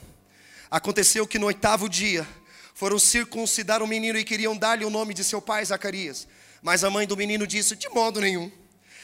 Aconteceu 0.70 1.28
que 1.28 1.39
no 1.39 1.48
oitavo 1.48 1.89
dia 1.89 2.28
foram 2.74 3.00
circuncidar 3.00 3.82
o 3.82 3.88
menino 3.88 4.18
e 4.18 4.24
queriam 4.24 4.56
dar-lhe 4.56 4.86
o 4.86 4.89
nome 4.89 5.14
de 5.14 5.24
seu 5.24 5.41
pai 5.41 5.64
Zacarias. 5.64 6.28
Mas 6.62 6.84
a 6.84 6.89
mãe 6.89 7.06
do 7.06 7.16
menino 7.16 7.46
disse: 7.46 7.76
De 7.76 7.88
modo 7.89 8.20
nenhum, 8.20 8.52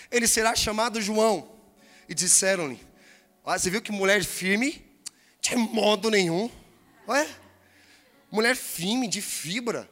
ele 0.09 0.27
será 0.27 0.55
chamado 0.55 1.01
João. 1.01 1.49
E 2.07 2.13
disseram-lhe: 2.13 2.79
ah, 3.45 3.57
Você 3.57 3.69
viu 3.69 3.81
que 3.81 3.91
mulher 3.91 4.23
firme? 4.23 4.85
De 5.39 5.55
modo 5.55 6.09
nenhum. 6.09 6.49
Ué? 7.07 7.27
Mulher 8.29 8.55
firme, 8.55 9.07
de 9.07 9.21
fibra. 9.21 9.89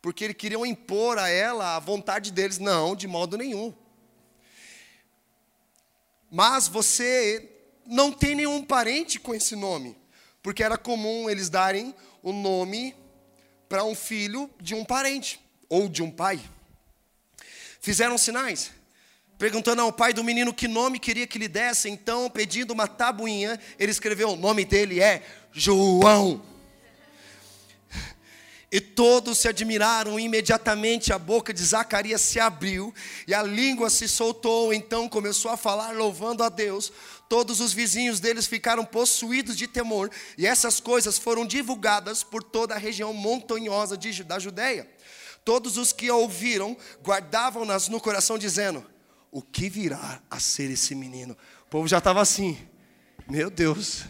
Porque 0.00 0.24
eles 0.24 0.36
queriam 0.36 0.64
impor 0.64 1.18
a 1.18 1.28
ela 1.28 1.76
a 1.76 1.78
vontade 1.78 2.30
deles. 2.30 2.58
Não, 2.58 2.96
de 2.96 3.06
modo 3.06 3.36
nenhum. 3.36 3.74
Mas 6.30 6.68
você 6.68 7.50
não 7.84 8.12
tem 8.12 8.34
nenhum 8.34 8.64
parente 8.64 9.18
com 9.18 9.34
esse 9.34 9.56
nome, 9.56 9.96
porque 10.42 10.62
era 10.62 10.78
comum 10.78 11.28
eles 11.28 11.50
darem 11.50 11.94
o 12.22 12.32
nome 12.32 12.94
para 13.68 13.84
um 13.84 13.94
filho 13.94 14.48
de 14.60 14.74
um 14.74 14.84
parente 14.84 15.40
ou 15.68 15.88
de 15.88 16.02
um 16.02 16.10
pai. 16.10 16.40
Fizeram 17.80 18.16
sinais, 18.16 18.70
perguntando 19.38 19.82
ao 19.82 19.92
pai 19.92 20.12
do 20.12 20.22
menino 20.22 20.54
que 20.54 20.68
nome 20.68 20.98
queria 20.98 21.26
que 21.26 21.38
lhe 21.38 21.48
desse, 21.48 21.88
então, 21.88 22.30
pedindo 22.30 22.72
uma 22.72 22.86
tabuinha, 22.86 23.58
ele 23.78 23.90
escreveu: 23.90 24.30
o 24.30 24.36
nome 24.36 24.64
dele 24.64 25.00
é 25.00 25.22
João. 25.52 26.49
E 28.72 28.80
todos 28.80 29.38
se 29.38 29.48
admiraram, 29.48 30.18
imediatamente 30.20 31.12
a 31.12 31.18
boca 31.18 31.52
de 31.52 31.60
Zacarias 31.60 32.20
se 32.20 32.38
abriu 32.38 32.94
e 33.26 33.34
a 33.34 33.42
língua 33.42 33.90
se 33.90 34.06
soltou, 34.06 34.72
então 34.72 35.08
começou 35.08 35.50
a 35.50 35.56
falar 35.56 35.92
louvando 35.92 36.44
a 36.44 36.48
Deus. 36.48 36.92
Todos 37.28 37.58
os 37.58 37.72
vizinhos 37.72 38.20
deles 38.20 38.46
ficaram 38.46 38.84
possuídos 38.84 39.56
de 39.56 39.66
temor, 39.66 40.08
e 40.38 40.46
essas 40.46 40.78
coisas 40.78 41.18
foram 41.18 41.44
divulgadas 41.44 42.22
por 42.22 42.44
toda 42.44 42.74
a 42.76 42.78
região 42.78 43.12
montanhosa 43.12 43.96
de, 43.96 44.22
da 44.22 44.38
Judéia. 44.38 44.88
Todos 45.44 45.76
os 45.76 45.92
que 45.92 46.08
a 46.08 46.14
ouviram 46.14 46.76
guardavam-nas 47.02 47.88
no 47.88 48.00
coração, 48.00 48.38
dizendo: 48.38 48.84
O 49.32 49.42
que 49.42 49.68
virá 49.68 50.22
a 50.30 50.38
ser 50.38 50.70
esse 50.70 50.94
menino? 50.94 51.36
O 51.66 51.70
povo 51.70 51.88
já 51.88 51.98
estava 51.98 52.20
assim, 52.20 52.56
meu 53.28 53.50
Deus 53.50 54.04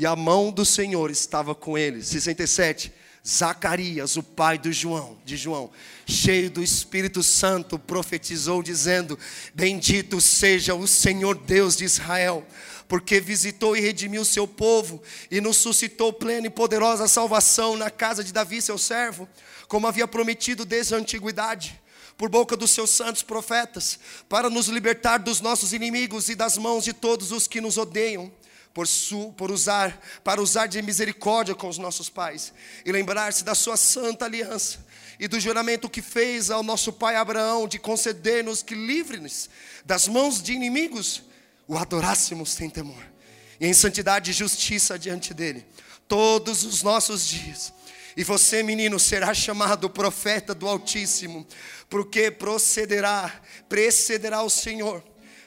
e 0.00 0.06
a 0.06 0.16
mão 0.16 0.50
do 0.50 0.64
Senhor 0.64 1.10
estava 1.10 1.54
com 1.54 1.76
ele. 1.76 2.02
67. 2.02 2.90
Zacarias, 3.26 4.16
o 4.16 4.22
pai 4.22 4.56
do 4.56 4.72
João, 4.72 5.18
de 5.26 5.36
João, 5.36 5.70
cheio 6.06 6.50
do 6.50 6.62
Espírito 6.62 7.22
Santo, 7.22 7.78
profetizou 7.78 8.62
dizendo: 8.62 9.18
Bendito 9.54 10.18
seja 10.18 10.74
o 10.74 10.88
Senhor 10.88 11.36
Deus 11.36 11.76
de 11.76 11.84
Israel, 11.84 12.46
porque 12.88 13.20
visitou 13.20 13.76
e 13.76 13.80
redimiu 13.82 14.24
seu 14.24 14.48
povo 14.48 15.02
e 15.30 15.38
nos 15.38 15.58
suscitou 15.58 16.14
plena 16.14 16.46
e 16.46 16.50
poderosa 16.50 17.06
salvação 17.06 17.76
na 17.76 17.90
casa 17.90 18.24
de 18.24 18.32
Davi, 18.32 18.62
seu 18.62 18.78
servo, 18.78 19.28
como 19.68 19.86
havia 19.86 20.08
prometido 20.08 20.64
desde 20.64 20.94
a 20.94 20.96
antiguidade 20.96 21.78
por 22.16 22.30
boca 22.30 22.56
dos 22.56 22.70
seus 22.70 22.88
santos 22.88 23.22
profetas, 23.22 23.98
para 24.30 24.48
nos 24.48 24.68
libertar 24.68 25.18
dos 25.18 25.42
nossos 25.42 25.74
inimigos 25.74 26.30
e 26.30 26.34
das 26.34 26.56
mãos 26.56 26.84
de 26.84 26.94
todos 26.94 27.32
os 27.32 27.46
que 27.46 27.60
nos 27.60 27.76
odeiam 27.76 28.32
por, 28.72 28.86
su, 28.86 29.32
por 29.36 29.50
usar, 29.50 30.00
para 30.22 30.40
usar 30.40 30.66
de 30.66 30.80
misericórdia 30.80 31.54
com 31.54 31.68
os 31.68 31.78
nossos 31.78 32.08
pais 32.08 32.52
e 32.84 32.92
lembrar-se 32.92 33.44
da 33.44 33.54
sua 33.54 33.76
santa 33.76 34.24
aliança 34.24 34.78
e 35.18 35.26
do 35.26 35.40
juramento 35.40 35.90
que 35.90 36.00
fez 36.00 36.50
ao 36.50 36.62
nosso 36.62 36.92
pai 36.92 37.16
Abraão 37.16 37.66
de 37.66 37.78
conceder-nos 37.78 38.62
que 38.62 38.74
livre-nos 38.74 39.50
das 39.84 40.08
mãos 40.08 40.42
de 40.42 40.52
inimigos, 40.52 41.22
o 41.66 41.76
adorássemos 41.76 42.50
sem 42.50 42.70
temor 42.70 43.04
e 43.60 43.66
em 43.66 43.72
santidade 43.72 44.30
e 44.30 44.34
justiça 44.34 44.98
diante 44.98 45.34
dele 45.34 45.66
todos 46.08 46.64
os 46.64 46.82
nossos 46.82 47.26
dias. 47.26 47.72
E 48.16 48.24
você, 48.24 48.62
menino, 48.62 48.98
será 48.98 49.32
chamado 49.32 49.88
profeta 49.88 50.52
do 50.52 50.66
Altíssimo, 50.66 51.46
porque 51.88 52.30
procederá, 52.30 53.40
precederá 53.68 54.42
o 54.42 54.50
Senhor, 54.50 55.02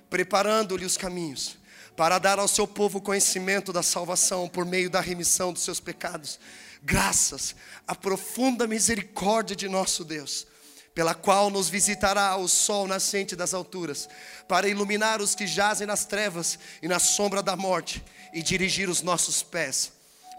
preparando-lhe 0.10 0.86
os 0.86 0.96
caminhos 0.96 1.58
para 1.96 2.18
dar 2.18 2.40
ao 2.40 2.48
seu 2.48 2.68
povo 2.68 3.00
conhecimento 3.00 3.72
da 3.72 3.84
salvação 3.84 4.48
por 4.48 4.66
meio 4.66 4.90
da 4.90 5.00
remissão 5.00 5.54
dos 5.54 5.64
seus 5.64 5.80
pecados, 5.80 6.40
graças 6.82 7.56
à 7.88 7.94
profunda 7.94 8.68
misericórdia 8.68 9.56
de 9.56 9.68
nosso 9.68 10.04
Deus, 10.04 10.48
pela 10.96 11.14
qual 11.14 11.50
nos 11.50 11.70
visitará 11.70 12.36
o 12.38 12.48
sol 12.48 12.88
nascente 12.88 13.36
das 13.36 13.54
alturas, 13.54 14.10
para 14.48 14.68
iluminar 14.68 15.22
os 15.22 15.36
que 15.36 15.46
jazem 15.48 15.88
nas 15.88 16.06
trevas 16.06 16.58
e 16.82 16.88
na 16.88 17.00
sombra 17.00 17.42
da 17.42 17.56
morte 17.56 18.04
e 18.34 18.42
dirigir 18.42 18.90
os 18.90 19.02
nossos 19.02 19.44
pés 19.44 19.92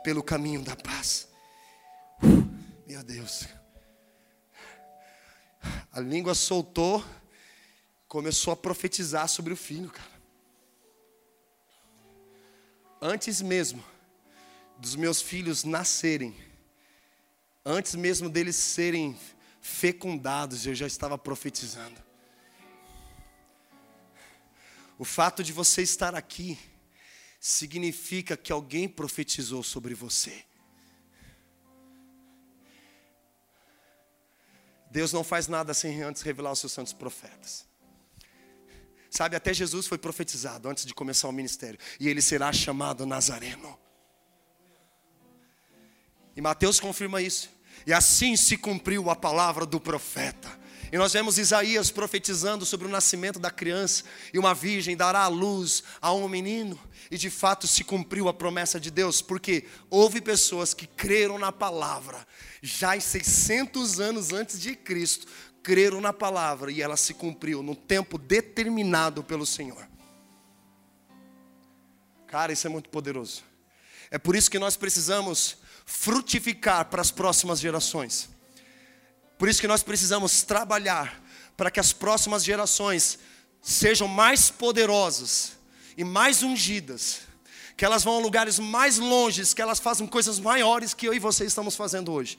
pelo 0.02 0.22
caminho 0.22 0.62
da 0.62 0.76
paz. 0.76 1.28
Meu 2.86 3.02
Deus. 3.02 3.44
A 5.90 6.00
língua 6.00 6.34
soltou, 6.34 7.02
começou 8.06 8.52
a 8.52 8.56
profetizar 8.56 9.28
sobre 9.28 9.52
o 9.52 9.56
filho, 9.56 9.88
cara 9.88 10.13
antes 13.04 13.42
mesmo 13.42 13.84
dos 14.78 14.96
meus 14.96 15.20
filhos 15.20 15.62
nascerem, 15.62 16.34
antes 17.62 17.94
mesmo 17.94 18.30
deles 18.30 18.56
serem 18.56 19.14
fecundados, 19.60 20.66
eu 20.66 20.74
já 20.74 20.86
estava 20.86 21.18
profetizando. 21.18 22.02
O 24.98 25.04
fato 25.04 25.44
de 25.44 25.52
você 25.52 25.82
estar 25.82 26.14
aqui 26.14 26.58
significa 27.38 28.38
que 28.38 28.50
alguém 28.50 28.88
profetizou 28.88 29.62
sobre 29.62 29.92
você. 29.92 30.42
Deus 34.90 35.12
não 35.12 35.22
faz 35.22 35.46
nada 35.46 35.74
sem 35.74 36.02
antes 36.02 36.22
revelar 36.22 36.52
os 36.52 36.60
seus 36.60 36.72
santos 36.72 36.94
profetas. 36.94 37.66
Sabe, 39.16 39.36
até 39.36 39.54
Jesus 39.54 39.86
foi 39.86 39.96
profetizado 39.96 40.68
antes 40.68 40.84
de 40.84 40.92
começar 40.92 41.28
o 41.28 41.32
ministério. 41.32 41.78
E 42.00 42.08
ele 42.08 42.20
será 42.20 42.52
chamado 42.52 43.06
Nazareno. 43.06 43.78
E 46.36 46.40
Mateus 46.40 46.80
confirma 46.80 47.22
isso. 47.22 47.48
E 47.86 47.92
assim 47.92 48.36
se 48.36 48.56
cumpriu 48.56 49.08
a 49.08 49.14
palavra 49.14 49.64
do 49.64 49.78
profeta. 49.78 50.58
E 50.90 50.98
nós 50.98 51.12
vemos 51.12 51.38
Isaías 51.38 51.92
profetizando 51.92 52.66
sobre 52.66 52.88
o 52.88 52.90
nascimento 52.90 53.38
da 53.38 53.52
criança, 53.52 54.02
e 54.32 54.38
uma 54.38 54.52
virgem 54.52 54.96
dará 54.96 55.20
a 55.20 55.28
luz 55.28 55.84
a 56.00 56.12
um 56.12 56.28
menino, 56.28 56.78
e 57.08 57.16
de 57.16 57.30
fato 57.30 57.66
se 57.68 57.82
cumpriu 57.82 58.28
a 58.28 58.34
promessa 58.34 58.80
de 58.80 58.90
Deus, 58.90 59.22
porque 59.22 59.64
houve 59.90 60.20
pessoas 60.20 60.74
que 60.74 60.86
creram 60.86 61.38
na 61.38 61.50
palavra, 61.50 62.26
já 62.62 62.98
600 62.98 64.00
anos 64.00 64.32
antes 64.32 64.60
de 64.60 64.76
Cristo, 64.76 65.26
creram 65.64 65.98
na 65.98 66.12
palavra 66.12 66.70
e 66.70 66.82
ela 66.82 66.96
se 66.96 67.14
cumpriu 67.14 67.62
no 67.62 67.74
tempo 67.74 68.18
determinado 68.18 69.24
pelo 69.24 69.46
Senhor. 69.46 69.88
Cara, 72.26 72.52
isso 72.52 72.66
é 72.66 72.70
muito 72.70 72.90
poderoso. 72.90 73.42
É 74.10 74.18
por 74.18 74.36
isso 74.36 74.50
que 74.50 74.58
nós 74.58 74.76
precisamos 74.76 75.56
frutificar 75.86 76.84
para 76.84 77.00
as 77.00 77.10
próximas 77.10 77.60
gerações. 77.60 78.28
Por 79.38 79.48
isso 79.48 79.60
que 79.60 79.66
nós 79.66 79.82
precisamos 79.82 80.42
trabalhar 80.42 81.22
para 81.56 81.70
que 81.70 81.80
as 81.80 81.94
próximas 81.94 82.44
gerações 82.44 83.18
sejam 83.62 84.06
mais 84.06 84.50
poderosas 84.50 85.52
e 85.96 86.04
mais 86.04 86.42
ungidas, 86.42 87.20
que 87.74 87.86
elas 87.86 88.04
vão 88.04 88.18
a 88.18 88.20
lugares 88.20 88.58
mais 88.58 88.98
longes, 88.98 89.54
que 89.54 89.62
elas 89.62 89.80
façam 89.80 90.06
coisas 90.06 90.38
maiores 90.38 90.92
que 90.92 91.08
eu 91.08 91.14
e 91.14 91.18
você 91.18 91.46
estamos 91.46 91.74
fazendo 91.74 92.12
hoje. 92.12 92.38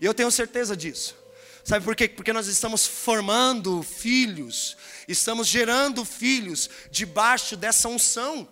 E 0.00 0.04
eu 0.04 0.12
tenho 0.12 0.30
certeza 0.32 0.76
disso. 0.76 1.27
Sabe 1.68 1.84
por 1.84 1.94
quê? 1.94 2.08
Porque 2.08 2.32
nós 2.32 2.46
estamos 2.46 2.86
formando 2.86 3.82
filhos, 3.82 4.74
estamos 5.06 5.46
gerando 5.46 6.02
filhos 6.02 6.70
debaixo 6.90 7.58
dessa 7.58 7.90
unção. 7.90 8.48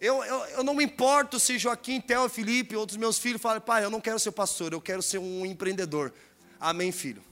Eu, 0.00 0.24
eu, 0.24 0.44
eu 0.46 0.64
não 0.64 0.74
me 0.74 0.82
importo 0.82 1.38
se 1.38 1.56
Joaquim, 1.56 2.00
Theo, 2.00 2.28
Felipe, 2.28 2.74
outros 2.74 2.96
meus 2.96 3.16
filhos 3.16 3.40
falam, 3.40 3.60
pai, 3.60 3.84
eu 3.84 3.90
não 3.90 4.00
quero 4.00 4.18
ser 4.18 4.32
pastor, 4.32 4.72
eu 4.72 4.80
quero 4.80 5.02
ser 5.02 5.18
um 5.18 5.46
empreendedor. 5.46 6.12
Amém, 6.58 6.90
filho. 6.90 7.22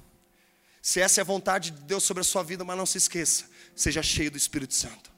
Se 0.80 1.00
essa 1.00 1.20
é 1.20 1.22
a 1.22 1.24
vontade 1.24 1.72
de 1.72 1.80
Deus 1.80 2.04
sobre 2.04 2.20
a 2.20 2.24
sua 2.24 2.44
vida, 2.44 2.62
mas 2.62 2.76
não 2.76 2.86
se 2.86 2.96
esqueça, 2.96 3.46
seja 3.74 4.00
cheio 4.00 4.30
do 4.30 4.38
Espírito 4.38 4.74
Santo. 4.74 5.10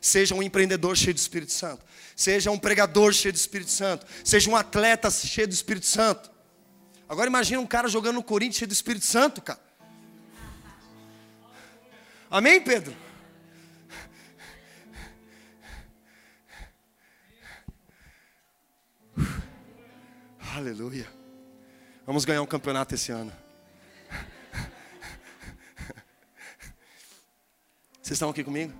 Seja 0.00 0.32
um 0.32 0.44
empreendedor 0.44 0.96
cheio 0.96 1.14
do 1.14 1.18
Espírito 1.18 1.50
Santo. 1.50 1.84
Seja 2.14 2.52
um 2.52 2.58
pregador 2.58 3.12
cheio 3.12 3.32
do 3.32 3.36
Espírito 3.36 3.72
Santo. 3.72 4.06
Seja 4.22 4.48
um 4.48 4.54
atleta 4.54 5.10
cheio 5.10 5.48
do 5.48 5.54
Espírito 5.54 5.86
Santo. 5.86 6.37
Agora 7.08 7.26
imagine 7.26 7.56
um 7.56 7.66
cara 7.66 7.88
jogando 7.88 8.16
no 8.16 8.22
Corinthians 8.22 8.56
cheio 8.56 8.68
do 8.68 8.72
Espírito 8.72 9.06
Santo, 9.06 9.40
cara. 9.40 9.60
Amém, 12.30 12.60
Pedro? 12.60 12.94
Aleluia. 20.54 21.08
Vamos 22.04 22.26
ganhar 22.26 22.42
um 22.42 22.46
campeonato 22.46 22.94
esse 22.94 23.10
ano. 23.10 23.32
Vocês 28.02 28.16
estão 28.16 28.28
aqui 28.30 28.44
comigo? 28.44 28.72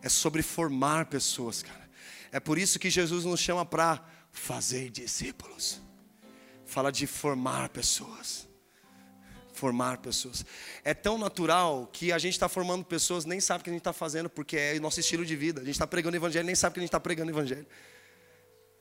É 0.00 0.08
sobre 0.08 0.42
formar 0.42 1.06
pessoas, 1.06 1.62
cara. 1.62 1.90
É 2.30 2.40
por 2.40 2.56
isso 2.56 2.78
que 2.78 2.88
Jesus 2.88 3.24
nos 3.24 3.40
chama 3.40 3.66
para 3.66 4.02
fazer 4.30 4.90
discípulos. 4.90 5.82
Fala 6.66 6.92
de 6.92 7.06
formar 7.06 7.70
pessoas. 7.70 8.46
Formar 9.52 9.98
pessoas. 9.98 10.44
É 10.84 10.92
tão 10.92 11.16
natural 11.16 11.88
que 11.90 12.12
a 12.12 12.18
gente 12.18 12.34
está 12.34 12.48
formando 12.48 12.84
pessoas, 12.84 13.24
nem 13.24 13.40
sabe 13.40 13.62
o 13.62 13.64
que 13.64 13.70
a 13.70 13.72
gente 13.72 13.80
está 13.80 13.92
fazendo, 13.92 14.28
porque 14.28 14.56
é 14.56 14.78
nosso 14.80 15.00
estilo 15.00 15.24
de 15.24 15.34
vida. 15.34 15.62
A 15.62 15.64
gente 15.64 15.74
está 15.74 15.86
pregando 15.86 16.14
o 16.14 16.18
evangelho, 16.18 16.44
nem 16.44 16.54
sabe 16.54 16.74
que 16.74 16.80
a 16.80 16.82
gente 16.82 16.88
está 16.88 17.00
pregando 17.00 17.28
o 17.30 17.34
evangelho. 17.34 17.66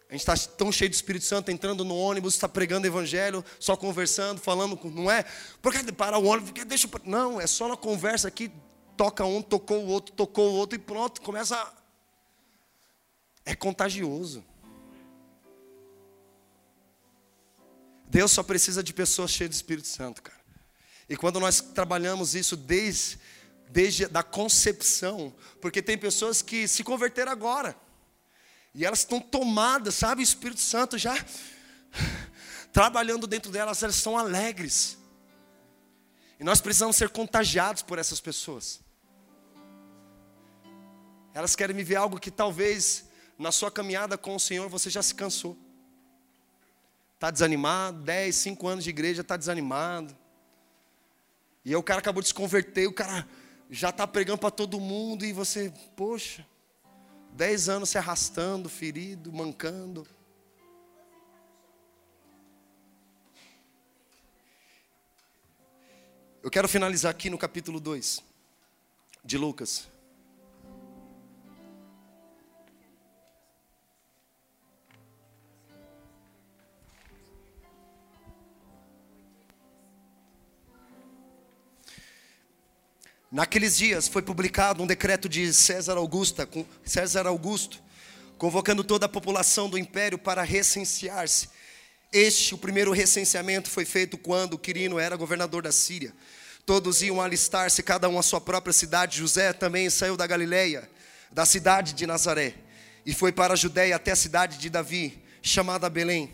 A 0.10 0.14
gente 0.14 0.22
está 0.28 0.36
tão 0.56 0.72
cheio 0.72 0.90
do 0.90 0.94
Espírito 0.94 1.26
Santo, 1.26 1.50
entrando 1.50 1.86
no 1.86 1.96
ônibus, 1.96 2.36
está 2.36 2.50
pregando 2.50 2.86
evangelho, 2.86 3.44
só 3.60 3.76
conversando, 3.76 4.40
falando, 4.40 4.80
não 4.86 5.10
é? 5.10 5.24
Por 5.62 5.74
que 5.74 5.92
parar 5.92 6.18
o 6.18 6.26
ônibus? 6.26 6.52
Porque 6.52 6.66
deixa 6.66 6.90
Não, 7.04 7.40
é 7.40 7.48
só 7.48 7.68
na 7.68 7.78
conversa 7.78 8.28
aqui, 8.28 8.52
toca 8.98 9.26
um, 9.26 9.42
tocou 9.42 9.84
o 9.84 9.88
outro, 9.88 10.14
tocou 10.14 10.52
o 10.52 10.56
outro 10.56 10.76
e 10.76 10.80
pronto, 10.80 11.22
começa. 11.22 11.56
A... 11.56 11.74
É 13.46 13.56
contagioso. 13.56 14.44
Deus 18.16 18.32
só 18.32 18.42
precisa 18.42 18.82
de 18.82 18.94
pessoas 18.94 19.30
cheias 19.30 19.50
do 19.50 19.54
Espírito 19.56 19.90
Santo, 19.90 20.22
cara. 20.24 20.40
E 21.10 21.18
quando 21.18 21.38
nós 21.38 21.60
trabalhamos 21.60 22.34
isso 22.34 22.56
desde, 22.56 23.20
desde 23.70 24.08
da 24.08 24.24
concepção, 24.24 25.36
porque 25.60 25.82
tem 25.82 25.98
pessoas 25.98 26.42
que 26.42 26.66
se 26.66 26.82
converteram 26.82 27.30
agora. 27.30 27.76
E 28.74 28.86
elas 28.86 29.00
estão 29.00 29.20
tomadas, 29.20 29.96
sabe? 29.96 30.22
O 30.22 30.24
Espírito 30.24 30.62
Santo 30.62 30.98
já 30.98 31.14
trabalhando 32.72 33.28
dentro 33.28 33.52
delas, 33.52 33.84
elas 33.84 33.98
são 33.98 34.18
alegres. 34.18 34.98
E 36.40 36.44
nós 36.46 36.62
precisamos 36.62 36.96
ser 36.96 37.10
contagiados 37.10 37.82
por 37.82 38.00
essas 38.00 38.22
pessoas. 38.22 38.80
Elas 41.34 41.54
querem 41.54 41.76
me 41.76 41.84
ver 41.84 41.98
algo 41.98 42.18
que 42.18 42.32
talvez 42.32 43.10
na 43.38 43.52
sua 43.52 43.70
caminhada 43.70 44.18
com 44.18 44.38
o 44.38 44.40
Senhor 44.40 44.70
você 44.70 44.90
já 44.90 45.04
se 45.04 45.14
cansou. 45.14 45.65
Está 47.16 47.32
desanimado, 47.32 48.04
10, 48.04 48.36
5 48.36 48.68
anos 48.68 48.84
de 48.84 48.90
igreja, 48.90 49.22
está 49.22 49.36
desanimado. 49.36 50.16
E 51.64 51.70
aí 51.70 51.76
o 51.76 51.82
cara 51.84 52.00
acabou 52.00 52.22
de 52.22 52.28
se 52.28 52.34
converter, 52.34 52.88
o 52.88 52.94
cara 52.94 53.28
já 53.70 53.90
está 53.90 54.06
pregando 54.06 54.38
para 54.38 54.52
todo 54.52 54.80
mundo 54.80 55.26
e 55.26 55.34
você, 55.34 55.74
poxa. 55.96 56.46
Dez 57.32 57.68
anos 57.68 57.90
se 57.90 57.98
arrastando, 57.98 58.70
ferido, 58.70 59.32
mancando. 59.34 60.08
Eu 66.44 66.52
quero 66.52 66.68
finalizar 66.68 67.10
aqui 67.10 67.30
no 67.30 67.38
capítulo 67.38 67.80
2 67.80 68.24
de 69.24 69.38
Lucas. 69.38 69.95
Naqueles 83.36 83.76
dias 83.76 84.08
foi 84.08 84.22
publicado 84.22 84.82
um 84.82 84.88
decreto 84.88 85.28
de 85.28 85.54
César 85.54 85.98
Augusta, 85.98 86.48
César 86.86 87.28
Augusto, 87.28 87.84
convocando 88.38 88.82
toda 88.82 89.08
a 89.08 89.10
população 89.10 89.70
do 89.70 89.78
império 89.78 90.18
para 90.18 90.42
recensear-se. 90.42 91.50
Este, 92.14 92.56
o 92.56 92.58
primeiro 92.58 92.94
recenseamento, 92.94 93.70
foi 93.70 93.84
feito 93.84 94.18
quando 94.18 94.58
Quirino 94.58 94.98
era 94.98 95.18
governador 95.18 95.64
da 95.64 95.72
Síria. 95.74 96.14
Todos 96.66 97.02
iam 97.02 97.20
alistar-se, 97.20 97.84
cada 97.84 98.08
um 98.08 98.18
à 98.18 98.24
sua 98.24 98.40
própria 98.40 98.72
cidade. 98.72 99.18
José 99.18 99.52
também 99.52 99.90
saiu 99.90 100.16
da 100.16 100.26
Galileia, 100.26 100.90
da 101.30 101.46
cidade 101.46 101.92
de 101.92 102.08
Nazaré, 102.08 102.54
e 103.06 103.14
foi 103.14 103.34
para 103.34 103.52
a 103.52 103.58
Judéia 103.58 103.98
até 103.98 104.12
a 104.12 104.16
cidade 104.16 104.58
de 104.58 104.70
Davi, 104.70 105.22
chamada 105.42 105.90
Belém 105.90 106.32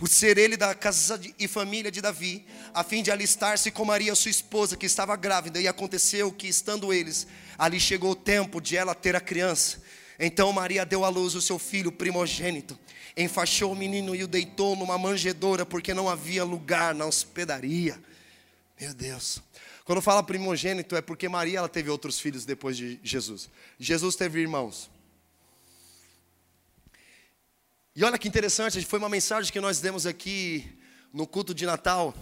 por 0.00 0.08
ser 0.08 0.38
ele 0.38 0.56
da 0.56 0.74
casa 0.74 1.20
e 1.38 1.46
família 1.46 1.90
de 1.90 2.00
Davi, 2.00 2.46
a 2.72 2.82
fim 2.82 3.02
de 3.02 3.10
alistar-se 3.10 3.70
com 3.70 3.84
Maria, 3.84 4.14
sua 4.14 4.30
esposa, 4.30 4.74
que 4.74 4.86
estava 4.86 5.14
grávida, 5.14 5.60
e 5.60 5.68
aconteceu 5.68 6.32
que, 6.32 6.48
estando 6.48 6.90
eles, 6.90 7.26
ali 7.58 7.78
chegou 7.78 8.12
o 8.12 8.16
tempo 8.16 8.62
de 8.62 8.78
ela 8.78 8.94
ter 8.94 9.14
a 9.14 9.20
criança. 9.20 9.82
Então 10.18 10.50
Maria 10.54 10.86
deu 10.86 11.04
à 11.04 11.10
luz 11.10 11.34
o 11.34 11.42
seu 11.42 11.58
filho 11.58 11.92
primogênito, 11.92 12.78
enfaixou 13.14 13.72
o 13.72 13.76
menino 13.76 14.16
e 14.16 14.24
o 14.24 14.26
deitou 14.26 14.74
numa 14.74 14.96
manjedoura, 14.96 15.66
porque 15.66 15.92
não 15.92 16.08
havia 16.08 16.44
lugar 16.44 16.94
na 16.94 17.04
hospedaria. 17.04 18.02
Meu 18.80 18.94
Deus. 18.94 19.42
Quando 19.84 20.00
fala 20.00 20.22
primogênito 20.22 20.96
é 20.96 21.02
porque 21.02 21.28
Maria 21.28 21.58
ela 21.58 21.68
teve 21.68 21.90
outros 21.90 22.18
filhos 22.18 22.46
depois 22.46 22.74
de 22.74 22.98
Jesus. 23.02 23.50
Jesus 23.78 24.16
teve 24.16 24.40
irmãos. 24.40 24.90
E 28.00 28.02
olha 28.02 28.16
que 28.16 28.26
interessante, 28.26 28.82
foi 28.86 28.98
uma 28.98 29.10
mensagem 29.10 29.52
que 29.52 29.60
nós 29.60 29.78
demos 29.78 30.06
aqui 30.06 30.66
no 31.12 31.26
culto 31.26 31.52
de 31.52 31.66
Natal, 31.66 32.14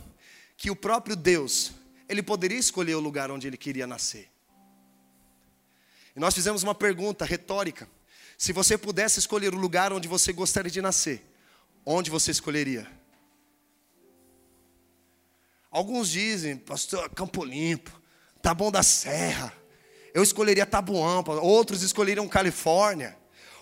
que 0.57 0.72
o 0.72 0.74
próprio 0.74 1.14
Deus, 1.14 1.70
ele 2.09 2.20
poderia 2.20 2.59
escolher 2.59 2.97
o 2.97 3.01
lugar 3.01 3.31
onde 3.31 3.47
ele 3.47 3.57
queria 3.57 3.87
nascer. 3.87 4.29
E 6.16 6.18
nós 6.18 6.35
fizemos 6.35 6.64
uma 6.64 6.74
pergunta 6.74 7.24
retórica: 7.24 7.89
se 8.37 8.53
você 8.53 8.76
pudesse 8.76 9.20
escolher 9.20 9.55
o 9.55 9.57
lugar 9.57 9.93
onde 9.93 10.09
você 10.09 10.33
gostaria 10.33 10.68
de 10.68 10.83
nascer, 10.83 11.24
onde 11.87 12.11
você 12.11 12.33
escolheria? 12.33 12.85
Alguns 15.70 16.09
dizem, 16.11 16.57
pastor, 16.57 17.09
Campo 17.11 17.45
Limpo, 17.45 18.03
Taboão 18.43 18.72
da 18.72 18.83
Serra. 18.83 19.53
Eu 20.12 20.24
escolheria 20.24 20.66
Tabuão, 20.66 21.22
outros 21.41 21.83
escolheriam 21.83 22.26
Califórnia. 22.26 23.16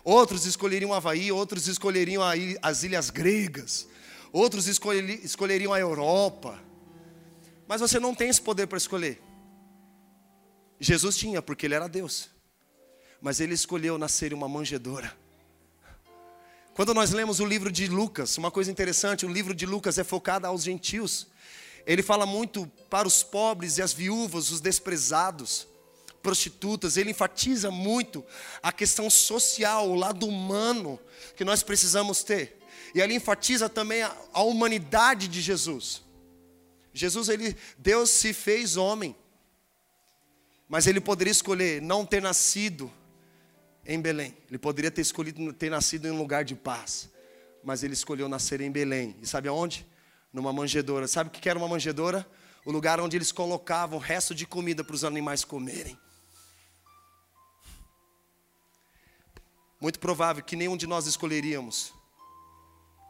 Outros 0.07 0.47
escolheriam 0.47 0.95
Havaí, 0.95 1.33
outros 1.33 1.67
escolheriam 1.67 2.23
as 2.63 2.85
ilhas 2.85 3.11
gregas, 3.11 3.89
outros 4.33 4.69
escolheriam 4.69 5.73
a 5.73 5.81
Europa. 5.81 6.63
Mas 7.67 7.81
você 7.81 7.99
não 7.99 8.15
tem 8.15 8.29
esse 8.29 8.41
poder 8.41 8.69
para 8.69 8.79
escolher. 8.79 9.21
Jesus 10.79 11.17
tinha, 11.17 11.43
porque 11.43 11.67
ele 11.67 11.75
era 11.75 11.89
Deus. 11.89 12.31
Mas 13.21 13.41
ele 13.41 13.53
escolheu 13.53 13.99
nascer 13.99 14.33
uma 14.33 14.49
manjedoura. 14.49 15.13
Quando 16.73 16.95
nós 16.95 17.11
lemos 17.11 17.41
o 17.41 17.45
livro 17.45 17.73
de 17.73 17.89
Lucas, 17.89 18.39
uma 18.39 18.53
coisa 18.53 18.71
interessante, 18.71 19.27
o 19.27 19.29
livro 19.29 19.53
de 19.53 19.67
Lucas 19.67 19.99
é 19.99 20.05
focado 20.05 20.47
aos 20.47 20.63
gentios. 20.63 21.27
Ele 21.85 22.01
fala 22.05 22.25
muito 22.25 22.69
para 22.89 23.09
os 23.09 23.25
pobres 23.25 23.79
e 23.79 23.83
as 23.83 23.93
viúvas, 23.93 24.53
os 24.53 24.61
desprezados 24.61 25.67
prostitutas, 26.27 26.97
ele 26.97 27.13
enfatiza 27.13 27.71
muito 27.71 28.25
a 28.61 28.73
questão 28.73 29.09
social, 29.09 29.89
o 29.89 29.95
lado 29.95 30.27
humano 30.27 30.99
que 31.37 31.45
nós 31.45 31.63
precisamos 31.63 32.25
ter. 32.25 32.59
E 32.93 33.01
ele 33.01 33.15
enfatiza 33.15 33.69
também 33.69 34.03
a, 34.03 34.13
a 34.33 34.43
humanidade 34.43 35.29
de 35.29 35.41
Jesus. 35.41 36.03
Jesus, 36.93 37.29
ele, 37.29 37.57
Deus 37.79 38.11
se 38.11 38.33
fez 38.33 38.77
homem, 38.77 39.15
mas 40.69 40.89
ele 40.89 41.01
poderia 41.01 41.31
escolher 41.31 41.81
não 41.81 42.05
ter 42.05 42.21
nascido 42.21 42.93
em 43.85 44.01
Belém. 44.01 44.37
Ele 44.49 44.59
poderia 44.59 44.91
ter 44.91 45.03
escolhido 45.03 45.53
ter 45.53 45.71
nascido 45.71 46.09
em 46.09 46.11
um 46.11 46.19
lugar 46.19 46.45
de 46.45 46.57
paz, 46.57 47.09
mas 47.63 47.85
ele 47.85 47.95
escolheu 47.95 48.29
nascer 48.29 48.61
em 48.61 48.73
Belém. 48.73 49.15
E 49.23 49.29
sabe 49.29 49.47
aonde? 49.47 49.87
Numa 50.33 50.53
manjedoura. 50.53 51.07
Sabe 51.07 51.29
o 51.29 51.31
que 51.31 51.49
era 51.49 51.57
uma 51.57 51.69
manjedoura? 51.69 52.29
O 52.65 52.73
lugar 52.73 52.99
onde 52.99 53.17
eles 53.17 53.31
colocavam 53.31 53.97
o 53.97 54.03
resto 54.03 54.35
de 54.35 54.45
comida 54.45 54.83
para 54.83 54.97
os 54.97 55.05
animais 55.05 55.45
comerem. 55.45 55.97
Muito 59.81 59.99
provável 59.99 60.43
que 60.43 60.57
nenhum 60.57 60.77
de 60.77 60.87
nós 60.87 61.07
escolheríamos 61.07 61.95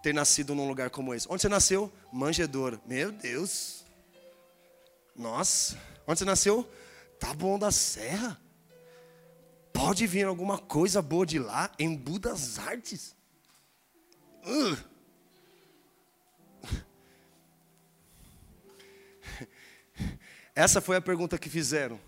ter 0.03 0.13
nascido 0.13 0.55
num 0.55 0.69
lugar 0.69 0.91
como 0.91 1.15
esse. 1.15 1.27
Onde 1.29 1.41
você 1.43 1.49
nasceu? 1.49 1.93
Manjedoura. 2.13 2.81
Meu 2.87 3.11
Deus. 3.13 3.85
Nossa. 5.15 5.79
Onde 6.07 6.19
você 6.19 6.25
nasceu? 6.25 6.69
Tá 7.19 7.35
bom 7.35 7.59
da 7.59 7.73
Serra. 7.73 8.41
Pode 9.73 10.07
vir 10.07 10.27
alguma 10.27 10.59
coisa 10.59 11.03
boa 11.03 11.27
de 11.27 11.39
lá? 11.39 11.71
Embu 11.79 12.19
das 12.19 12.59
Artes. 12.59 13.15
Uh. 14.45 14.77
Essa 20.55 20.81
foi 20.81 20.97
a 20.97 21.01
pergunta 21.01 21.39
que 21.39 21.51
fizeram 21.51 22.01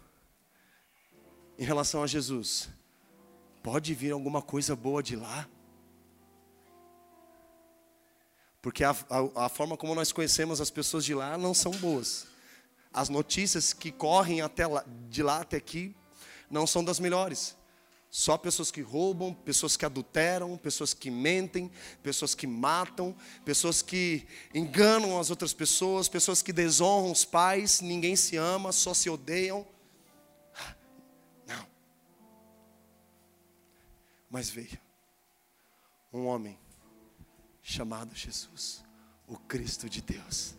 em 1.59 1.65
relação 1.65 2.03
a 2.03 2.07
Jesus. 2.07 2.71
Pode 3.71 3.93
vir 3.93 4.13
alguma 4.13 4.41
coisa 4.41 4.75
boa 4.75 5.03
de 5.03 5.15
lá? 5.15 5.47
Porque 8.63 8.83
a, 8.83 8.97
a, 9.11 9.45
a, 9.45 9.49
forma 9.51 9.77
como 9.77 9.95
nós 9.95 10.11
conhecemos 10.11 10.59
as 10.59 10.71
pessoas 10.71 11.05
de 11.05 11.15
lá 11.15 11.37
não 11.37 11.53
são 11.53 11.73
boas. 11.73 12.27
As 12.91 13.11
notícias 13.11 13.75
que 13.75 13.93
correm 13.93 14.41
até 14.41 14.67
lá, 14.67 14.83
de 15.11 15.23
lá 15.23 15.43
até 15.43 15.59
aqui 15.59 15.95
não 16.51 16.67
são 16.67 16.83
das 16.83 16.99
melhores. 16.99 17.55
Só 18.09 18.39
pessoas 18.39 18.71
que 18.71 18.81
roubam, 18.81 19.35
pessoas 19.35 19.77
que 19.77 19.85
adulteram, 19.85 20.57
pessoas 20.57 20.95
que 20.95 21.11
mentem, 21.11 21.71
pessoas 22.03 22.35
que 22.35 22.47
matam, 22.47 23.15
pessoas 23.45 23.83
que 23.83 24.27
enganam 24.55 25.21
as 25.21 25.29
outras 25.29 25.53
pessoas, 25.53 26.09
pessoas 26.09 26.41
que 26.41 26.55
desonram 26.55 27.13
os 27.13 27.27
pais, 27.27 27.83
ninguém 27.83 28.17
se 28.17 28.35
ama, 28.35 28.73
só 28.73 28.95
se 28.95 29.11
odeiam. 29.11 29.67
Mas 34.31 34.51
veio 34.51 34.79
um 36.13 36.27
homem 36.27 36.59
chamado 37.63 38.15
Jesus, 38.15 38.85
o 39.27 39.37
Cristo 39.37 39.89
de 39.89 40.01
Deus, 40.01 40.55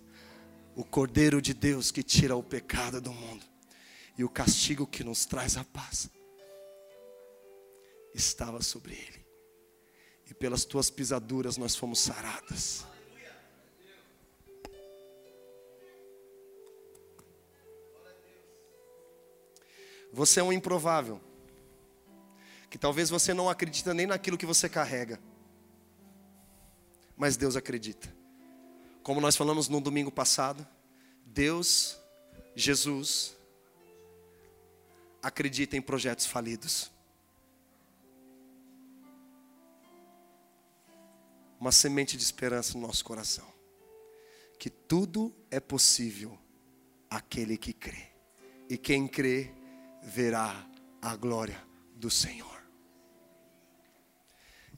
o 0.76 0.84
Cordeiro 0.84 1.42
de 1.42 1.54
Deus 1.54 1.92
que 1.92 2.04
tira 2.04 2.36
o 2.36 2.44
pecado 2.44 3.02
do 3.02 3.12
mundo 3.12 3.46
e 4.18 4.24
o 4.24 4.30
castigo 4.30 4.86
que 4.86 5.04
nos 5.04 5.26
traz 5.26 5.58
a 5.58 5.64
paz, 5.64 6.10
estava 8.14 8.62
sobre 8.62 8.94
ele, 8.94 9.26
e 10.30 10.34
pelas 10.34 10.66
tuas 10.66 10.90
pisaduras 10.90 11.58
nós 11.58 11.76
fomos 11.76 12.00
sarados. 12.00 12.86
Você 20.12 20.40
é 20.40 20.44
um 20.44 20.52
improvável, 20.52 21.22
que 22.70 22.78
talvez 22.78 23.10
você 23.10 23.34
não 23.34 23.50
acredita 23.50 23.94
nem 23.94 24.06
naquilo 24.08 24.38
que 24.38 24.46
você 24.46 24.70
carrega 24.70 25.20
mas 27.20 27.36
Deus 27.36 27.58
acredita. 27.58 28.16
Como 29.04 29.20
nós 29.20 29.36
falamos 29.36 29.68
no 29.68 29.82
domingo 29.82 30.10
passado, 30.10 30.66
Deus, 31.26 32.00
Jesus, 32.56 33.36
acredita 35.22 35.76
em 35.76 35.82
projetos 35.82 36.26
falidos. 36.26 36.90
Uma 41.60 41.74
semente 41.74 42.16
de 42.16 42.24
esperança 42.24 42.78
no 42.78 42.88
nosso 42.88 43.04
coração. 43.04 43.54
Que 44.58 44.70
tudo 44.70 45.36
é 45.52 45.60
possível 45.60 46.40
aquele 47.10 47.58
que 47.58 47.74
crê. 47.74 48.08
E 48.70 48.78
quem 48.78 49.10
crê 49.10 49.52
verá 50.02 50.66
a 51.02 51.18
glória 51.18 51.62
do 51.98 52.10
Senhor 52.10 52.59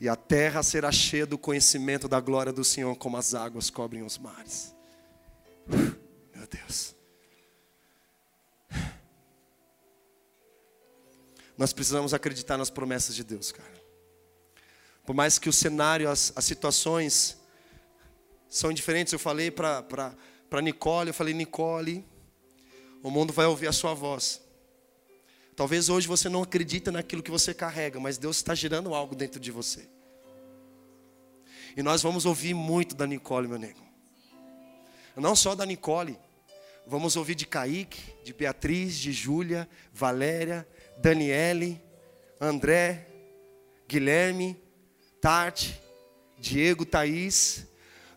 e 0.01 0.09
a 0.09 0.15
terra 0.15 0.63
será 0.63 0.91
cheia 0.91 1.27
do 1.27 1.37
conhecimento 1.37 2.07
da 2.07 2.19
glória 2.19 2.51
do 2.51 2.63
Senhor, 2.63 2.95
como 2.95 3.17
as 3.17 3.35
águas 3.35 3.69
cobrem 3.69 4.01
os 4.01 4.17
mares. 4.17 4.73
Meu 5.67 6.47
Deus. 6.49 6.95
Nós 11.55 11.71
precisamos 11.71 12.15
acreditar 12.15 12.57
nas 12.57 12.71
promessas 12.71 13.15
de 13.15 13.23
Deus, 13.23 13.51
cara. 13.51 13.79
Por 15.05 15.13
mais 15.13 15.37
que 15.37 15.47
o 15.47 15.53
cenário, 15.53 16.09
as, 16.09 16.33
as 16.35 16.45
situações 16.45 17.37
são 18.49 18.73
diferentes, 18.73 19.13
eu 19.13 19.19
falei 19.19 19.51
para 19.51 20.15
Nicole, 20.63 21.09
eu 21.09 21.13
falei, 21.13 21.35
Nicole, 21.35 22.03
o 23.03 23.11
mundo 23.11 23.31
vai 23.31 23.45
ouvir 23.45 23.67
a 23.67 23.71
sua 23.71 23.93
voz. 23.93 24.41
Talvez 25.55 25.89
hoje 25.89 26.07
você 26.07 26.29
não 26.29 26.43
acredita 26.43 26.91
naquilo 26.91 27.21
que 27.21 27.31
você 27.31 27.53
carrega, 27.53 27.99
mas 27.99 28.17
Deus 28.17 28.37
está 28.37 28.55
gerando 28.55 28.93
algo 28.93 29.15
dentro 29.15 29.39
de 29.39 29.51
você. 29.51 29.87
E 31.75 31.83
nós 31.83 32.01
vamos 32.01 32.25
ouvir 32.25 32.53
muito 32.53 32.95
da 32.95 33.05
Nicole, 33.05 33.47
meu 33.47 33.59
nego. 33.59 33.81
Não 35.15 35.35
só 35.35 35.55
da 35.55 35.65
Nicole, 35.65 36.17
vamos 36.87 37.15
ouvir 37.15 37.35
de 37.35 37.45
Kaique, 37.45 38.01
de 38.23 38.33
Beatriz, 38.33 38.97
de 38.97 39.11
Júlia, 39.11 39.69
Valéria, 39.93 40.67
Daniele, 40.97 41.81
André, 42.39 43.07
Guilherme, 43.87 44.57
Tati, 45.19 45.79
Diego, 46.37 46.85
Thaís. 46.85 47.67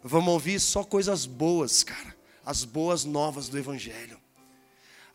Vamos 0.03 0.33
ouvir 0.33 0.61
só 0.61 0.85
coisas 0.85 1.27
boas, 1.27 1.83
cara. 1.83 2.15
As 2.45 2.65
boas 2.65 3.05
novas 3.05 3.49
do 3.49 3.59
Evangelho. 3.59 4.24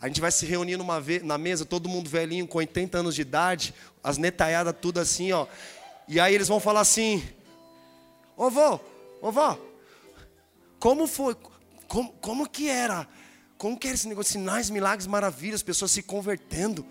A 0.01 0.07
gente 0.07 0.21
vai 0.21 0.31
se 0.31 0.45
reunir 0.45 0.77
numa 0.77 1.03
na 1.23 1.37
mesa, 1.37 1.65
todo 1.65 1.89
mundo 1.89 2.09
velhinho, 2.09 2.47
com 2.47 2.57
80 2.57 2.99
anos 2.99 3.15
de 3.15 3.21
idade, 3.21 3.73
as 4.03 4.17
netaiadas 4.17 4.75
tudo 4.81 4.99
assim, 4.99 5.31
ó. 5.31 5.45
E 6.07 6.19
aí 6.19 6.33
eles 6.33 6.47
vão 6.47 6.59
falar 6.59 6.81
assim: 6.81 7.23
Ô 8.37 8.49
vô, 8.49 8.79
ô 9.21 9.31
vó, 9.31 9.59
como 10.79 11.05
foi? 11.05 11.35
Como, 11.87 12.13
como 12.13 12.49
que 12.49 12.69
era? 12.69 13.07
Como 13.57 13.77
que 13.77 13.87
era 13.87 13.95
esse 13.95 14.07
negócio? 14.07 14.31
Sinais, 14.31 14.69
milagres, 14.69 15.05
maravilhas, 15.05 15.61
pessoas 15.61 15.91
se 15.91 16.01
convertendo. 16.01 16.85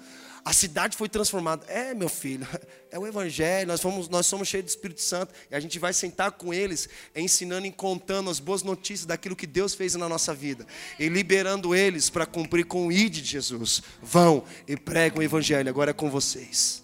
A 0.48 0.52
cidade 0.54 0.96
foi 0.96 1.10
transformada. 1.10 1.66
É, 1.66 1.92
meu 1.92 2.08
filho, 2.08 2.48
é 2.90 2.98
o 2.98 3.06
Evangelho. 3.06 3.68
Nós, 3.68 3.82
fomos, 3.82 4.08
nós 4.08 4.24
somos 4.24 4.48
cheios 4.48 4.64
do 4.64 4.68
Espírito 4.68 5.02
Santo. 5.02 5.34
E 5.50 5.54
a 5.54 5.60
gente 5.60 5.78
vai 5.78 5.92
sentar 5.92 6.32
com 6.32 6.54
eles, 6.54 6.88
ensinando 7.14 7.66
e 7.66 7.70
contando 7.70 8.30
as 8.30 8.40
boas 8.40 8.62
notícias 8.62 9.04
daquilo 9.04 9.36
que 9.36 9.46
Deus 9.46 9.74
fez 9.74 9.94
na 9.94 10.08
nossa 10.08 10.32
vida. 10.32 10.66
E 10.98 11.06
liberando 11.06 11.74
eles 11.74 12.08
para 12.08 12.24
cumprir 12.24 12.64
com 12.64 12.86
o 12.86 12.90
ID 12.90 13.16
de 13.16 13.24
Jesus. 13.24 13.82
Vão 14.00 14.42
e 14.66 14.74
pregam 14.74 15.18
o 15.18 15.22
Evangelho. 15.22 15.68
Agora 15.68 15.90
é 15.90 15.92
com 15.92 16.08
vocês. 16.08 16.82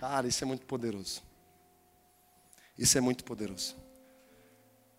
Cara, 0.00 0.26
isso 0.26 0.42
é 0.42 0.46
muito 0.48 0.66
poderoso. 0.66 1.22
Isso 2.76 2.98
é 2.98 3.00
muito 3.00 3.22
poderoso. 3.22 3.76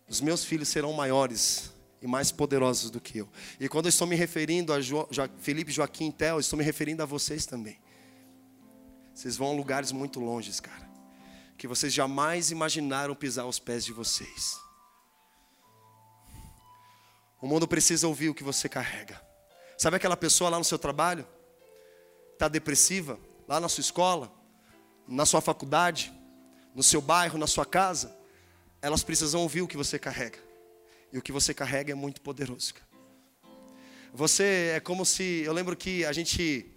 Os 0.08 0.22
meus 0.22 0.46
filhos 0.46 0.70
serão 0.70 0.94
maiores 0.94 1.74
e 2.02 2.08
mais 2.08 2.32
poderosos 2.32 2.90
do 2.90 3.00
que 3.00 3.18
eu. 3.20 3.30
E 3.60 3.68
quando 3.68 3.86
eu 3.86 3.90
estou 3.90 4.08
me 4.08 4.16
referindo 4.16 4.72
a 4.72 4.80
jo, 4.80 5.08
jo, 5.10 5.22
Felipe, 5.40 5.72
Joaquim 5.72 6.12
Theo, 6.12 6.40
estou 6.40 6.58
me 6.58 6.64
referindo 6.64 7.02
a 7.02 7.06
vocês 7.06 7.46
também. 7.46 7.80
Vocês 9.14 9.36
vão 9.36 9.50
a 9.50 9.54
lugares 9.54 9.92
muito 9.92 10.20
longes, 10.20 10.60
cara. 10.60 10.88
Que 11.58 11.68
vocês 11.68 11.92
jamais 11.92 12.52
imaginaram 12.52 13.16
pisar 13.16 13.46
os 13.46 13.58
pés 13.58 13.84
de 13.84 13.92
vocês. 13.92 14.60
O 17.42 17.48
mundo 17.48 17.68
precisa 17.68 18.08
ouvir 18.08 18.30
o 18.30 18.34
que 18.34 18.44
você 18.44 18.70
carrega. 18.70 19.20
Sabe 19.78 19.98
aquela 19.98 20.18
pessoa 20.18 20.50
lá 20.50 20.58
no 20.58 20.64
seu 20.64 20.78
trabalho? 20.78 21.28
Está 22.34 22.48
depressiva? 22.48 23.20
Lá 23.48 23.60
na 23.60 23.68
sua 23.68 23.82
escola? 23.82 24.32
Na 25.08 25.26
sua 25.26 25.42
faculdade? 25.42 26.14
No 26.76 26.84
seu 26.84 27.02
bairro? 27.02 27.40
Na 27.40 27.48
sua 27.48 27.66
casa? 27.66 28.16
Elas 28.82 29.04
precisam 29.04 29.42
ouvir 29.42 29.62
o 29.62 29.68
que 29.68 29.78
você 29.78 29.98
carrega. 29.98 30.47
E 31.12 31.18
o 31.18 31.22
que 31.22 31.32
você 31.32 31.54
carrega 31.54 31.92
é 31.92 31.96
muito 31.96 32.22
poderoso. 32.22 32.74
Você 34.14 34.74
é 34.76 34.80
como 34.80 35.06
se. 35.06 35.44
Eu 35.46 35.54
lembro 35.54 35.76
que 35.76 36.04
a 36.06 36.12
gente. 36.12 36.72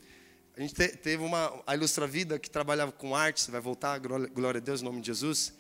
A 0.57 0.61
gente 0.61 0.74
teve 0.74 1.22
uma. 1.22 1.62
A 1.66 1.74
Ilustra 1.74 2.07
Vida 2.07 2.39
que 2.39 2.51
trabalhava 2.51 2.93
com 2.93 3.16
arte, 3.16 3.41
você 3.41 3.51
vai 3.51 3.61
voltar, 3.61 3.99
glória 3.99 4.59
a 4.59 4.62
Deus, 4.62 4.83
em 4.83 4.85
nome 4.85 5.01
de 5.01 5.07
Jesus. 5.07 5.55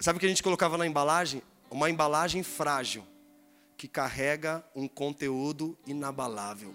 Sabe 0.00 0.16
o 0.16 0.20
que 0.20 0.26
a 0.26 0.28
gente 0.28 0.42
colocava 0.42 0.76
na 0.76 0.86
embalagem? 0.86 1.42
Uma 1.70 1.90
embalagem 1.90 2.42
frágil, 2.42 3.06
que 3.76 3.86
carrega 3.86 4.64
um 4.74 4.88
conteúdo 4.88 5.78
inabalável. 5.86 6.74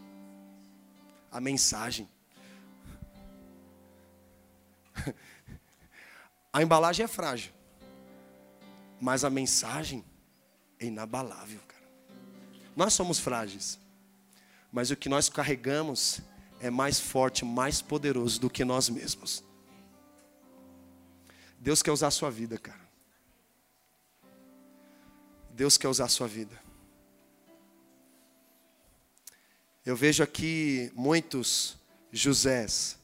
A 1.32 1.41
mensagem. 1.41 2.07
A 6.53 6.61
embalagem 6.61 7.03
é 7.03 7.07
frágil, 7.07 7.51
mas 9.01 9.24
a 9.24 9.30
mensagem 9.32 10.05
é 10.84 10.88
inabalável, 10.88 11.59
cara. 11.67 11.84
Nós 12.75 12.93
somos 12.93 13.19
frágeis, 13.19 13.79
mas 14.71 14.91
o 14.91 14.95
que 14.95 15.07
nós 15.07 15.29
carregamos 15.29 16.19
é 16.59 16.69
mais 16.69 16.99
forte, 16.99 17.45
mais 17.45 17.81
poderoso 17.81 18.39
do 18.39 18.49
que 18.49 18.65
nós 18.65 18.89
mesmos. 18.89 19.43
Deus 21.59 21.81
quer 21.81 21.91
usar 21.91 22.07
a 22.07 22.11
sua 22.11 22.29
vida, 22.29 22.57
cara. 22.57 22.84
Deus 25.51 25.77
quer 25.77 25.88
usar 25.88 26.05
a 26.05 26.09
sua 26.09 26.27
vida. 26.27 26.61
Eu 29.86 29.95
vejo 29.95 30.23
aqui 30.23 30.91
muitos 30.95 31.77
Josés. 32.11 32.97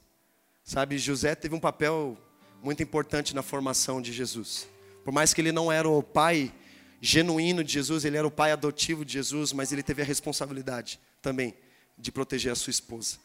Sabe, 0.64 0.98
José 0.98 1.36
teve 1.36 1.54
um 1.54 1.60
papel 1.60 2.18
muito 2.62 2.82
importante 2.82 3.36
na 3.36 3.42
formação 3.42 4.02
de 4.02 4.12
Jesus. 4.12 4.68
Por 5.04 5.14
mais 5.14 5.34
que 5.34 5.42
ele 5.42 5.52
não 5.52 5.72
era 5.72 5.88
o 5.88 6.02
pai 6.02 6.54
genuíno 7.02 7.64
de 7.64 7.72
Jesus, 7.74 8.06
ele 8.06 8.18
era 8.18 8.28
o 8.28 8.32
pai 8.32 8.52
adotivo 8.52 9.06
de 9.06 9.14
Jesus, 9.14 9.54
mas 9.54 9.72
ele 9.72 9.82
teve 9.84 10.02
a 10.02 10.06
responsabilidade 10.06 11.00
também 11.22 11.56
de 11.98 12.12
proteger 12.12 12.52
a 12.52 12.56
sua 12.56 12.72
esposa. 12.72 13.18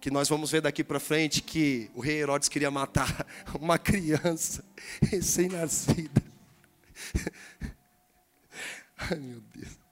Que 0.00 0.10
nós 0.10 0.28
vamos 0.28 0.50
ver 0.50 0.60
daqui 0.60 0.84
para 0.84 1.00
frente 1.00 1.42
que 1.42 1.90
o 1.94 2.00
rei 2.00 2.18
Herodes 2.18 2.48
queria 2.48 2.70
matar 2.70 3.26
uma 3.58 3.78
criança 3.78 4.64
recém-nascida. 5.02 6.22
Ai 8.98 9.18
meu 9.18 9.40
Deus. 9.54 9.86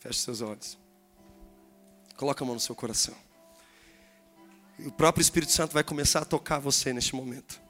Feche 0.00 0.18
seus 0.18 0.40
olhos. 0.40 0.81
Coloca 2.16 2.44
a 2.44 2.46
mão 2.46 2.54
no 2.54 2.60
seu 2.60 2.74
coração. 2.74 3.14
E 4.78 4.86
o 4.86 4.92
próprio 4.92 5.22
Espírito 5.22 5.52
Santo 5.52 5.72
vai 5.72 5.84
começar 5.84 6.20
a 6.20 6.24
tocar 6.24 6.58
você 6.58 6.92
neste 6.92 7.14
momento. 7.14 7.60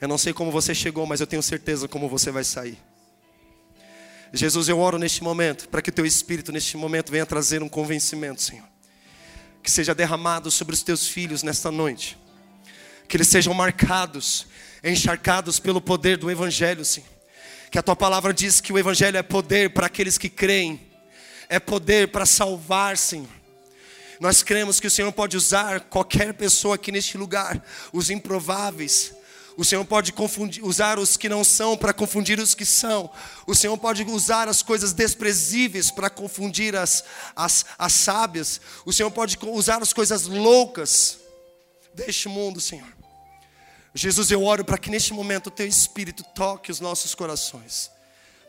Eu 0.00 0.08
não 0.08 0.18
sei 0.18 0.32
como 0.32 0.50
você 0.50 0.74
chegou, 0.74 1.06
mas 1.06 1.20
eu 1.20 1.26
tenho 1.26 1.42
certeza 1.42 1.88
como 1.88 2.08
você 2.08 2.30
vai 2.30 2.44
sair. 2.44 2.78
Jesus, 4.32 4.68
eu 4.68 4.78
oro 4.80 4.98
neste 4.98 5.22
momento 5.22 5.68
para 5.68 5.80
que 5.80 5.90
o 5.90 5.92
teu 5.92 6.04
Espírito 6.04 6.50
neste 6.50 6.76
momento 6.76 7.12
venha 7.12 7.24
trazer 7.24 7.62
um 7.62 7.68
convencimento, 7.68 8.42
Senhor. 8.42 8.66
Que 9.62 9.70
seja 9.70 9.94
derramado 9.94 10.50
sobre 10.50 10.74
os 10.74 10.82
teus 10.82 11.06
filhos 11.06 11.42
nesta 11.42 11.70
noite. 11.70 12.18
Que 13.08 13.16
eles 13.16 13.28
sejam 13.28 13.54
marcados, 13.54 14.46
encharcados 14.82 15.58
pelo 15.58 15.80
poder 15.80 16.18
do 16.18 16.30
Evangelho, 16.30 16.84
Senhor. 16.84 17.08
Que 17.70 17.78
a 17.78 17.82
tua 17.82 17.96
palavra 17.96 18.34
diz 18.34 18.60
que 18.60 18.72
o 18.72 18.78
Evangelho 18.78 19.16
é 19.16 19.22
poder 19.22 19.70
para 19.70 19.86
aqueles 19.86 20.18
que 20.18 20.28
creem, 20.28 20.80
é 21.48 21.58
poder 21.58 22.08
para 22.08 22.26
salvar, 22.26 22.96
Senhor. 22.96 23.28
Nós 24.20 24.42
cremos 24.42 24.80
que 24.80 24.86
o 24.86 24.90
Senhor 24.90 25.12
pode 25.12 25.36
usar 25.36 25.80
qualquer 25.80 26.34
pessoa 26.34 26.76
aqui 26.76 26.92
neste 26.92 27.18
lugar, 27.18 27.62
os 27.92 28.10
improváveis, 28.10 29.12
o 29.56 29.64
Senhor 29.64 29.84
pode 29.84 30.12
confundir, 30.12 30.64
usar 30.64 30.98
os 30.98 31.16
que 31.16 31.28
não 31.28 31.44
são 31.44 31.76
para 31.76 31.92
confundir 31.92 32.40
os 32.40 32.54
que 32.54 32.64
são. 32.64 33.10
O 33.46 33.54
Senhor 33.54 33.76
pode 33.78 34.02
usar 34.02 34.48
as 34.48 34.62
coisas 34.62 34.92
desprezíveis 34.92 35.90
para 35.90 36.10
confundir 36.10 36.74
as, 36.74 37.04
as, 37.36 37.64
as 37.78 37.92
sábias. 37.92 38.60
O 38.84 38.92
Senhor 38.92 39.10
pode 39.10 39.38
usar 39.42 39.80
as 39.80 39.92
coisas 39.92 40.26
loucas 40.26 41.18
deste 41.94 42.28
mundo, 42.28 42.60
Senhor. 42.60 42.88
Jesus, 43.94 44.32
eu 44.32 44.42
oro 44.42 44.64
para 44.64 44.76
que 44.76 44.90
neste 44.90 45.12
momento 45.12 45.46
o 45.46 45.52
Teu 45.52 45.68
Espírito 45.68 46.24
toque 46.34 46.72
os 46.72 46.80
nossos 46.80 47.14
corações. 47.14 47.90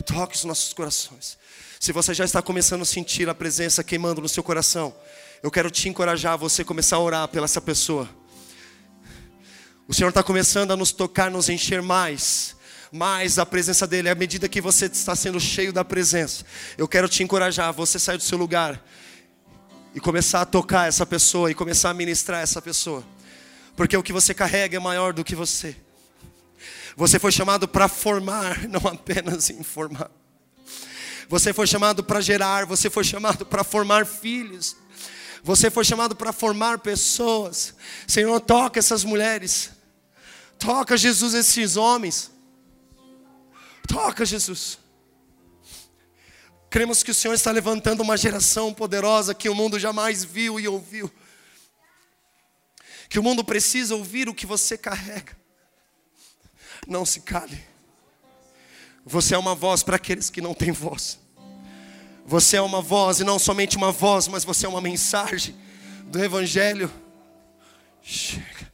Toque 0.05 0.35
os 0.35 0.43
nossos 0.43 0.73
corações. 0.73 1.37
Se 1.79 1.91
você 1.91 2.13
já 2.13 2.23
está 2.23 2.41
começando 2.41 2.81
a 2.81 2.85
sentir 2.85 3.27
a 3.29 3.35
presença 3.35 3.83
queimando 3.83 4.21
no 4.21 4.29
seu 4.29 4.41
coração, 4.41 4.95
eu 5.43 5.51
quero 5.51 5.69
te 5.69 5.89
encorajar 5.89 6.33
a 6.33 6.37
você 6.37 6.63
começar 6.63 6.95
a 6.95 6.99
orar 6.99 7.27
pela 7.27 7.45
essa 7.45 7.61
pessoa. 7.61 8.09
O 9.87 9.93
Senhor 9.93 10.09
está 10.09 10.23
começando 10.23 10.71
a 10.71 10.77
nos 10.77 10.91
tocar, 10.91 11.29
nos 11.29 11.49
encher 11.49 11.81
mais, 11.81 12.55
mais 12.91 13.37
a 13.37 13.45
presença 13.45 13.85
dEle. 13.85 14.09
À 14.09 14.15
medida 14.15 14.49
que 14.49 14.59
você 14.59 14.85
está 14.85 15.15
sendo 15.15 15.39
cheio 15.39 15.71
da 15.71 15.85
presença, 15.85 16.43
eu 16.77 16.87
quero 16.87 17.07
te 17.07 17.21
encorajar 17.21 17.69
a 17.69 17.71
você 17.71 17.99
sair 17.99 18.17
do 18.17 18.23
seu 18.23 18.37
lugar 18.37 18.83
e 19.93 19.99
começar 19.99 20.41
a 20.41 20.45
tocar 20.45 20.87
essa 20.87 21.05
pessoa 21.05 21.51
e 21.51 21.53
começar 21.53 21.91
a 21.91 21.93
ministrar 21.93 22.41
essa 22.41 22.61
pessoa, 22.61 23.03
porque 23.75 23.95
o 23.95 24.03
que 24.03 24.11
você 24.11 24.33
carrega 24.33 24.77
é 24.77 24.79
maior 24.79 25.13
do 25.13 25.23
que 25.23 25.35
você. 25.35 25.75
Você 26.97 27.19
foi 27.19 27.31
chamado 27.31 27.67
para 27.67 27.87
formar, 27.87 28.65
não 28.67 28.81
apenas 28.89 29.49
informar. 29.49 30.09
Você 31.27 31.51
foi 31.53 31.65
chamado 31.65 32.03
para 32.03 32.21
gerar, 32.21 32.65
você 32.65 32.89
foi 32.89 33.03
chamado 33.03 33.45
para 33.45 33.63
formar 33.63 34.05
filhos. 34.05 34.75
Você 35.43 35.69
foi 35.69 35.85
chamado 35.85 36.15
para 36.15 36.33
formar 36.33 36.79
pessoas. 36.79 37.75
Senhor, 38.07 38.39
toca 38.41 38.79
essas 38.79 39.03
mulheres. 39.03 39.71
Toca, 40.57 40.97
Jesus, 40.97 41.33
esses 41.33 41.77
homens. 41.77 42.31
Toca, 43.87 44.25
Jesus. 44.25 44.79
Cremos 46.69 47.03
que 47.03 47.11
o 47.11 47.13
Senhor 47.13 47.33
está 47.33 47.51
levantando 47.51 48.01
uma 48.01 48.17
geração 48.17 48.73
poderosa 48.73 49.33
que 49.33 49.47
o 49.47 49.55
mundo 49.55 49.79
jamais 49.79 50.23
viu 50.23 50.59
e 50.59 50.67
ouviu. 50.67 51.11
Que 53.07 53.19
o 53.19 53.23
mundo 53.23 53.43
precisa 53.43 53.95
ouvir 53.95 54.27
o 54.27 54.33
que 54.33 54.45
você 54.45 54.77
carrega. 54.77 55.37
Não 56.87 57.05
se 57.05 57.21
cale. 57.21 57.74
Você 59.05 59.35
é 59.35 59.37
uma 59.37 59.53
voz 59.53 59.83
para 59.83 59.97
aqueles 59.97 60.29
que 60.31 60.41
não 60.41 60.53
têm 60.53 60.71
voz. 60.71 61.19
Você 62.25 62.57
é 62.57 62.61
uma 62.61 62.81
voz, 62.81 63.19
e 63.19 63.23
não 63.23 63.37
somente 63.37 63.77
uma 63.77 63.91
voz, 63.91 64.27
mas 64.27 64.43
você 64.43 64.65
é 64.65 64.69
uma 64.69 64.81
mensagem 64.81 65.55
do 66.05 66.23
Evangelho. 66.23 66.91
Chega. 68.01 68.73